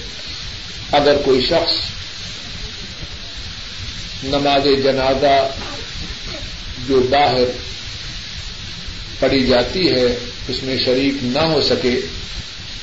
اگر 0.91 1.15
کوئی 1.25 1.41
شخص 1.41 1.73
نماز 4.23 4.83
جنازہ 4.83 5.49
جو 6.87 6.99
باہر 7.09 7.51
پڑھی 9.19 9.47
جاتی 9.47 9.89
ہے، 9.89 10.17
اس 10.47 10.63
میں 10.63 10.77
شریک 10.85 11.13
نہ 11.21 11.39
ہو 11.39 11.61
سکے، 11.61 11.99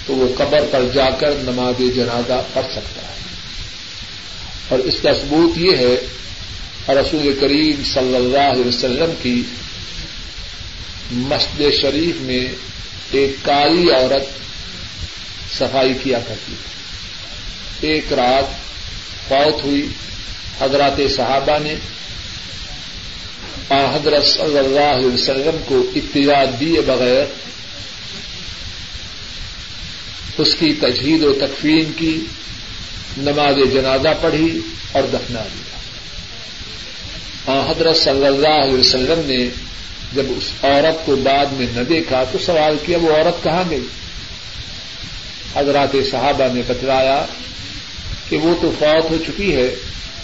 تو 0.07 0.15
وہ 0.15 0.35
قبر 0.37 0.61
پر 0.71 0.85
جا 0.95 1.11
کر 1.11 1.31
نماز 1.39 1.97
جنازہ 1.97 2.43
پڑھ 2.53 2.67
سکتا 2.73 3.03
ہے۔ 3.03 3.13
اور 4.69 4.79
اس 4.79 4.95
کا 5.03 5.13
ثبوت 5.13 5.59
یہ 5.59 5.77
ہے 5.77 5.97
رسول 6.89 7.39
کریم 7.41 7.85
صلی 7.95 8.17
اللہ 8.17 8.53
علیہ 8.53 8.67
وسلم 8.67 9.13
کی 9.23 9.43
مسجد 11.11 11.63
شریف 11.81 12.21
میں 12.21 12.47
ایک 13.11 13.37
کالی 13.43 13.91
عورت 13.91 14.25
صفائی 15.63 15.95
کیا 16.03 16.19
کرتی 16.19 16.55
تھی۔ 16.63 17.89
ایک 17.89 18.13
رات 18.13 18.45
فوت 19.29 19.65
ہوئی، 19.65 19.89
حضرات 20.61 21.01
صحابہ 21.17 21.59
نے 21.63 21.75
حضرت 23.95 24.27
صلی 24.27 24.59
اللہ 24.59 24.97
علیہ 24.97 25.15
وسلم 25.15 25.57
کو 25.67 25.83
اطلاع 25.95 26.45
دیے 26.61 26.81
بغیر 26.81 27.25
اس 30.39 30.55
کی 30.59 30.75
تجہید 30.81 31.23
و 31.23 31.33
تکفین 31.33 31.93
کی، 31.97 32.21
نماز 33.17 33.73
جنازہ 33.73 34.09
پڑھی 34.21 34.59
اور 34.93 35.03
دفنا 35.03 35.41
دیا۔ 35.41 35.79
حضرت 37.71 37.97
صلی 37.97 38.27
اللہ 38.27 38.63
علیہ 38.63 38.81
وسلم 38.81 39.21
نے 39.27 39.49
جب 40.13 40.25
اس 40.29 40.65
عورت 40.65 41.07
کو 41.07 41.17
بعد 41.17 41.47
میں 41.53 41.67
نہ 41.75 41.81
دیکھا 41.81 42.25
تو 42.33 42.39
سوال 42.39 42.77
کیا، 42.87 42.99
وہ 42.99 43.13
عورت 43.13 43.45
کہاں 43.45 43.65
گئی؟ 43.71 43.87
حضرات 45.57 45.97
صحابہ 46.11 46.55
نے 46.55 46.63
بتلایا 46.67 47.25
کہ 48.29 48.37
وہ 48.39 48.55
تو 48.61 48.71
فوت 48.79 49.11
ہو 49.11 49.17
چکی 49.27 49.55
ہے، 49.57 49.69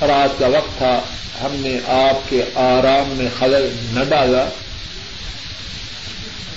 رات 0.00 0.38
کا 0.38 0.46
وقت 0.46 0.78
تھا، 0.78 1.00
ہم 1.42 1.54
نے 1.54 1.78
آپ 1.86 2.30
کے 2.30 2.42
آرام 2.54 3.14
میں 3.16 3.28
خلل 3.38 3.68
نہ 3.92 4.04
ڈالا 4.08 4.44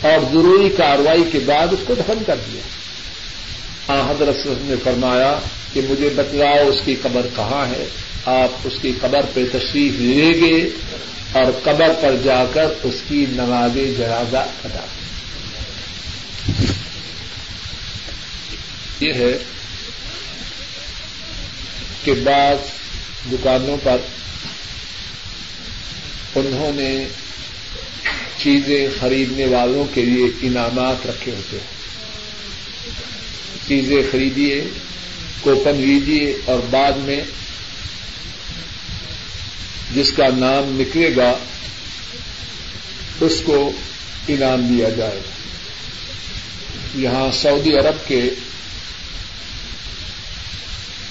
اور 0.01 0.33
ضروری 0.33 0.69
کاروائی 0.77 1.23
کے 1.31 1.39
بعد 1.45 1.67
اس 1.71 1.79
کو 1.87 1.95
دفن 1.95 2.23
کر 2.25 2.35
دیا۔ 2.47 2.61
حضرت 4.09 4.47
نے 4.61 4.75
فرمایا 4.83 5.33
کہ 5.73 5.81
مجھے 5.89 6.09
بتلاؤ 6.15 6.67
اس 6.69 6.85
کی 6.85 6.95
قبر 7.01 7.27
کہاں 7.35 7.65
ہے، 7.65 7.85
آپ 8.25 8.49
اس 8.63 8.73
کی 8.81 8.91
قبر 9.01 9.25
پہ 9.33 9.43
تشریف 9.51 9.93
لے 9.97 10.31
گے 10.41 10.69
اور 11.31 11.51
قبر 11.63 11.91
پر 12.01 12.15
جا 12.23 12.43
کر 12.53 12.67
اس 12.83 13.01
کی 13.07 13.25
نماز 13.31 13.77
جنازہ 13.97 14.37
ادا۔ 14.37 14.85
یہ 19.01 19.13
ہے 19.13 19.37
کہ 22.03 22.13
بعض 22.13 22.57
دکانوں 23.31 23.77
پر 23.83 23.97
انہوں 26.35 26.71
نے 26.75 27.07
چیزیں 28.37 28.87
خریدنے 28.99 29.45
والوں 29.45 29.85
کے 29.93 30.05
لیے 30.05 30.25
انعامات 30.41 31.07
رکھے 31.07 31.31
ہوتے 31.31 31.57
ہیں۔ 31.57 31.81
چیزیں 33.67 34.03
خریدیے، 34.11 34.63
کوپن 35.41 35.75
لیجیے 35.75 36.35
اور 36.45 36.59
بعد 36.69 36.91
میں 36.91 37.21
جس 39.95 40.13
کا 40.13 40.27
نام 40.27 40.81
نکلے 40.81 41.15
گا، 41.15 41.37
اس 43.21 43.41
کو 43.45 43.71
انعام 44.27 44.77
دیا 44.77 44.89
جائے۔ 44.89 45.19
گا 45.19 45.21
یہاں 46.95 47.31
سعودی 47.31 47.73
عرب 47.73 48.07
کے 48.07 48.29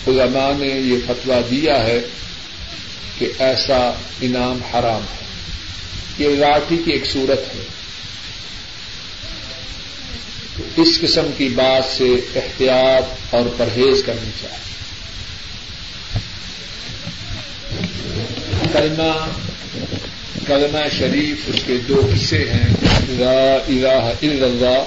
علماء 0.08 0.58
نے 0.58 0.66
یہ 0.66 0.96
فتوا 1.06 1.40
دیا 1.50 1.82
ہے 1.82 2.00
کہ 3.18 3.28
ایسا 3.38 3.92
انعام 4.20 4.58
حرام 4.62 5.02
ہے۔ 5.02 5.20
یہ 6.18 6.36
لاٹھی 6.36 6.78
کی 6.84 6.90
ایک 6.90 7.06
صورت 7.06 7.38
ہے۔ 7.38 7.62
اس 10.76 10.88
قسم 11.00 11.30
کی 11.36 11.48
بات 11.48 11.96
سے 11.96 12.08
احتیاط 12.36 13.34
اور 13.34 13.42
پرہیز 13.56 14.02
کرنی 14.06 14.30
چاہیے۔ 14.42 14.70
کلمہ 18.72 19.30
کلمہ 20.46 20.98
شریف 20.98 21.36
اس 21.46 21.60
کے 21.66 21.76
دو 21.88 22.10
حصے 22.14 22.38
ہیں۔ 22.38 22.74
لا 23.08 23.54
الہ 23.54 24.12
الا 24.22 24.46
اللہ، 24.46 24.84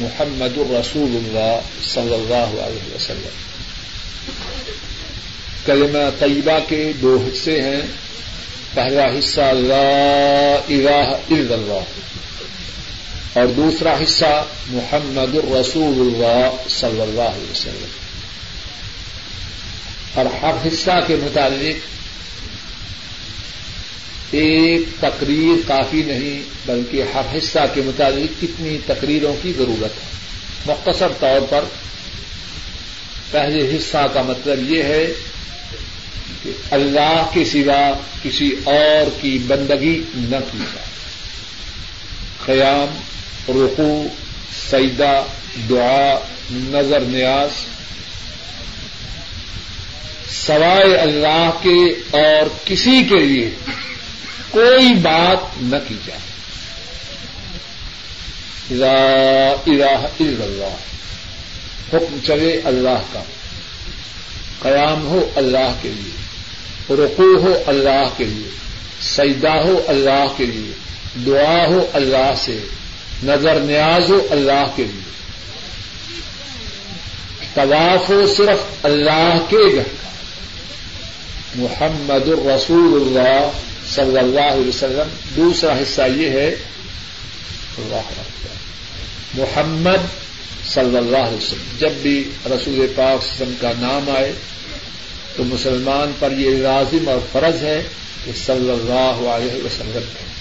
محمد 0.00 0.58
الرسول 0.58 1.16
اللہ 1.16 1.60
صلی 1.82 2.14
اللہ 2.14 2.62
علیہ 2.62 2.94
وسلم۔ 2.94 3.53
کلمہ 5.66 6.10
طیبہ 6.18 6.58
کے 6.68 6.92
دو 7.02 7.24
حصے 7.26 7.62
ہیں۔ 7.62 7.82
پہلا 8.74 9.04
حصہ 9.18 9.40
لا 9.40 10.54
الہ 10.68 11.14
الا 11.30 11.54
اللہ 11.54 11.82
اور 13.32 13.46
دوسرا 13.46 13.94
حصہ 14.02 14.44
محمد 14.68 15.34
الرسول 15.34 16.00
اللہ 16.00 16.50
صلی 16.68 17.00
اللہ 17.00 17.22
علیہ 17.22 17.50
وسلم۔ 17.50 17.86
اور 20.14 20.26
ہر 20.42 20.54
حصہ 20.66 21.04
کے 21.06 21.16
متعلق 21.16 21.94
ایک 24.30 24.82
تقریر 25.00 25.68
کافی 25.68 26.02
نہیں، 26.06 26.42
بلکہ 26.66 27.02
ہر 27.14 27.38
حصہ 27.38 27.58
کے 27.74 27.80
متعلق 27.84 28.42
کتنی 28.42 28.78
تقریروں 28.86 29.34
کی 29.42 29.52
ضرورت 29.58 30.04
ہے۔ 30.04 30.14
مختصر 30.66 31.08
طور 31.20 31.46
پر 31.50 31.60
پہلے 33.30 33.76
حصہ 33.76 34.06
کا 34.14 34.22
مطلب 34.22 34.70
یہ 34.70 34.82
ہے 34.82 35.06
کہ 36.44 36.50
اللہ 36.70 37.26
کے 37.32 37.44
سوا 37.44 37.90
کسی 38.22 38.50
اور 38.64 39.10
کی 39.20 39.38
بندگی 39.46 40.02
نہ 40.14 40.36
کی 40.52 40.58
جائے۔ 40.58 40.86
قیام 42.46 43.00
رقو 43.48 44.06
سیدہ 44.70 45.22
دعا، 45.70 46.18
نظر 46.50 47.00
نیاز، 47.00 47.50
سوائے 50.46 50.96
اللہ 50.96 51.50
کے 51.62 51.90
اور 52.10 52.48
کسی 52.64 53.04
کے 53.08 53.18
لیے 53.18 53.50
کوئی 54.50 54.94
بات 54.94 55.62
نہ 55.62 55.76
کی 55.88 55.94
جائے۔ 56.06 56.20
لا 58.70 59.52
الہ 59.66 60.06
الا 60.20 60.44
اللہ۔ 60.44 60.76
حکم 61.92 62.18
چلے 62.26 62.60
اللہ 62.64 63.02
کا۔ 63.12 63.22
قیام 64.62 65.06
ہو 65.06 65.30
اللہ 65.36 65.74
کے 65.82 65.88
لیے۔ 65.88 66.23
رقو 66.90 67.36
ہو 67.36 67.62
اللہ 67.66 68.08
کے 68.16 68.24
لیے، 68.24 68.50
سجدہ 69.00 69.52
ہو 69.52 69.82
اللہ 69.88 70.26
کے 70.36 70.46
لیے، 70.46 70.72
دعا 71.26 71.66
ہو 71.66 71.86
اللہ 71.92 72.32
سے، 72.36 72.58
نظر 73.22 73.60
نیاز 73.60 74.10
ہو 74.10 74.26
اللہ 74.30 74.64
کے 74.76 74.84
لیے۔ 74.84 75.14
طواف 77.54 78.10
ہو 78.10 78.26
صرف 78.26 78.58
اللہ 78.82 79.38
کے 79.48 79.76
گھر 79.76 79.82
کا۔ 79.82 80.08
محمد 81.54 82.28
الرسول 82.28 83.02
اللہ 83.06 83.50
صلی 83.94 84.18
اللہ 84.18 84.52
علیہ 84.52 84.68
وسلم۔ 84.68 85.08
دوسرا 85.36 85.72
حصہ 85.72 86.02
یہ 86.16 86.30
ہے، 86.30 86.54
اللہ 87.78 88.00
محمد 89.34 90.06
صلی 90.66 90.96
اللہ 90.96 91.16
علیہ 91.16 91.36
وسلم۔ 91.36 91.78
جب 91.78 91.90
بھی 91.90 92.30
رسول 92.46 92.86
پاک 92.96 93.24
وسلم 93.24 93.54
کا 93.60 93.72
نام 93.78 94.10
آئے 94.16 94.32
تو 95.36 95.44
مسلمان 95.44 96.12
پر 96.18 96.32
یہ 96.32 96.50
لازم 96.50 97.08
اور 97.08 97.18
فرض 97.32 97.62
ہے 97.62 97.82
کہ 98.24 98.32
صلی 98.46 98.70
اللہ 98.70 99.28
علیہ 99.28 99.64
وسلم 99.64 99.98
ہے 99.98 100.34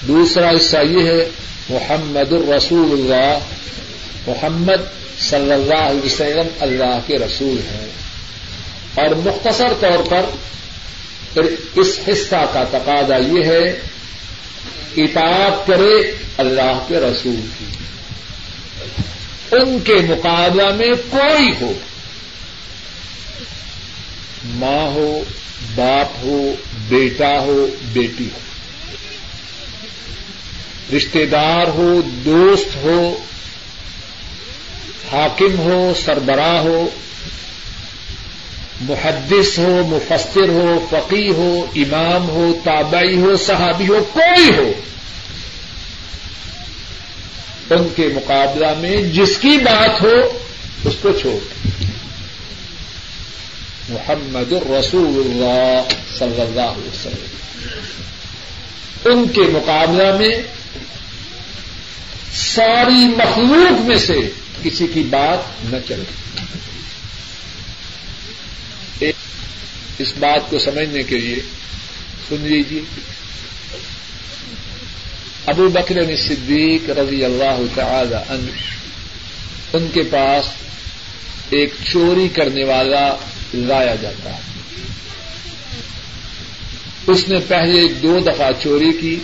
دوسرا 0.00 0.50
حصہ 0.50 0.76
یہ 0.90 1.08
ہے، 1.08 1.28
محمد 1.68 2.32
الرسول 2.32 2.92
اللہ۔ 2.92 3.38
محمد 4.26 4.82
صلی 5.18 5.52
اللہ 5.52 5.74
علیہ 5.74 6.00
وسلم 6.04 6.46
اللہ 6.60 6.98
کے 7.06 7.18
رسول 7.18 7.56
ہیں۔ 7.58 7.86
اور 8.94 9.14
مختصر 9.14 9.72
طور 9.80 10.10
پر 10.10 10.22
اس 11.74 12.00
حصہ 12.08 12.44
کا 12.52 12.64
تقاضا 12.70 13.16
یہ 13.16 13.44
ہے، 13.44 13.80
اطاعت 14.96 15.66
کرے 15.66 16.10
اللہ 16.38 16.84
کے 16.88 16.96
رسول 16.96 17.40
کی۔ 17.58 17.64
ان 19.52 19.78
کے 19.84 19.94
مقابلہ 19.94 20.74
میں 20.74 20.92
کوئی 21.10 21.50
ہو۔ 21.60 21.72
ماں 24.48 24.86
ہو، 24.86 25.24
باپ 25.74 26.24
ہو، 26.24 26.54
بیٹا 26.88 27.38
ہو، 27.38 27.66
بیٹی 27.92 28.28
ہو۔ 28.34 28.38
رشتے 30.96 31.26
دار 31.26 31.66
ہو، 31.66 32.00
دوست 32.24 32.76
ہو، 32.76 33.16
حاکم 35.12 35.58
ہو، 35.58 35.92
سربراہ 36.04 36.60
ہو، 36.60 36.88
محدث 38.80 39.58
ہو، 39.58 39.82
مفسر 39.88 40.48
ہو 40.48 40.86
فقی 40.90 41.30
ہو، 41.30 41.66
امام 41.74 42.28
ہو، 42.28 42.54
تابعی 42.64 43.16
ہو، 43.16 43.36
صحابی 43.36 43.88
ہو، 43.88 44.04
کوئی 44.12 44.56
ہو۔ 44.58 44.72
ان 47.70 47.88
کے 47.96 48.08
مقابلہ 48.14 48.66
میں 48.78 49.02
جس 49.02 49.38
کی 49.38 49.58
بات 49.64 50.02
ہو، 50.02 50.38
اس 50.84 50.94
کو 51.02 51.12
چھوڑ۔ 51.20 51.55
محمد 53.88 54.52
الرسول 54.52 55.22
اللہ 55.24 55.82
صلی 56.18 56.40
اللہ 56.40 56.60
علیہ 56.60 56.88
وسلم۔ 56.88 57.36
ان 59.04 59.28
کے 59.28 59.40
مقابلہ 59.40 60.16
میں 60.16 60.34
ساری 62.34 63.06
مخلوق 63.16 63.80
میں 63.80 63.96
سے 63.96 64.18
کسی 64.62 64.86
کی 64.94 65.02
بات 65.02 65.38
نہ 65.64 65.76
چلے۔ 65.88 66.04
اس 69.98 70.12
بات 70.18 70.50
کو 70.50 70.58
سمجھنے 70.58 71.02
کے 71.02 71.18
لیے 71.18 71.36
سن 72.28 72.36
لیجیے 72.40 72.80
ابو 75.46 75.68
بکر 75.68 76.16
صدیق 76.16 76.90
رضی 76.90 77.24
اللہ 77.24 77.60
تعالی 77.74 78.14
عنہ، 78.14 78.50
ان 79.72 79.88
کے 79.94 80.02
پاس 80.02 80.44
ایک 81.50 81.74
چوری 81.92 82.28
کرنے 82.28 82.64
والا 82.64 83.14
لایا 83.54 83.94
جاتا 83.94 84.30
ہے۔ 84.30 84.40
اس 87.06 87.28
نے 87.28 87.38
پہلے 87.48 87.88
دو 87.88 88.18
دفعہ 88.18 88.50
چوری 88.62 88.92
کی۔ 89.00 89.18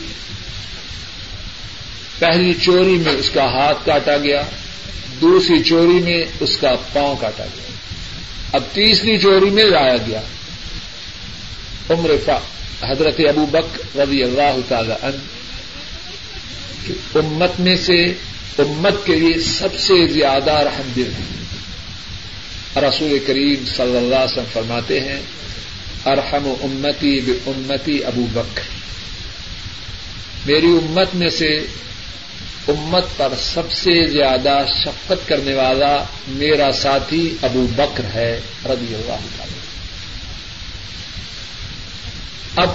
پہلی 2.18 2.54
چوری 2.62 2.96
میں 2.96 3.12
اس 3.12 3.30
کا 3.30 3.44
ہاتھ 3.44 3.86
کاٹا 3.86 4.16
گیا، 4.16 4.42
دوسری 5.20 5.62
چوری 5.62 6.02
میں 6.02 6.24
اس 6.40 6.56
کا 6.56 6.72
پاؤں 6.92 7.16
کاٹا 7.20 7.44
گیا۔ 7.44 7.70
اب 8.52 8.62
تیسری 8.72 9.18
چوری 9.18 9.50
میں 9.50 9.64
لایا 9.64 9.96
گیا۔ 9.96 10.20
عمر 11.90 12.10
حضرت 12.82 13.20
ابو 13.28 13.46
بک 13.46 13.98
رضی 13.98 14.22
اللہ 14.22 14.56
تعالی 14.68 14.92
عنہ 15.02 15.32
امت 17.14 17.60
میں 17.60 17.76
سے، 17.76 18.04
امت 18.58 19.06
کے 19.06 19.14
لیے 19.14 19.40
سب 19.40 19.74
سے 19.78 20.06
زیادہ 20.06 20.52
رحم 20.52 20.92
دل 20.96 21.06
ہے۔ 21.06 21.41
رسول 22.76 23.18
کریم 23.26 23.64
صلی 23.76 23.96
اللہ 23.96 24.14
علیہ 24.14 24.32
وسلم 24.32 24.44
فرماتے 24.52 25.00
ہیں، 25.00 25.20
ارحم 26.06 26.54
امتی 26.62 27.20
بے 27.20 27.32
امتی 27.46 28.04
ابو 28.04 28.26
بک 28.32 28.60
میری 30.46 30.66
امت 30.66 31.14
میں 31.14 31.30
سے 31.30 31.58
امت 32.68 33.04
پر 33.16 33.32
سب 33.38 33.72
سے 33.72 34.06
زیادہ 34.06 34.64
شفقت 34.84 35.28
کرنے 35.28 35.54
والا 35.54 36.04
میرا 36.28 36.72
ساتھی 36.72 37.34
ابو 37.42 37.66
بکر 37.76 38.04
ہے، 38.14 38.40
رضی 38.64 38.94
اللہ 38.94 39.20
تعالی۔ 39.36 39.52
اب 42.56 42.68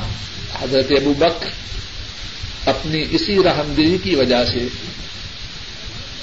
حضرت 0.62 0.92
ابو 0.92 1.14
بکر 1.14 1.50
اپنی 2.66 3.04
اسی 3.12 3.44
رحمدلی 3.44 3.98
کی 4.04 4.16
وجہ 4.16 4.46
سے 4.46 4.68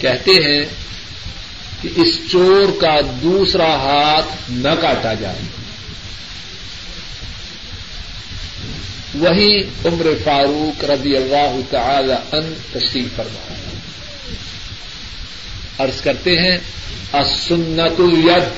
کہتے 0.01 0.31
ہیں 0.31 0.65
کہ 1.85 2.01
اس 2.01 2.31
چور 2.31 2.81
کا 2.81 3.01
دوسرا 3.23 3.75
ہاتھ 3.77 4.51
نہ 4.51 4.69
کاٹا 4.81 5.15
جائے۔ 5.15 5.43
وہی 9.15 9.63
عمر 9.85 10.07
فاروق 10.25 10.85
رضی 10.85 11.17
اللہ 11.17 11.57
تعالی 11.71 12.13
ان 12.13 12.55
تشریف 12.73 13.17
فرما 13.17 13.55
عرض 15.79 16.01
کرتے 16.01 16.39
ہیں 16.39 16.59
اسنت 17.13 18.01
الید 18.01 18.49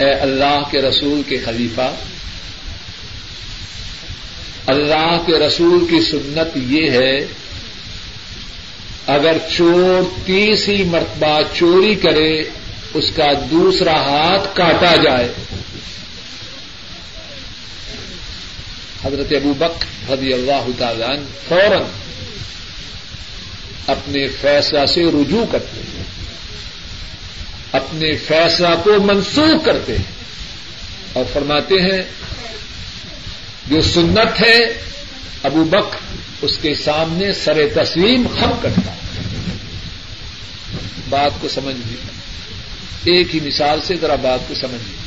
اے 0.00 0.12
اللہ 0.14 0.62
کے 0.70 0.78
رسول 0.78 1.22
کے 1.28 1.38
خلیفہ، 1.44 1.94
اللہ 4.66 5.16
کے 5.26 5.32
رسول 5.32 5.86
کی 5.90 6.00
سنت 6.00 6.56
یہ 6.56 6.90
ہے 6.90 7.26
اگر 9.08 9.36
چور 9.56 10.26
تیسری 10.26 10.84
مرتبہ 10.84 11.40
چوری 11.54 11.94
کرے، 11.94 12.42
اس 12.94 13.10
کا 13.16 13.26
دوسرا 13.50 13.92
ہاتھ 13.92 14.56
کاٹا 14.56 14.96
جائے۔ 14.96 15.28
حضرت 19.04 19.26
ابو 19.30 19.54
بک 19.54 20.10
رضی 20.12 20.32
اللہ 20.32 20.66
تعالی 20.78 21.04
فوراً 21.48 21.82
اپنے 23.86 24.28
فیصلہ 24.28 24.86
سے 24.86 25.04
رجوع 25.04 25.44
کرتے 25.50 25.80
ہیں۔ 25.80 26.02
اپنے 27.72 28.16
فیصلہ 28.16 28.68
کو 28.84 29.02
منسوخ 29.02 29.64
کرتے 29.64 29.96
ہیں۔ 29.96 30.04
اور 31.12 31.24
فرماتے 31.32 31.74
ہیں، 31.74 32.02
جو 33.66 33.82
سنت 33.82 34.42
ہے، 34.42 34.58
ابو 35.42 35.64
بک 35.64 35.96
اس 36.42 36.58
کے 36.62 36.74
سامنے 36.74 37.32
سر 37.32 37.66
تسلیم 37.74 38.26
خم 38.40 38.50
کرتا 38.62 38.92
بات 41.08 41.30
کو 41.40 41.48
سمجھ 41.48 41.76
لیجیے 41.76 43.16
ایک 43.16 43.34
ہی 43.34 43.40
مثال 43.40 43.80
سے 43.86 43.96
ذرا 44.00 44.14
بات 44.14 44.48
کو 44.48 44.54
سمجھ 44.54 44.88
لیجیے 44.88 44.98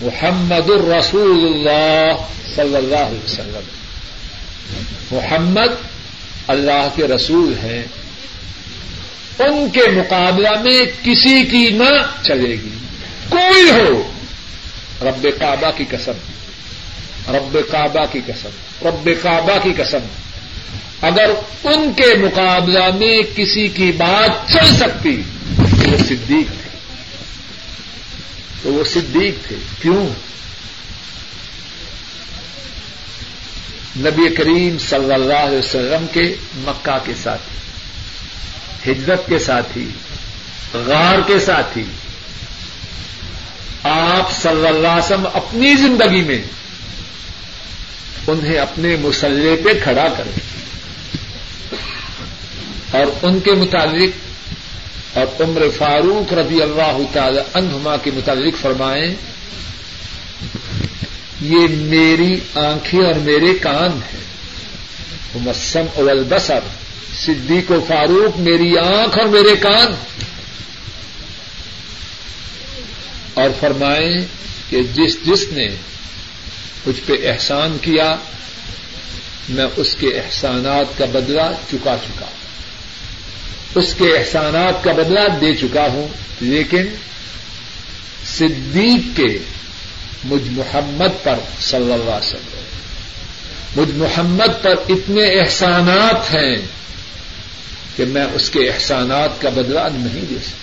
محمد 0.00 0.70
الرسول 0.70 1.52
اللہ 1.52 2.12
صلی 2.54 2.76
اللہ 2.76 2.96
علیہ 2.96 3.24
وسلم۔ 3.24 3.68
محمد 5.10 5.74
اللہ 6.46 6.88
کے 6.96 7.06
رسول 7.06 7.54
ہیں۔ 7.62 7.82
ان 9.38 9.70
کے 9.70 9.90
مقابلہ 9.90 10.50
میں 10.50 10.80
کسی 11.02 11.44
کی 11.44 11.70
نہ 11.70 12.24
چلے 12.24 12.50
گی۔ 12.50 12.68
کوئی 13.28 13.70
ہو۔ 13.70 14.12
رب 15.02 15.28
کعبہ 15.38 15.70
کی 15.76 15.84
قسم۔ 15.90 16.12
رب 17.28 17.58
کعبہ 17.70 18.04
کی 18.12 18.20
قسم۔ 18.26 18.48
رب 18.88 19.10
کعبہ 19.22 19.58
کی 19.62 19.72
قسم۔ 19.76 20.27
اگر 21.02 21.30
ان 21.64 21.92
کے 21.96 22.14
مقابلہ 22.18 22.84
میں 22.98 23.22
کسی 23.36 23.68
کی 23.68 23.92
بات 23.92 24.50
چل 24.52 24.76
سکتی 24.76 25.22
تو 25.56 25.90
وہ 25.90 25.96
صدیق 25.98 26.62
تھے۔ 26.62 26.78
تو 28.62 28.72
وہ 28.72 28.84
صدیق 28.84 29.48
تھے۔ 29.48 29.56
کیوں؟ 29.82 30.06
نبی 33.96 34.34
کریم 34.34 34.78
صلی 34.78 35.12
اللہ 35.12 35.34
علیہ 35.34 35.58
وسلم 35.58 36.06
کے 36.12 36.34
مکہ 36.54 36.98
کے 37.04 37.12
ساتھی، 37.22 37.58
ہجرت 38.92 39.26
کے 39.26 39.38
ساتھی، 39.38 39.90
غار 40.74 41.18
کے 41.26 41.40
ساتھی۔ 41.40 41.84
آپ 43.82 44.42
صلی 44.42 44.66
اللہ 44.66 44.88
علیہ 44.88 45.04
وسلم 45.04 45.26
اپنی 45.34 45.74
زندگی 45.74 46.22
میں 46.22 46.42
انہیں 48.26 48.58
اپنے 48.58 48.96
مسلح 48.96 49.64
پہ 49.64 49.70
کھڑا 49.82 50.08
کریں۔ 50.18 50.58
اور 52.90 53.06
ان 53.22 53.40
کے 53.40 53.52
متعلق 53.52 54.10
اور 55.16 55.42
عمر 55.42 55.62
فاروق 55.78 56.32
رضی 56.32 56.62
اللہ 56.62 56.98
تعالی 57.12 57.40
عنہما 57.54 57.96
کے 57.96 58.10
متعلق 58.10 58.54
فرمائیں، 58.60 59.14
یہ 61.40 61.66
میری 61.70 62.34
آنکھیں 62.54 63.00
اور 63.00 63.14
میرے 63.14 63.54
کان 63.54 63.90
ہیں۔ 63.92 64.28
مسم 65.34 65.86
اول 65.94 66.24
بسر 66.24 66.58
صدیق 67.18 67.70
و 67.70 67.84
فاروق 67.88 68.38
میری 68.38 68.78
آنکھ 68.78 69.18
اور 69.18 69.26
میرے 69.26 69.56
کان۔ 69.56 69.94
اور 73.34 73.50
فرمائیں 73.60 74.26
کہ 74.70 74.82
جس 74.82 75.18
جس 75.22 75.48
نے 75.52 75.68
مجھ 76.86 77.00
پہ 77.06 77.12
احسان 77.28 77.76
کیا، 77.82 78.16
میں 79.48 79.66
اس 79.76 79.94
کے 79.94 80.08
احسانات 80.08 80.98
کا 80.98 81.04
بدلہ 81.04 81.52
چکا 81.70 81.96
چکا 82.06 82.26
اس 83.74 83.94
کے 83.98 84.16
احسانات 84.18 84.84
کا 84.84 84.92
بدلہ 84.92 85.20
دے 85.40 85.54
چکا 85.54 85.86
ہوں، 85.86 86.08
لیکن 86.40 86.84
صدیق 88.24 89.16
کے 89.16 89.38
مجھ 90.24 90.48
محمد 90.50 91.24
پر 91.24 91.34
صلی 91.60 91.92
اللہ 91.92 92.10
علیہ 92.10 92.34
وسلم۔ 92.34 92.58
مجھ 93.76 93.90
محمد 93.90 94.62
پر 94.62 94.74
اتنے 94.88 95.40
احسانات 95.40 96.34
ہیں 96.34 96.56
کہ 97.96 98.04
میں 98.04 98.26
اس 98.34 98.50
کے 98.50 98.70
احسانات 98.70 99.40
کا 99.40 99.48
بدلہ 99.48 99.80
نہیں 99.92 100.24
دے 100.30 100.36
سکتا۔ 100.46 100.58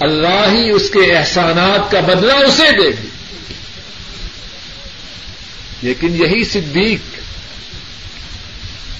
اللہ 0.00 0.58
ہی 0.58 0.70
اس 0.70 0.90
کے 0.90 1.16
احسانات 1.16 1.90
کا 1.90 2.00
بدلہ 2.00 2.32
اسے 2.32 2.72
دے 2.82 2.88
گی۔ 2.88 3.08
لیکن 5.82 6.22
یہی 6.22 6.44
صدیق، 6.44 7.20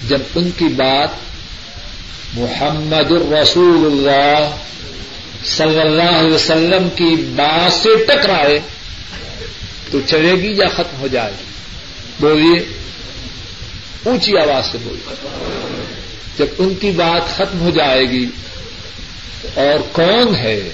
جب 0.08 0.18
ان 0.34 0.50
کی 0.50 0.64
بات 0.64 1.08
محمد 2.36 3.10
الرسول 3.10 3.86
اللہ 3.86 4.56
صلی 5.44 5.80
اللہ 5.80 6.18
علیہ 6.18 6.34
وسلم 6.34 6.88
کی 6.90 7.16
بات 7.16 7.72
سے 7.72 7.88
ٹکرائے 8.04 8.58
تو 9.90 10.00
چلے 10.06 10.32
گی 10.32 10.52
یا 10.52 10.68
ختم 10.68 11.00
ہو 11.00 11.06
جائے 11.06 11.32
گی؟ 11.32 11.44
بولیے، 12.20 12.66
اونچی 14.04 14.38
آواز 14.38 14.72
سے 14.72 14.78
بولیے۔ 14.82 15.14
جب 16.38 16.46
ان 16.58 16.74
کی 16.74 16.90
بات 16.90 17.36
ختم 17.36 17.60
ہو 17.60 17.70
جائے 17.70 18.04
گی 18.10 18.26
اور 19.54 19.82
کون 19.92 20.36
ہے 20.36 20.72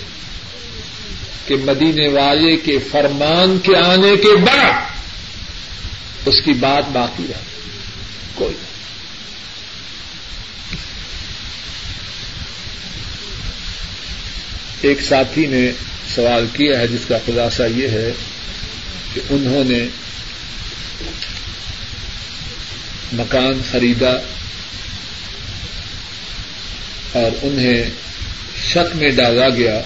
کہ 1.47 1.57
مدینے 1.65 2.09
والے 2.09 2.57
کے 2.57 2.79
فرمان 2.79 3.59
کے 3.63 3.77
آنے 3.77 4.17
کے 4.17 4.37
بعد 4.37 4.83
اس 6.27 6.43
کی 6.45 6.53
بات 6.53 6.91
باقی 6.93 7.25
رہے؟ 7.29 7.71
کوئی۔ 8.35 8.55
ایک 14.83 15.01
ساتھی 15.01 15.47
نے 15.47 15.73
سوال 16.15 16.47
کیا 16.53 16.79
ہے، 16.79 16.87
جس 16.87 17.07
کا 17.09 17.19
خلاصہ 17.27 17.63
یہ 17.77 17.89
ہے 17.89 18.13
کہ 19.15 19.21
انہوں 19.31 19.65
نے 19.65 19.87
مکان 23.13 23.61
خریدا 23.71 24.11
اور 27.13 27.39
انہیں 27.43 27.85
شک 28.71 28.97
میں 28.97 29.11
ڈالا 29.11 29.49
گیا 29.49 29.81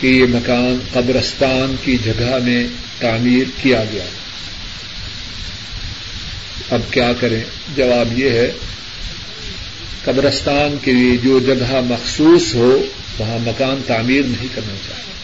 کہ 0.00 0.06
یہ 0.06 0.24
مکان 0.28 0.78
قبرستان 0.92 1.76
کی 1.84 1.98
جگہ 2.04 2.38
میں 2.44 2.66
تعمیر 2.98 3.44
کیا 3.62 3.84
گیا۔ 3.92 4.04
اب 6.70 6.80
کیا 6.90 7.12
کریں؟ 7.20 7.40
جواب 7.76 8.18
یہ 8.18 8.30
ہے 8.30 8.52
قبرستان 10.04 10.76
کے 10.82 10.92
لیے 10.92 11.16
جو 11.16 11.40
جگہ 11.40 11.80
مخصوص 11.84 12.54
ہو، 12.54 12.82
وہاں 13.18 13.38
مکان 13.38 13.82
تعمیر 13.86 14.22
نہیں 14.24 14.48
کرنا 14.54 14.74
چاہیے۔ 14.88 15.14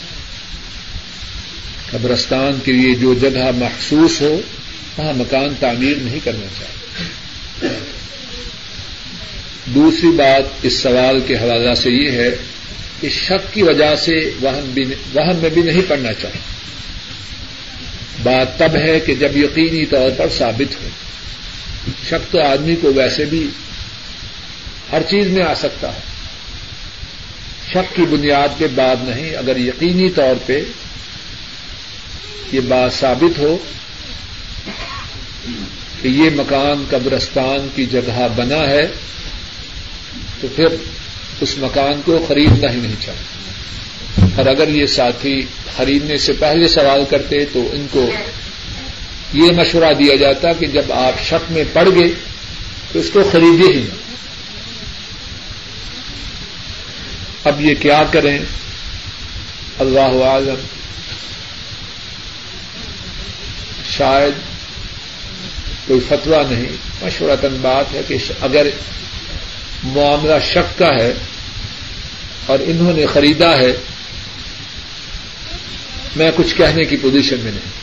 قبرستان 1.91 2.59
کے 2.64 2.72
لیے 2.72 2.95
جو 2.95 3.14
جگہ 3.14 3.51
مخصوص 3.57 4.20
ہو، 4.20 4.41
وہاں 4.97 5.12
مکان 5.12 5.55
تعمیر 5.61 5.97
نہیں 6.03 6.18
کرنا 6.24 6.47
چاہیے۔ 6.59 6.70
دوسری 9.66 10.09
بات 10.09 10.43
اس 10.62 10.72
سوال 10.72 11.20
کے 11.26 11.35
حوالہ 11.35 11.74
سے 11.74 11.91
یہ 11.91 12.11
ہے 12.11 12.28
کہ 13.01 13.09
شک 13.09 13.55
کی 13.55 13.62
وجہ 13.62 13.97
سے 13.97 14.31
وہن 14.41 15.37
میں 15.43 15.51
بھی 15.51 15.62
نہیں 15.62 15.83
پڑنا 15.89 16.12
چاہیے۔ 16.12 16.41
بات 18.22 18.59
تب 18.59 18.76
ہے 18.76 19.01
کہ 19.01 19.14
جب 19.14 19.37
یقینی 19.37 19.87
طور 19.87 20.11
پر 20.16 20.26
ثابت 20.39 20.83
ہو۔ 20.83 20.89
شک 22.09 22.33
تو 22.33 22.41
آدمی 22.41 22.76
کو 22.76 22.93
ویسے 22.93 23.24
بھی 23.24 23.49
ہر 24.93 25.03
چیز 25.03 25.26
میں 25.26 25.43
آ 25.43 25.55
سکتا 25.55 25.88
ہے 25.88 26.09
شک 27.72 27.97
کی 27.97 28.03
بنیاد 28.03 28.59
پہ 28.59 28.66
بات 28.74 29.09
نہیں، 29.09 29.36
اگر 29.36 29.57
یقینی 29.57 30.11
طور 30.11 30.34
پہ 30.47 30.62
یہ 32.53 32.61
بات 32.61 32.93
ثابت 32.93 33.38
ہو 33.38 33.59
کہ 36.03 36.09
یہ 36.09 36.30
مکان 36.34 36.84
قبرستان 36.91 37.68
کی 37.74 37.86
جگہ 37.86 38.26
بنا 38.36 38.61
ہے، 38.68 38.86
تو 40.41 40.49
پھر 40.57 40.66
اس 41.41 41.59
مکان 41.59 42.01
کو 42.05 42.24
خریدنا 42.28 42.72
ہی 42.72 42.80
نہیں 42.80 43.01
چاہیے 43.01 44.32
اور 44.36 44.47
اگر 44.47 44.68
یہ 44.68 44.86
ساتھی 44.86 45.47
خریدنے 45.76 46.16
سے 46.16 46.32
پہلے 46.32 46.68
سوال 46.68 47.05
کرتے 47.11 47.45
تو 47.53 47.68
ان 47.72 47.86
کو 47.91 48.11
یہ 49.32 49.53
مشورہ 49.53 49.93
دیا 49.93 50.16
جاتا 50.16 50.53
کہ 50.53 50.66
جب 50.66 50.93
آپ 50.93 51.22
شک 51.24 51.53
میں 51.53 51.64
پڑ 51.72 51.88
گئے 51.95 52.09
تو 52.93 52.99
اس 52.99 53.11
کو 53.12 53.20
خریدے 53.32 53.72
ہی 53.72 53.82
نہ۔ 53.82 53.99
اب 57.45 57.61
یہ 57.61 57.74
کیا 57.74 58.03
کریں؟ 58.11 58.38
اللہ 59.78 60.24
عالم 60.24 60.66
شاید 63.97 64.32
کوئی 65.86 66.01
فتوا 66.09 66.43
نہیں 66.51 66.76
مشورتن 67.03 67.57
بات 67.61 67.95
ہے 67.95 68.01
کہ 68.09 68.16
اگر 68.41 68.66
معاملہ 69.82 70.34
شک 70.43 70.78
کا 70.78 70.88
ہے 71.01 71.12
اور 72.47 72.59
انہوں 72.64 72.93
نے 72.93 73.07
خریدا 73.07 73.59
ہے، 73.59 73.72
میں 76.16 76.30
کچھ 76.36 76.55
کہنے 76.55 76.84
کی 76.84 76.97
پوزیشن 76.97 77.36
میں 77.41 77.53
نہیں۔ 77.53 77.80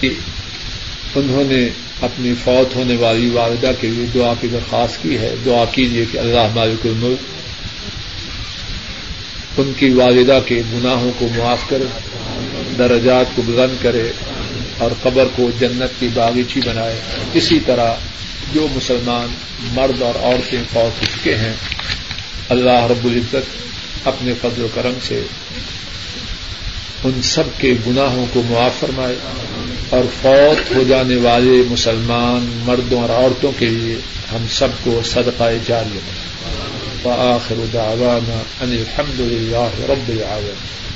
جی، 0.00 0.14
انہوں 1.14 1.44
نے 1.44 1.87
اپنی 2.00 2.34
فوت 2.44 2.76
ہونے 2.76 2.96
والی 2.96 3.30
والدہ 3.30 3.70
کے 3.80 3.88
لیے 3.88 4.06
دعا 4.14 4.32
کی 4.40 4.48
درخواست 4.48 5.02
کی 5.02 5.18
ہے۔ 5.18 5.34
دعا 5.44 5.64
کیجیے 5.72 6.04
کہ 6.12 6.18
اللہ 6.18 6.54
مالک 6.54 6.86
الملک 6.86 7.18
ان 9.58 9.72
کی 9.76 9.90
والدہ 9.90 10.38
کے 10.46 10.62
گناہوں 10.72 11.10
کو 11.18 11.26
معاف 11.36 11.68
کرے، 11.68 11.84
درجات 12.78 13.26
کو 13.34 13.42
بلند 13.46 13.82
کرے 13.82 14.12
اور 14.78 14.90
قبر 15.02 15.24
کو 15.36 15.50
جنت 15.60 16.00
کی 16.00 16.08
باغیچی 16.14 16.60
بنائے۔ 16.66 17.00
اسی 17.34 17.58
طرح 17.66 17.94
جو 18.54 18.66
مسلمان 18.74 19.34
مرد 19.74 20.02
اور 20.02 20.14
عورتیں 20.22 20.62
فوت 20.72 21.02
ہو 21.02 21.06
چکے 21.16 21.34
ہیں، 21.34 21.52
اللہ 22.48 22.86
رب 22.90 23.04
العزت 23.04 23.68
اپنے 24.04 24.32
فضل 24.42 24.62
و 24.62 24.68
کرم 24.74 24.92
سے 25.02 25.22
ان 27.04 27.22
سب 27.22 27.42
کے 27.58 27.74
گناہوں 27.86 28.26
کو 28.32 28.42
معاف 28.48 28.80
فرمائے 28.80 29.16
اور 29.90 30.04
فوت 30.22 30.76
ہو 30.76 30.82
جانے 30.88 31.16
والے 31.16 31.62
مسلمان 31.70 32.62
مردوں 32.64 33.00
اور 33.00 33.10
عورتوں 33.10 33.52
کے 33.58 33.66
لیے 33.66 33.96
ہم 34.32 34.44
سب 34.50 34.68
کو 34.84 35.00
صدقہ 35.04 35.44
جاری 35.66 35.98
بنائے 37.02 37.66
دعوانا 37.72 38.42
ان 38.60 38.72
الحمد 38.72 39.20
للہ 39.20 39.68
رب 39.88 40.08
العالمين 40.08 40.87